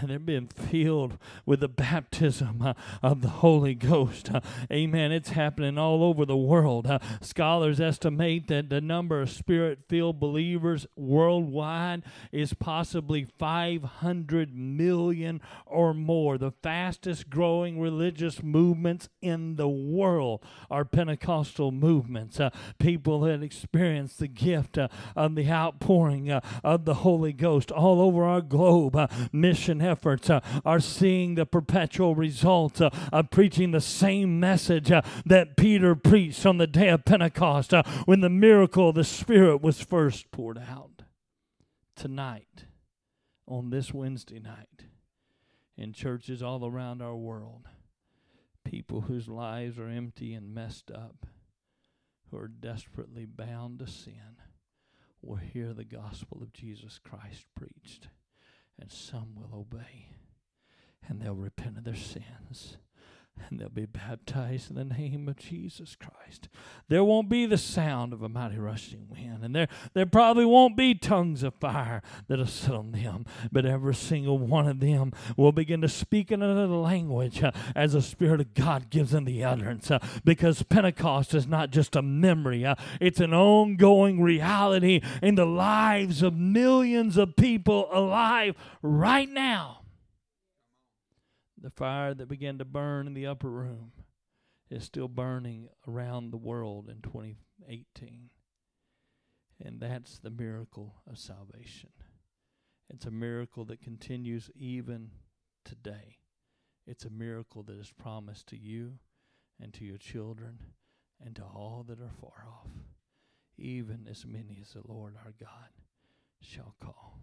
And 0.00 0.10
they're 0.10 0.18
being 0.18 0.48
filled 0.48 1.18
with 1.44 1.60
the 1.60 1.68
baptism 1.68 2.62
uh, 2.62 2.74
of 3.02 3.20
the 3.20 3.28
Holy 3.28 3.74
Ghost. 3.74 4.30
Amen. 4.70 5.12
It's 5.12 5.30
happening 5.30 5.76
all 5.76 6.02
over 6.02 6.24
the 6.24 6.36
world. 6.36 6.88
Scholars 7.20 7.80
estimate 7.80 8.48
that 8.48 8.70
the 8.70 8.80
number 8.80 9.20
of 9.20 9.30
spirit 9.30 9.80
filled 9.88 10.18
believers 10.18 10.86
worldwide 10.96 12.02
is 12.30 12.54
possibly 12.54 13.26
500 13.38 14.54
million 14.56 15.40
or 15.66 15.92
more. 15.92 16.38
The 16.38 16.52
fastest 16.62 17.28
growing 17.28 17.78
religious 17.78 18.42
movements 18.42 19.10
in 19.20 19.56
the 19.56 19.68
world 19.68 20.42
are 20.70 20.84
Pentecostal 20.86 21.70
movements. 21.70 22.40
Uh, 22.40 22.50
people 22.78 23.20
that 23.20 23.42
experience 23.42 24.16
the 24.16 24.28
gift 24.28 24.78
uh, 24.78 24.88
of 25.16 25.34
the 25.34 25.48
outpouring 25.48 26.30
uh, 26.30 26.40
of 26.62 26.84
the 26.84 26.94
Holy 26.94 27.32
Ghost 27.32 27.70
all 27.70 28.00
over 28.00 28.24
our 28.24 28.40
globe. 28.40 28.96
Uh, 28.96 29.06
mission 29.32 29.80
efforts 29.80 30.30
uh, 30.30 30.40
are 30.64 30.80
seeing 30.80 31.34
the 31.34 31.46
perpetual 31.46 32.14
results 32.14 32.80
uh, 32.80 32.90
of 33.12 33.30
preaching 33.30 33.70
the 33.70 33.80
same 33.80 34.40
message 34.40 34.90
uh, 34.90 35.02
that 35.26 35.56
Peter 35.56 35.94
preached 35.94 36.46
on 36.46 36.58
the 36.58 36.66
day 36.66 36.88
of 36.88 37.04
Pentecost 37.04 37.74
uh, 37.74 37.82
when 38.04 38.20
the 38.20 38.30
miracle 38.30 38.90
of 38.90 38.94
the 38.94 39.04
Spirit 39.04 39.62
was 39.62 39.80
first 39.80 40.30
poured 40.30 40.58
out. 40.58 41.02
Tonight, 41.94 42.64
on 43.46 43.70
this 43.70 43.92
Wednesday 43.92 44.40
night, 44.40 44.86
in 45.76 45.92
churches 45.92 46.42
all 46.42 46.66
around 46.66 47.02
our 47.02 47.16
world, 47.16 47.66
people 48.64 49.02
whose 49.02 49.28
lives 49.28 49.78
are 49.78 49.88
empty 49.88 50.34
and 50.34 50.54
messed 50.54 50.90
up, 50.90 51.26
who 52.30 52.38
are 52.38 52.48
desperately 52.48 53.26
bound 53.26 53.78
to 53.78 53.86
sin 53.86 54.36
will 55.22 55.36
hear 55.36 55.72
the 55.72 55.84
gospel 55.84 56.42
of 56.42 56.52
Jesus 56.52 56.98
Christ 56.98 57.46
preached, 57.54 58.08
and 58.78 58.90
some 58.90 59.34
will 59.34 59.58
obey, 59.58 60.08
and 61.08 61.20
they'll 61.20 61.34
repent 61.34 61.78
of 61.78 61.84
their 61.84 61.94
sins. 61.94 62.76
And 63.48 63.60
they'll 63.60 63.68
be 63.68 63.86
baptized 63.86 64.70
in 64.70 64.76
the 64.76 64.94
name 64.94 65.28
of 65.28 65.36
Jesus 65.36 65.96
Christ. 65.96 66.48
There 66.88 67.04
won't 67.04 67.28
be 67.28 67.46
the 67.46 67.58
sound 67.58 68.12
of 68.12 68.22
a 68.22 68.28
mighty 68.28 68.58
rushing 68.58 69.08
wind, 69.10 69.44
and 69.44 69.54
there, 69.54 69.68
there 69.94 70.06
probably 70.06 70.44
won't 70.44 70.76
be 70.76 70.94
tongues 70.94 71.42
of 71.42 71.54
fire 71.54 72.02
that'll 72.28 72.46
sit 72.46 72.74
on 72.74 72.92
them, 72.92 73.26
but 73.50 73.66
every 73.66 73.94
single 73.94 74.38
one 74.38 74.66
of 74.66 74.80
them 74.80 75.12
will 75.36 75.52
begin 75.52 75.80
to 75.82 75.88
speak 75.88 76.30
in 76.30 76.42
another 76.42 76.74
language 76.74 77.42
uh, 77.42 77.52
as 77.74 77.92
the 77.92 78.02
Spirit 78.02 78.40
of 78.40 78.54
God 78.54 78.90
gives 78.90 79.10
them 79.10 79.24
the 79.24 79.44
utterance. 79.44 79.90
Uh, 79.90 79.98
because 80.24 80.62
Pentecost 80.62 81.34
is 81.34 81.46
not 81.46 81.70
just 81.70 81.96
a 81.96 82.02
memory, 82.02 82.64
uh, 82.64 82.74
it's 83.00 83.20
an 83.20 83.34
ongoing 83.34 84.22
reality 84.22 85.00
in 85.22 85.34
the 85.34 85.46
lives 85.46 86.22
of 86.22 86.34
millions 86.34 87.16
of 87.16 87.36
people 87.36 87.88
alive 87.92 88.54
right 88.82 89.28
now 89.28 89.81
the 91.62 91.70
fire 91.70 92.12
that 92.12 92.28
began 92.28 92.58
to 92.58 92.64
burn 92.64 93.06
in 93.06 93.14
the 93.14 93.26
upper 93.26 93.48
room 93.48 93.92
is 94.68 94.84
still 94.84 95.08
burning 95.08 95.68
around 95.86 96.30
the 96.30 96.36
world 96.36 96.88
in 96.88 97.00
2018. 97.02 98.30
And 99.64 99.80
that's 99.80 100.18
the 100.18 100.30
miracle 100.30 100.96
of 101.08 101.18
salvation. 101.18 101.90
It's 102.90 103.06
a 103.06 103.12
miracle 103.12 103.64
that 103.66 103.80
continues 103.80 104.50
even 104.56 105.12
today. 105.64 106.18
It's 106.84 107.04
a 107.04 107.10
miracle 107.10 107.62
that 107.62 107.78
is 107.78 107.92
promised 107.92 108.48
to 108.48 108.58
you 108.58 108.94
and 109.60 109.72
to 109.74 109.84
your 109.84 109.98
children 109.98 110.58
and 111.24 111.36
to 111.36 111.42
all 111.42 111.84
that 111.86 112.00
are 112.00 112.10
far 112.20 112.44
off, 112.48 112.70
even 113.56 114.08
as 114.10 114.26
many 114.26 114.58
as 114.60 114.72
the 114.72 114.82
Lord 114.84 115.14
our 115.24 115.32
God 115.38 115.70
shall 116.40 116.74
call. 116.82 117.20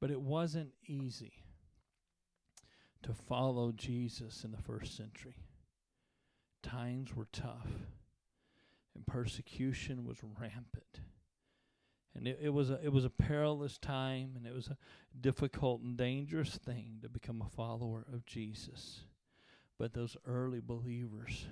But 0.00 0.12
it 0.12 0.20
wasn't 0.20 0.70
easy 0.86 1.45
to 3.06 3.14
follow 3.14 3.72
Jesus 3.72 4.44
in 4.44 4.50
the 4.50 4.62
first 4.62 4.96
century. 4.96 5.36
Times 6.62 7.14
were 7.14 7.28
tough, 7.32 7.68
and 8.94 9.06
persecution 9.06 10.04
was 10.04 10.18
rampant. 10.40 11.00
And 12.16 12.26
it, 12.26 12.38
it, 12.42 12.48
was 12.48 12.70
a, 12.70 12.80
it 12.82 12.92
was 12.92 13.04
a 13.04 13.10
perilous 13.10 13.78
time, 13.78 14.32
and 14.36 14.46
it 14.46 14.54
was 14.54 14.68
a 14.68 14.76
difficult 15.20 15.82
and 15.82 15.96
dangerous 15.96 16.56
thing 16.56 16.98
to 17.02 17.08
become 17.08 17.40
a 17.42 17.56
follower 17.56 18.04
of 18.12 18.26
Jesus. 18.26 19.04
But 19.78 19.92
those 19.92 20.16
early 20.26 20.60
believers 20.60 21.46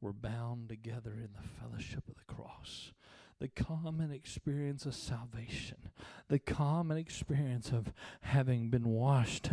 were 0.00 0.14
bound 0.14 0.70
together 0.70 1.12
in 1.12 1.28
the 1.34 1.48
fellowship 1.60 2.08
of 2.08 2.16
the 2.16 2.34
cross 2.34 2.92
the 3.40 3.48
common 3.48 4.12
experience 4.12 4.84
of 4.84 4.94
salvation, 4.94 5.78
the 6.28 6.38
common 6.38 6.98
experience 6.98 7.70
of 7.70 7.90
having 8.20 8.68
been 8.68 8.86
washed 8.86 9.48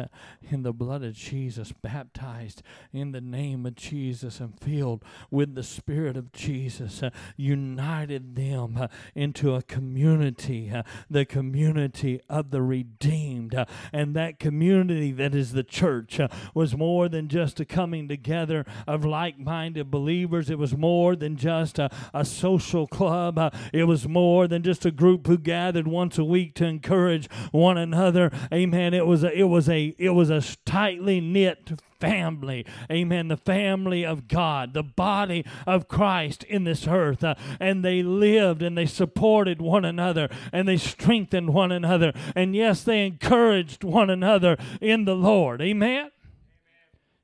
in 0.52 0.64
the 0.64 0.74
blood 0.74 1.04
of 1.04 1.14
Jesus, 1.14 1.72
baptized 1.72 2.62
in 2.92 3.14
the 3.14 3.22
name 3.22 3.66
of 3.66 3.76
Jesus, 3.76 4.42
and 4.42 4.60
filled 4.60 5.04
with 5.32 5.56
the 5.56 5.64
Spirit 5.64 6.18
of 6.18 6.34
Jesus, 6.34 7.02
uh, 7.02 7.12
united 7.38 8.36
them 8.36 8.78
uh, 8.78 8.88
into 9.16 9.56
a 9.56 9.62
community, 9.62 10.70
uh, 10.70 10.84
the 11.10 11.26
community 11.26 12.20
of 12.30 12.52
the 12.52 12.62
redeemed. 12.62 13.56
Uh, 13.56 13.66
and 13.94 14.14
that 14.16 14.38
community 14.38 15.14
that 15.14 15.34
is 15.34 15.54
the 15.54 15.64
church 15.64 16.20
uh, 16.20 16.28
was 16.54 16.76
more 16.76 17.08
than 17.08 17.30
just 17.30 17.62
a 17.62 17.66
coming 17.66 18.10
together 18.10 18.66
of 18.86 19.06
like 19.06 19.40
minded 19.40 19.90
believers, 19.90 20.50
it 20.50 20.60
was 20.60 20.76
more 20.76 21.16
than 21.16 21.38
just 21.38 21.80
a, 21.80 21.90
a 22.14 22.26
social 22.26 22.86
club. 22.86 23.40
It 23.78 23.84
was 23.84 24.08
more 24.08 24.48
than 24.48 24.64
just 24.64 24.86
a 24.86 24.92
group 24.92 25.28
who 25.28 25.38
gathered 25.38 25.88
once 25.88 26.18
a 26.18 26.24
week 26.24 26.56
to 26.56 26.66
encourage 26.66 27.30
one 27.52 27.78
another. 27.78 28.32
Amen. 28.52 28.96
It 28.96 29.06
was 29.06 29.24
a, 29.24 29.32
it 29.32 29.44
was 29.44 29.70
a 29.70 29.94
it 30.00 30.10
was 30.10 30.32
a 30.32 30.42
tightly 30.66 31.22
knit 31.22 31.80
family. 32.00 32.66
Amen. 32.92 33.28
The 33.28 33.38
family 33.38 34.04
of 34.04 34.28
God, 34.28 34.74
the 34.74 34.82
body 34.82 35.46
of 35.68 35.88
Christ 35.88 36.44
in 36.46 36.64
this 36.64 36.88
earth. 36.88 37.24
Uh, 37.24 37.36
and 37.60 37.86
they 37.86 38.02
lived 38.02 38.64
and 38.64 38.76
they 38.76 38.88
supported 38.88 39.62
one 39.62 39.86
another 39.86 40.28
and 40.52 40.68
they 40.68 40.78
strengthened 40.78 41.54
one 41.54 41.72
another. 41.72 42.14
And 42.36 42.56
yes, 42.56 42.84
they 42.84 43.06
encouraged 43.06 43.84
one 43.84 44.10
another 44.10 44.58
in 44.82 45.06
the 45.06 45.16
Lord. 45.16 45.62
Amen. 45.62 45.78
Amen. 45.78 46.12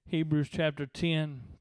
Hebrews 0.06 0.50
chapter 0.52 0.86
10 0.86 1.53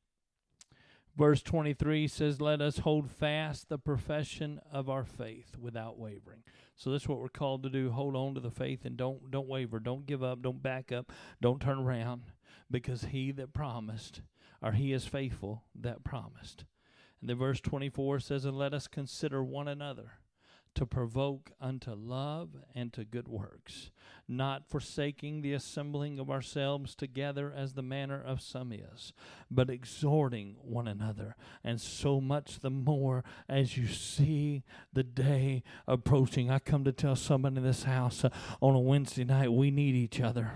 Verse 1.16 1.42
23 1.42 2.08
says, 2.08 2.40
Let 2.40 2.60
us 2.62 2.78
hold 2.78 3.10
fast 3.10 3.68
the 3.68 3.78
profession 3.78 4.60
of 4.72 4.88
our 4.88 5.04
faith 5.04 5.56
without 5.58 5.98
wavering. 5.98 6.42
So 6.74 6.90
that's 6.90 7.06
what 7.06 7.18
we're 7.18 7.28
called 7.28 7.62
to 7.64 7.70
do. 7.70 7.90
Hold 7.90 8.16
on 8.16 8.34
to 8.34 8.40
the 8.40 8.50
faith 8.50 8.84
and 8.84 8.96
don't 8.96 9.30
don't 9.30 9.48
waver. 9.48 9.78
Don't 9.78 10.06
give 10.06 10.22
up. 10.22 10.42
Don't 10.42 10.62
back 10.62 10.90
up. 10.90 11.12
Don't 11.40 11.60
turn 11.60 11.78
around. 11.78 12.22
Because 12.70 13.04
he 13.04 13.30
that 13.32 13.52
promised, 13.52 14.22
or 14.62 14.72
he 14.72 14.92
is 14.92 15.04
faithful 15.04 15.64
that 15.74 16.04
promised. 16.04 16.64
And 17.20 17.28
then 17.28 17.36
verse 17.36 17.60
24 17.60 18.20
says, 18.20 18.46
And 18.46 18.56
let 18.56 18.72
us 18.72 18.86
consider 18.86 19.44
one 19.44 19.68
another 19.68 20.12
to 20.74 20.86
provoke 20.86 21.52
unto 21.60 21.92
love 21.92 22.50
and 22.74 22.92
to 22.92 23.04
good 23.04 23.28
works, 23.28 23.90
not 24.26 24.68
forsaking 24.68 25.42
the 25.42 25.52
assembling 25.52 26.18
of 26.18 26.30
ourselves 26.30 26.94
together 26.94 27.52
as 27.54 27.74
the 27.74 27.82
manner 27.82 28.22
of 28.22 28.40
some 28.40 28.72
is, 28.72 29.12
but 29.50 29.68
exhorting 29.68 30.56
one 30.62 30.88
another, 30.88 31.36
and 31.62 31.80
so 31.80 32.20
much 32.20 32.60
the 32.60 32.70
more 32.70 33.22
as 33.48 33.76
you 33.76 33.86
see 33.86 34.62
the 34.92 35.02
day 35.02 35.62
approaching. 35.86 36.50
I 36.50 36.58
come 36.58 36.84
to 36.84 36.92
tell 36.92 37.16
somebody 37.16 37.56
in 37.56 37.62
this 37.62 37.84
house 37.84 38.24
uh, 38.24 38.30
on 38.60 38.74
a 38.74 38.80
Wednesday 38.80 39.24
night, 39.24 39.52
we 39.52 39.70
need 39.70 39.94
each 39.94 40.20
other. 40.20 40.52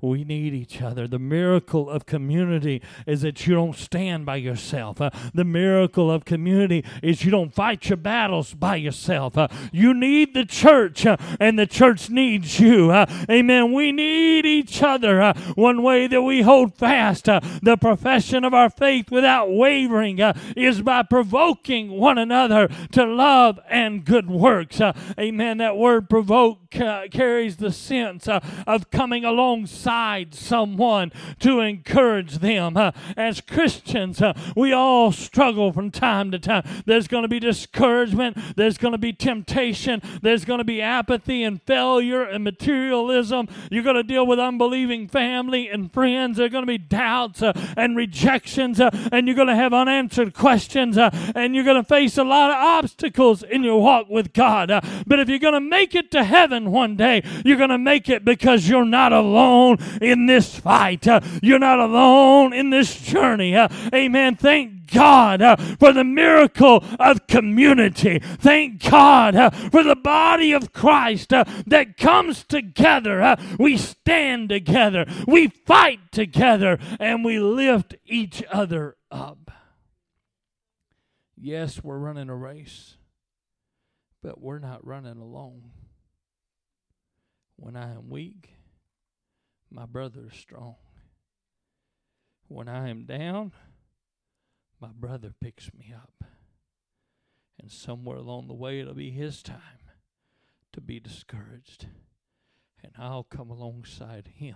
We 0.00 0.22
need 0.22 0.54
each 0.54 0.80
other. 0.80 1.08
The 1.08 1.18
miracle 1.18 1.90
of 1.90 2.06
community 2.06 2.82
is 3.04 3.22
that 3.22 3.46
you 3.48 3.54
don't 3.54 3.74
stand 3.74 4.26
by 4.26 4.36
yourself. 4.36 5.00
Uh, 5.00 5.10
the 5.34 5.44
miracle 5.44 6.08
of 6.08 6.24
community 6.24 6.84
is 7.02 7.24
you 7.24 7.32
don't 7.32 7.52
fight 7.52 7.88
your 7.88 7.96
battles 7.96 8.54
by 8.54 8.76
yourself. 8.76 9.36
Uh, 9.36 9.48
you 9.72 9.92
need 9.92 10.34
the 10.34 10.44
church, 10.44 11.04
uh, 11.04 11.16
and 11.40 11.58
the 11.58 11.66
church 11.66 12.10
needs 12.10 12.60
you. 12.60 12.92
Uh, 12.92 13.06
amen. 13.28 13.72
We 13.72 13.90
need 13.90 14.46
each 14.46 14.84
other. 14.84 15.20
Uh, 15.20 15.34
one 15.56 15.82
way 15.82 16.06
that 16.06 16.22
we 16.22 16.42
hold 16.42 16.76
fast 16.76 17.28
uh, 17.28 17.40
the 17.60 17.76
profession 17.76 18.44
of 18.44 18.54
our 18.54 18.70
faith 18.70 19.10
without 19.10 19.50
wavering 19.50 20.20
is 20.56 20.80
by 20.80 21.02
provoking 21.02 21.90
one 21.90 22.18
another 22.18 22.68
to 22.92 23.04
love 23.04 23.58
and 23.68 24.04
good 24.04 24.30
works. 24.30 24.80
amen. 25.18 25.58
That 25.58 25.76
word 25.76 26.08
provoke 26.08 26.70
carries 26.70 27.56
the 27.56 27.72
sense 27.72 28.28
of 28.28 28.90
coming 28.90 29.24
alongside 29.24 29.67
alongside 29.68 30.34
someone 30.34 31.12
to 31.40 31.60
encourage 31.60 32.38
them. 32.38 32.76
Uh, 32.76 32.90
as 33.16 33.40
Christians, 33.40 34.22
uh, 34.22 34.32
we 34.56 34.72
all 34.72 35.12
struggle 35.12 35.72
from 35.72 35.90
time 35.90 36.30
to 36.30 36.38
time. 36.38 36.66
There's 36.86 37.06
going 37.06 37.22
to 37.22 37.28
be 37.28 37.38
discouragement, 37.38 38.38
there's 38.56 38.78
going 38.78 38.92
to 38.92 38.98
be 38.98 39.12
temptation, 39.12 40.00
there's 40.22 40.44
going 40.44 40.58
to 40.58 40.64
be 40.64 40.80
apathy 40.80 41.42
and 41.44 41.62
failure 41.62 42.22
and 42.22 42.44
materialism. 42.44 43.48
You're 43.70 43.82
going 43.82 43.96
to 43.96 44.02
deal 44.02 44.26
with 44.26 44.38
unbelieving 44.38 45.08
family 45.08 45.68
and 45.68 45.92
friends. 45.92 46.38
There 46.38 46.46
are 46.46 46.50
going 46.50 46.64
to 46.64 46.66
be 46.66 46.78
doubts 46.78 47.42
uh, 47.42 47.52
and 47.76 47.96
rejections, 47.96 48.80
uh, 48.80 48.90
and 49.12 49.26
you're 49.26 49.36
going 49.36 49.48
to 49.48 49.56
have 49.56 49.74
unanswered 49.74 50.34
questions, 50.34 50.96
uh, 50.96 51.10
and 51.34 51.54
you're 51.54 51.64
going 51.64 51.82
to 51.82 51.88
face 51.88 52.16
a 52.16 52.24
lot 52.24 52.50
of 52.50 52.56
obstacles 52.56 53.42
in 53.42 53.62
your 53.62 53.80
walk 53.80 54.08
with 54.08 54.32
God. 54.32 54.70
Uh, 54.70 54.80
but 55.06 55.20
if 55.20 55.28
you're 55.28 55.38
going 55.38 55.54
to 55.54 55.60
make 55.60 55.94
it 55.94 56.10
to 56.12 56.24
heaven 56.24 56.70
one 56.70 56.96
day, 56.96 57.22
you're 57.44 57.58
going 57.58 57.68
to 57.68 57.78
make 57.78 58.08
it 58.08 58.24
because 58.24 58.68
you're 58.68 58.84
not 58.84 59.12
alone 59.12 59.57
in 60.00 60.26
this 60.26 60.58
fight. 60.58 61.06
Uh, 61.06 61.20
you're 61.42 61.58
not 61.58 61.78
alone 61.78 62.52
in 62.52 62.70
this 62.70 63.00
journey. 63.00 63.56
Uh, 63.56 63.68
amen. 63.94 64.36
Thank 64.36 64.78
God 64.92 65.42
uh, 65.42 65.56
for 65.56 65.92
the 65.92 66.04
miracle 66.04 66.84
of 66.98 67.26
community. 67.26 68.18
Thank 68.18 68.88
God 68.88 69.36
uh, 69.36 69.50
for 69.50 69.82
the 69.82 69.96
body 69.96 70.52
of 70.52 70.72
Christ 70.72 71.32
uh, 71.32 71.44
that 71.66 71.96
comes 71.96 72.44
together. 72.44 73.22
Uh, 73.22 73.36
we 73.58 73.76
stand 73.76 74.48
together, 74.48 75.06
we 75.26 75.48
fight 75.48 76.00
together, 76.12 76.78
and 76.98 77.24
we 77.24 77.38
lift 77.38 77.94
each 78.06 78.42
other 78.50 78.96
up. 79.10 79.50
Yes, 81.36 81.84
we're 81.84 81.98
running 81.98 82.28
a 82.28 82.34
race, 82.34 82.96
but 84.22 84.40
we're 84.40 84.58
not 84.58 84.84
running 84.84 85.18
alone. 85.18 85.70
When 87.56 87.76
I 87.76 87.92
am 87.92 88.08
weak, 88.08 88.50
my 89.70 89.86
brother 89.86 90.28
is 90.32 90.38
strong. 90.38 90.76
When 92.48 92.68
I 92.68 92.88
am 92.88 93.04
down, 93.04 93.52
my 94.80 94.90
brother 94.94 95.32
picks 95.40 95.72
me 95.74 95.92
up. 95.94 96.24
And 97.60 97.70
somewhere 97.70 98.16
along 98.16 98.48
the 98.48 98.54
way, 98.54 98.80
it'll 98.80 98.94
be 98.94 99.10
his 99.10 99.42
time 99.42 99.58
to 100.72 100.80
be 100.80 101.00
discouraged. 101.00 101.88
And 102.82 102.92
I'll 102.96 103.24
come 103.24 103.50
alongside 103.50 104.28
him 104.36 104.54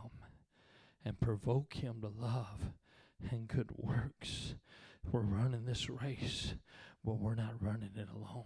and 1.05 1.21
provoke 1.21 1.75
him 1.75 2.01
to 2.01 2.09
love 2.09 2.73
and 3.31 3.49
good 3.49 3.71
works. 3.77 4.55
We're 5.11 5.21
running 5.21 5.65
this 5.65 5.91
race, 5.91 6.55
but 7.05 7.19
we're 7.19 7.35
not 7.35 7.61
running 7.61 7.91
it 7.97 8.09
alone. 8.15 8.45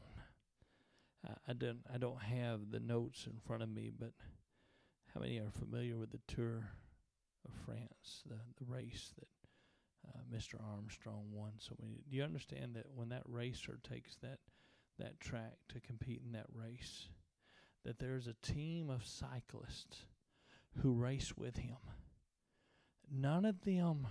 I, 1.27 1.51
I 1.51 1.53
don't 1.53 1.81
I 1.93 1.99
don't 1.99 2.23
have 2.23 2.71
the 2.71 2.81
notes 2.81 3.27
in 3.27 3.39
front 3.47 3.63
of 3.63 3.69
me, 3.69 3.91
but 3.97 4.13
how 5.17 5.23
many 5.23 5.39
are 5.39 5.51
familiar 5.51 5.97
with 5.97 6.11
the 6.11 6.21
tour 6.35 6.69
of 7.47 7.55
France, 7.65 8.23
the 8.27 8.37
the 8.59 8.71
race 8.71 9.13
that 9.19 9.29
uh, 10.09 10.21
Mr. 10.35 10.63
Armstrong 10.75 11.25
won. 11.33 11.53
So 11.59 11.75
do 11.79 12.17
you 12.17 12.23
understand 12.23 12.75
that 12.75 12.87
when 12.95 13.09
that 13.11 13.23
racer 13.25 13.79
takes 13.83 14.17
that 14.17 14.41
that 14.99 15.21
track 15.21 15.55
to 15.71 15.81
compete 15.81 16.21
in 16.25 16.33
that 16.33 16.47
race, 16.53 17.09
that 17.85 17.99
there's 17.99 18.27
a 18.27 18.47
team 18.47 18.91
of 18.91 19.07
cyclists 19.07 20.05
who 20.83 20.93
race 20.93 21.35
with 21.37 21.57
him. 21.57 21.77
None 23.11 23.45
of 23.45 23.63
them 23.63 24.07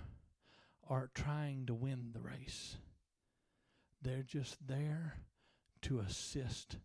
are 0.88 1.10
trying 1.14 1.66
to 1.66 1.74
win 1.74 2.10
the 2.14 2.20
race. 2.20 2.78
They're 4.02 4.24
just 4.24 4.66
there 4.66 5.18
to 5.82 6.00
assist 6.00 6.78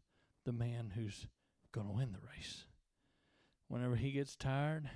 the 0.46 0.54
man 0.54 0.92
who's 0.96 1.28
going 1.72 1.88
to 1.88 1.94
win 1.94 2.12
the 2.12 2.28
race. 2.36 2.66
Whenever 3.72 3.96
he 3.96 4.12
gets 4.12 4.36
tired, 4.36 4.90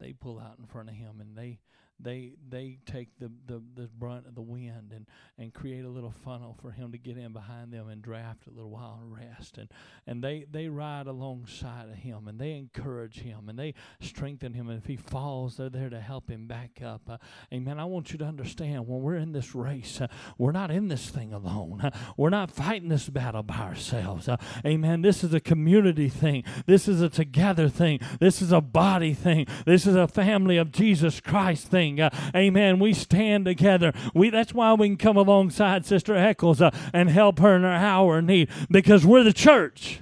they 0.00 0.14
pull 0.14 0.40
out 0.40 0.58
in 0.58 0.64
front 0.64 0.88
of 0.88 0.94
him 0.94 1.20
and 1.20 1.36
they 1.36 1.58
they 2.00 2.32
they 2.48 2.78
take 2.86 3.08
the, 3.18 3.30
the, 3.46 3.60
the 3.74 3.88
brunt 3.98 4.26
of 4.26 4.34
the 4.34 4.42
wind 4.42 4.92
and, 4.94 5.06
and 5.36 5.52
create 5.52 5.84
a 5.84 5.88
little 5.88 6.14
funnel 6.24 6.56
for 6.60 6.70
him 6.70 6.92
to 6.92 6.98
get 6.98 7.16
in 7.16 7.32
behind 7.32 7.72
them 7.72 7.88
and 7.88 8.02
draft 8.02 8.46
a 8.46 8.50
little 8.50 8.70
while 8.70 9.00
and 9.02 9.12
rest. 9.12 9.58
And 9.58 9.68
and 10.06 10.22
they 10.22 10.46
they 10.50 10.68
ride 10.68 11.06
alongside 11.06 11.88
of 11.88 11.96
him 11.96 12.28
and 12.28 12.38
they 12.38 12.52
encourage 12.52 13.20
him 13.20 13.48
and 13.48 13.58
they 13.58 13.74
strengthen 14.00 14.54
him. 14.54 14.68
And 14.68 14.78
if 14.78 14.86
he 14.86 14.96
falls 14.96 15.56
they're 15.56 15.70
there 15.70 15.90
to 15.90 16.00
help 16.00 16.30
him 16.30 16.46
back 16.46 16.80
up. 16.84 17.02
Uh, 17.08 17.18
amen. 17.52 17.80
I 17.80 17.84
want 17.84 18.12
you 18.12 18.18
to 18.18 18.24
understand 18.24 18.86
when 18.86 19.02
we're 19.02 19.16
in 19.16 19.32
this 19.32 19.54
race 19.54 20.00
uh, 20.00 20.06
we're 20.36 20.52
not 20.52 20.70
in 20.70 20.88
this 20.88 21.10
thing 21.10 21.32
alone. 21.32 21.80
Uh, 21.82 21.90
we're 22.16 22.30
not 22.30 22.50
fighting 22.50 22.88
this 22.88 23.08
battle 23.08 23.42
by 23.42 23.58
ourselves. 23.58 24.28
Uh, 24.28 24.36
amen. 24.64 25.02
This 25.02 25.24
is 25.24 25.34
a 25.34 25.40
community 25.40 26.08
thing. 26.08 26.44
This 26.66 26.86
is 26.86 27.00
a 27.00 27.08
together 27.08 27.68
thing. 27.68 27.98
This 28.20 28.40
is 28.40 28.52
a 28.52 28.60
body 28.60 29.14
thing. 29.14 29.46
This 29.66 29.86
is 29.86 29.96
a 29.96 30.06
family 30.06 30.56
of 30.56 30.70
Jesus 30.70 31.20
Christ 31.20 31.66
thing 31.66 31.87
uh, 31.96 32.10
amen. 32.34 32.78
We 32.78 32.92
stand 32.92 33.44
together. 33.44 33.92
We 34.14 34.30
that's 34.30 34.52
why 34.52 34.72
we 34.74 34.88
can 34.88 34.96
come 34.96 35.16
alongside 35.16 35.86
Sister 35.86 36.16
Eccles 36.16 36.60
uh, 36.60 36.70
and 36.92 37.08
help 37.08 37.38
her 37.38 37.56
in 37.56 37.62
her 37.62 37.68
hour 37.68 38.18
of 38.18 38.24
need 38.24 38.50
because 38.70 39.06
we're 39.06 39.24
the 39.24 39.32
church. 39.32 40.00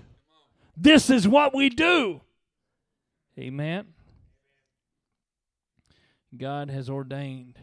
This 0.77 1.09
is 1.09 1.27
what 1.27 1.55
we 1.55 1.69
do. 1.69 2.21
Amen. 3.39 3.87
God 6.37 6.71
has 6.71 6.91
ordained 6.91 7.59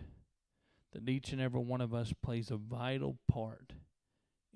that 0.94 1.10
each 1.10 1.32
and 1.32 1.42
every 1.42 1.62
one 1.62 1.82
of 1.82 1.94
us 1.94 2.14
plays 2.24 2.52
a 2.52 2.58
vital 2.58 3.18
part 3.28 3.74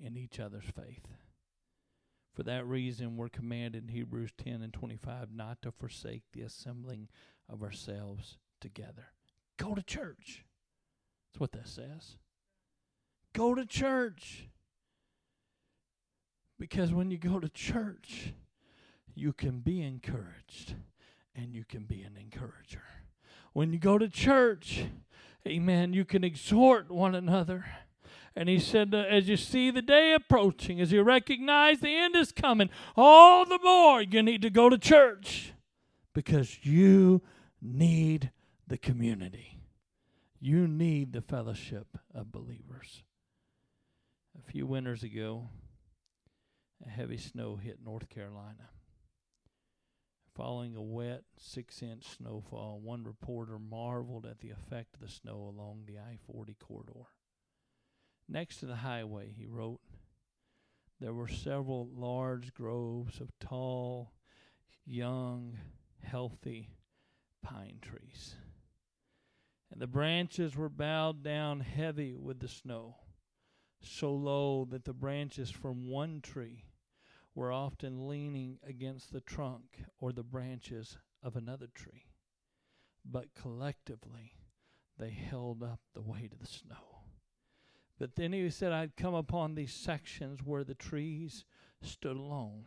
in 0.00 0.16
each 0.16 0.40
other's 0.40 0.64
faith. 0.64 1.06
For 2.34 2.44
that 2.44 2.66
reason, 2.66 3.16
we're 3.16 3.28
commanded 3.28 3.84
in 3.84 3.88
Hebrews 3.88 4.30
10 4.38 4.62
and 4.62 4.72
25 4.72 5.32
not 5.32 5.60
to 5.62 5.72
forsake 5.72 6.22
the 6.32 6.42
assembling 6.42 7.08
of 7.48 7.62
ourselves 7.62 8.38
together. 8.60 9.08
Go 9.58 9.74
to 9.74 9.82
church. 9.82 10.44
That's 11.28 11.40
what 11.40 11.52
that 11.52 11.68
says. 11.68 12.16
Go 13.34 13.54
to 13.54 13.66
church. 13.66 14.48
Because 16.58 16.92
when 16.92 17.10
you 17.10 17.18
go 17.18 17.38
to 17.38 17.48
church, 17.48 18.32
you 19.14 19.32
can 19.32 19.60
be 19.60 19.82
encouraged 19.82 20.74
and 21.34 21.54
you 21.54 21.64
can 21.64 21.84
be 21.84 22.02
an 22.02 22.16
encourager. 22.16 22.82
When 23.52 23.72
you 23.72 23.78
go 23.78 23.98
to 23.98 24.08
church, 24.08 24.84
amen, 25.46 25.92
you 25.92 26.04
can 26.04 26.24
exhort 26.24 26.90
one 26.90 27.14
another. 27.14 27.66
And 28.34 28.48
he 28.48 28.58
said, 28.58 28.94
uh, 28.94 28.98
as 28.98 29.28
you 29.28 29.36
see 29.36 29.70
the 29.70 29.82
day 29.82 30.12
approaching, 30.14 30.80
as 30.80 30.92
you 30.92 31.02
recognize 31.02 31.80
the 31.80 31.94
end 31.94 32.14
is 32.14 32.30
coming, 32.32 32.70
all 32.96 33.44
the 33.44 33.58
more 33.62 34.02
you 34.02 34.22
need 34.22 34.42
to 34.42 34.50
go 34.50 34.68
to 34.68 34.78
church 34.78 35.52
because 36.14 36.64
you 36.64 37.22
need 37.60 38.30
the 38.68 38.78
community. 38.78 39.58
You 40.40 40.68
need 40.68 41.12
the 41.12 41.22
fellowship 41.22 41.98
of 42.14 42.30
believers. 42.30 43.02
A 44.38 44.52
few 44.52 44.66
winters 44.66 45.02
ago, 45.02 45.48
a 46.86 46.90
heavy 46.90 47.16
snow 47.16 47.56
hit 47.56 47.78
North 47.82 48.08
Carolina. 48.08 48.68
Following 50.36 50.76
a 50.76 50.82
wet 50.82 51.24
six 51.38 51.82
inch 51.82 52.04
snowfall, 52.18 52.78
one 52.80 53.02
reporter 53.04 53.58
marveled 53.58 54.26
at 54.26 54.40
the 54.40 54.50
effect 54.50 54.94
of 54.94 55.00
the 55.00 55.08
snow 55.08 55.52
along 55.52 55.84
the 55.86 55.98
I 55.98 56.18
40 56.30 56.54
corridor. 56.60 57.08
Next 58.28 58.58
to 58.58 58.66
the 58.66 58.76
highway, 58.76 59.32
he 59.36 59.46
wrote, 59.46 59.80
there 61.00 61.14
were 61.14 61.28
several 61.28 61.88
large 61.96 62.52
groves 62.52 63.20
of 63.20 63.30
tall, 63.40 64.12
young, 64.84 65.56
healthy 66.02 66.70
pine 67.42 67.78
trees 67.80 68.34
and 69.70 69.80
the 69.80 69.86
branches 69.86 70.56
were 70.56 70.68
bowed 70.68 71.22
down 71.22 71.60
heavy 71.60 72.16
with 72.16 72.40
the 72.40 72.48
snow, 72.48 72.96
so 73.80 74.12
low 74.12 74.64
that 74.70 74.84
the 74.84 74.92
branches 74.92 75.50
from 75.50 75.88
one 75.88 76.20
tree 76.20 76.64
were 77.34 77.52
often 77.52 78.08
leaning 78.08 78.58
against 78.66 79.12
the 79.12 79.20
trunk 79.20 79.84
or 80.00 80.12
the 80.12 80.22
branches 80.22 80.96
of 81.22 81.36
another 81.36 81.68
tree. 81.72 82.06
But 83.04 83.34
collectively, 83.34 84.32
they 84.98 85.10
held 85.10 85.62
up 85.62 85.80
the 85.94 86.02
weight 86.02 86.32
of 86.32 86.40
the 86.40 86.46
snow. 86.46 87.02
But 87.98 88.16
then 88.16 88.32
he 88.32 88.48
said, 88.50 88.72
I'd 88.72 88.96
come 88.96 89.14
upon 89.14 89.54
these 89.54 89.72
sections 89.72 90.40
where 90.42 90.64
the 90.64 90.74
trees 90.74 91.44
stood 91.82 92.16
alone. 92.16 92.64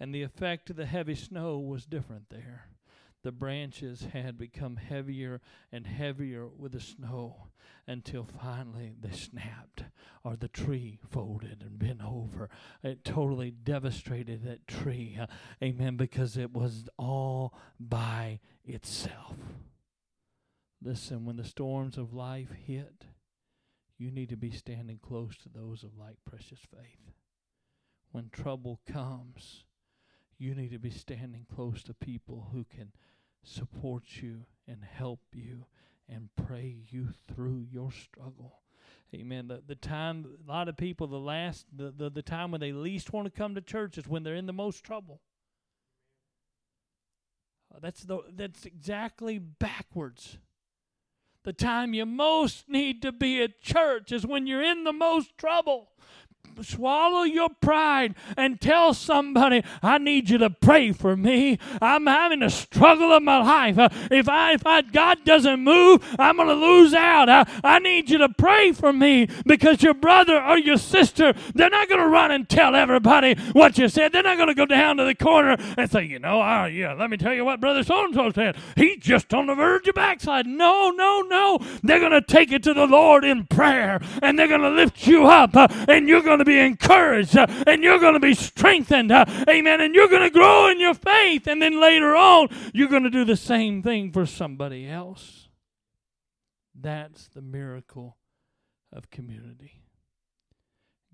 And 0.00 0.14
the 0.14 0.22
effect 0.22 0.70
of 0.70 0.76
the 0.76 0.86
heavy 0.86 1.14
snow 1.14 1.58
was 1.58 1.86
different 1.86 2.28
there 2.28 2.66
the 3.22 3.32
branches 3.32 4.08
had 4.12 4.36
become 4.36 4.76
heavier 4.76 5.40
and 5.70 5.86
heavier 5.86 6.46
with 6.46 6.72
the 6.72 6.80
snow 6.80 7.48
until 7.86 8.24
finally 8.24 8.92
they 9.00 9.10
snapped 9.10 9.84
or 10.24 10.36
the 10.36 10.48
tree 10.48 10.98
folded 11.08 11.62
and 11.62 11.78
bent 11.78 12.02
over. 12.04 12.48
It 12.82 13.04
totally 13.04 13.50
devastated 13.50 14.44
that 14.44 14.66
tree. 14.66 15.18
Uh, 15.20 15.26
amen. 15.62 15.96
Because 15.96 16.36
it 16.36 16.52
was 16.52 16.88
all 16.96 17.54
by 17.78 18.40
itself. 18.64 19.36
Listen, 20.82 21.24
when 21.24 21.36
the 21.36 21.44
storms 21.44 21.96
of 21.96 22.12
life 22.12 22.50
hit, 22.66 23.04
you 23.98 24.10
need 24.10 24.30
to 24.30 24.36
be 24.36 24.50
standing 24.50 24.98
close 25.00 25.36
to 25.38 25.48
those 25.48 25.84
of 25.84 25.96
like 25.96 26.16
precious 26.24 26.58
faith. 26.58 27.14
When 28.10 28.28
trouble 28.30 28.80
comes, 28.90 29.64
you 30.38 30.54
need 30.54 30.72
to 30.72 30.78
be 30.78 30.90
standing 30.90 31.46
close 31.54 31.84
to 31.84 31.94
people 31.94 32.48
who 32.52 32.64
can 32.64 32.92
support 33.42 34.04
you 34.20 34.44
and 34.66 34.84
help 34.84 35.20
you 35.32 35.66
and 36.08 36.28
pray 36.36 36.76
you 36.90 37.08
through 37.28 37.66
your 37.70 37.90
struggle. 37.92 38.60
Amen. 39.14 39.48
The 39.48 39.62
the 39.66 39.74
time 39.74 40.26
a 40.46 40.50
lot 40.50 40.68
of 40.68 40.76
people 40.76 41.06
the 41.06 41.18
last 41.18 41.66
the, 41.74 41.90
the, 41.90 42.10
the 42.10 42.22
time 42.22 42.50
when 42.50 42.60
they 42.60 42.72
least 42.72 43.12
want 43.12 43.26
to 43.26 43.30
come 43.30 43.54
to 43.54 43.60
church 43.60 43.98
is 43.98 44.08
when 44.08 44.22
they're 44.22 44.34
in 44.34 44.46
the 44.46 44.52
most 44.52 44.84
trouble. 44.84 45.20
Uh, 47.74 47.78
that's 47.80 48.04
the 48.04 48.20
that's 48.34 48.64
exactly 48.64 49.38
backwards. 49.38 50.38
The 51.44 51.52
time 51.52 51.92
you 51.92 52.06
most 52.06 52.68
need 52.68 53.02
to 53.02 53.12
be 53.12 53.42
at 53.42 53.60
church 53.60 54.12
is 54.12 54.24
when 54.24 54.46
you're 54.46 54.62
in 54.62 54.84
the 54.84 54.92
most 54.92 55.36
trouble 55.36 55.90
swallow 56.62 57.22
your 57.22 57.48
pride 57.60 58.14
and 58.36 58.60
tell 58.60 58.94
somebody, 58.94 59.62
I 59.82 59.98
need 59.98 60.30
you 60.30 60.38
to 60.38 60.50
pray 60.50 60.92
for 60.92 61.16
me. 61.16 61.58
I'm 61.80 62.06
having 62.06 62.42
a 62.42 62.50
struggle 62.50 63.12
of 63.12 63.22
my 63.22 63.38
life. 63.38 63.78
Uh, 63.78 63.88
if 64.10 64.28
I, 64.28 64.52
if 64.52 64.66
I, 64.66 64.82
God 64.82 65.24
doesn't 65.24 65.60
move, 65.60 66.04
I'm 66.18 66.36
going 66.36 66.48
to 66.48 66.54
lose 66.54 66.94
out. 66.94 67.28
I, 67.28 67.46
I 67.64 67.78
need 67.78 68.10
you 68.10 68.18
to 68.18 68.28
pray 68.28 68.72
for 68.72 68.92
me 68.92 69.28
because 69.46 69.82
your 69.82 69.94
brother 69.94 70.40
or 70.40 70.58
your 70.58 70.76
sister, 70.76 71.34
they're 71.54 71.70
not 71.70 71.88
going 71.88 72.00
to 72.00 72.08
run 72.08 72.30
and 72.30 72.48
tell 72.48 72.74
everybody 72.74 73.34
what 73.52 73.78
you 73.78 73.88
said. 73.88 74.12
They're 74.12 74.22
not 74.22 74.36
going 74.36 74.48
to 74.48 74.54
go 74.54 74.66
down 74.66 74.96
to 74.98 75.04
the 75.04 75.14
corner 75.14 75.56
and 75.76 75.90
say, 75.90 76.04
you 76.04 76.18
know, 76.18 76.40
oh, 76.42 76.66
yeah, 76.66 76.92
let 76.92 77.10
me 77.10 77.16
tell 77.16 77.34
you 77.34 77.44
what 77.44 77.60
brother 77.60 77.82
so-and-so 77.82 78.32
said. 78.32 78.56
He's 78.76 78.98
just 78.98 79.32
on 79.34 79.46
the 79.46 79.54
verge 79.54 79.88
of 79.88 79.94
backslide. 79.94 80.46
No, 80.46 80.90
no, 80.90 81.22
no. 81.22 81.58
They're 81.82 82.00
going 82.00 82.12
to 82.12 82.22
take 82.22 82.52
it 82.52 82.62
to 82.64 82.74
the 82.74 82.86
Lord 82.86 83.24
in 83.24 83.46
prayer 83.46 84.00
and 84.22 84.38
they're 84.38 84.48
going 84.48 84.60
to 84.62 84.70
lift 84.70 85.06
you 85.06 85.26
up 85.26 85.56
uh, 85.56 85.68
and 85.88 86.08
you're 86.08 86.22
going 86.22 86.31
to 86.38 86.44
be 86.44 86.58
encouraged 86.58 87.36
uh, 87.36 87.46
and 87.66 87.82
you're 87.82 87.98
going 87.98 88.14
to 88.14 88.20
be 88.20 88.34
strengthened. 88.34 89.12
Uh, 89.12 89.24
amen. 89.48 89.80
And 89.80 89.94
you're 89.94 90.08
going 90.08 90.22
to 90.22 90.30
grow 90.30 90.68
in 90.68 90.80
your 90.80 90.94
faith. 90.94 91.46
And 91.46 91.60
then 91.60 91.80
later 91.80 92.14
on, 92.16 92.48
you're 92.72 92.88
going 92.88 93.04
to 93.04 93.10
do 93.10 93.24
the 93.24 93.36
same 93.36 93.82
thing 93.82 94.12
for 94.12 94.26
somebody 94.26 94.88
else. 94.88 95.48
That's 96.74 97.28
the 97.28 97.42
miracle 97.42 98.16
of 98.92 99.10
community. 99.10 99.82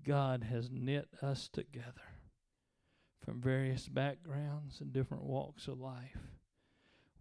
God 0.05 0.45
has 0.49 0.69
knit 0.71 1.07
us 1.21 1.49
together 1.51 2.15
from 3.23 3.41
various 3.41 3.87
backgrounds 3.87 4.81
and 4.81 4.93
different 4.93 5.23
walks 5.23 5.67
of 5.67 5.79
life. 5.79 6.17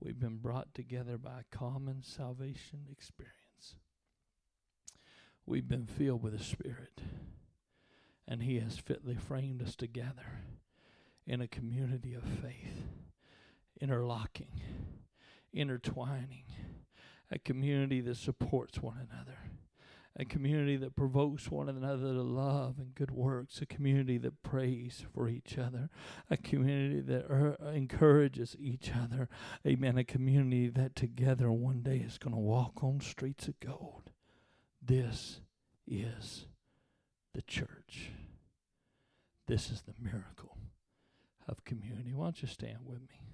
We've 0.01 0.19
been 0.19 0.39
brought 0.39 0.73
together 0.75 1.19
by 1.19 1.41
a 1.41 1.57
common 1.57 2.03
salvation 2.03 2.87
experience. 2.91 3.35
We've 5.45 5.69
been 5.69 5.87
filled 5.87 6.23
with 6.23 6.39
the 6.39 6.45
Spirit 6.45 7.01
and 8.29 8.43
He 8.43 8.61
has 8.61 8.79
fitly 8.79 9.17
framed 9.17 9.63
us 9.63 9.75
together 9.75 10.43
in 11.27 11.41
a 11.41 11.49
community 11.49 12.15
of 12.15 12.23
faith, 12.23 12.85
interlocking 13.81 14.61
intertwining, 15.53 16.45
a 17.31 17.39
community 17.39 18.01
that 18.01 18.17
supports 18.17 18.81
one 18.81 18.97
another, 19.11 19.39
a 20.17 20.25
community 20.25 20.77
that 20.77 20.97
provokes 20.97 21.51
one 21.51 21.69
another 21.69 22.13
to 22.13 22.23
love 22.23 22.77
and 22.79 22.95
good 22.95 23.11
works, 23.11 23.61
a 23.61 23.67
community 23.67 24.19
that 24.19 24.43
prays 24.43 25.05
for 25.15 25.29
each 25.29 25.57
other, 25.59 25.91
a 26.31 26.37
community 26.37 27.01
that 27.01 27.27
er- 27.31 27.57
encourages 27.73 28.57
each 28.59 28.91
other. 28.95 29.29
Amen. 29.67 29.97
A 29.97 30.05
community 30.05 30.69
that 30.69 30.97
together 30.97 31.53
one 31.53 31.83
day 31.83 31.99
is 31.99 32.19
going 32.19 32.35
to 32.35 32.41
walk 32.41 32.83
on 32.83 33.01
streets 33.01 33.47
of 33.47 33.61
gold. 33.61 34.11
This 34.83 35.41
is 35.87 36.47
the 37.39 37.43
church. 37.43 38.11
This 39.47 39.71
is 39.71 39.83
the 39.83 39.95
miracle 40.03 40.57
of 41.47 41.65
community. 41.65 42.13
Why 42.13 42.25
don't 42.25 42.43
you 42.43 42.49
stand 42.49 42.79
with 42.85 42.99
me? 43.03 43.28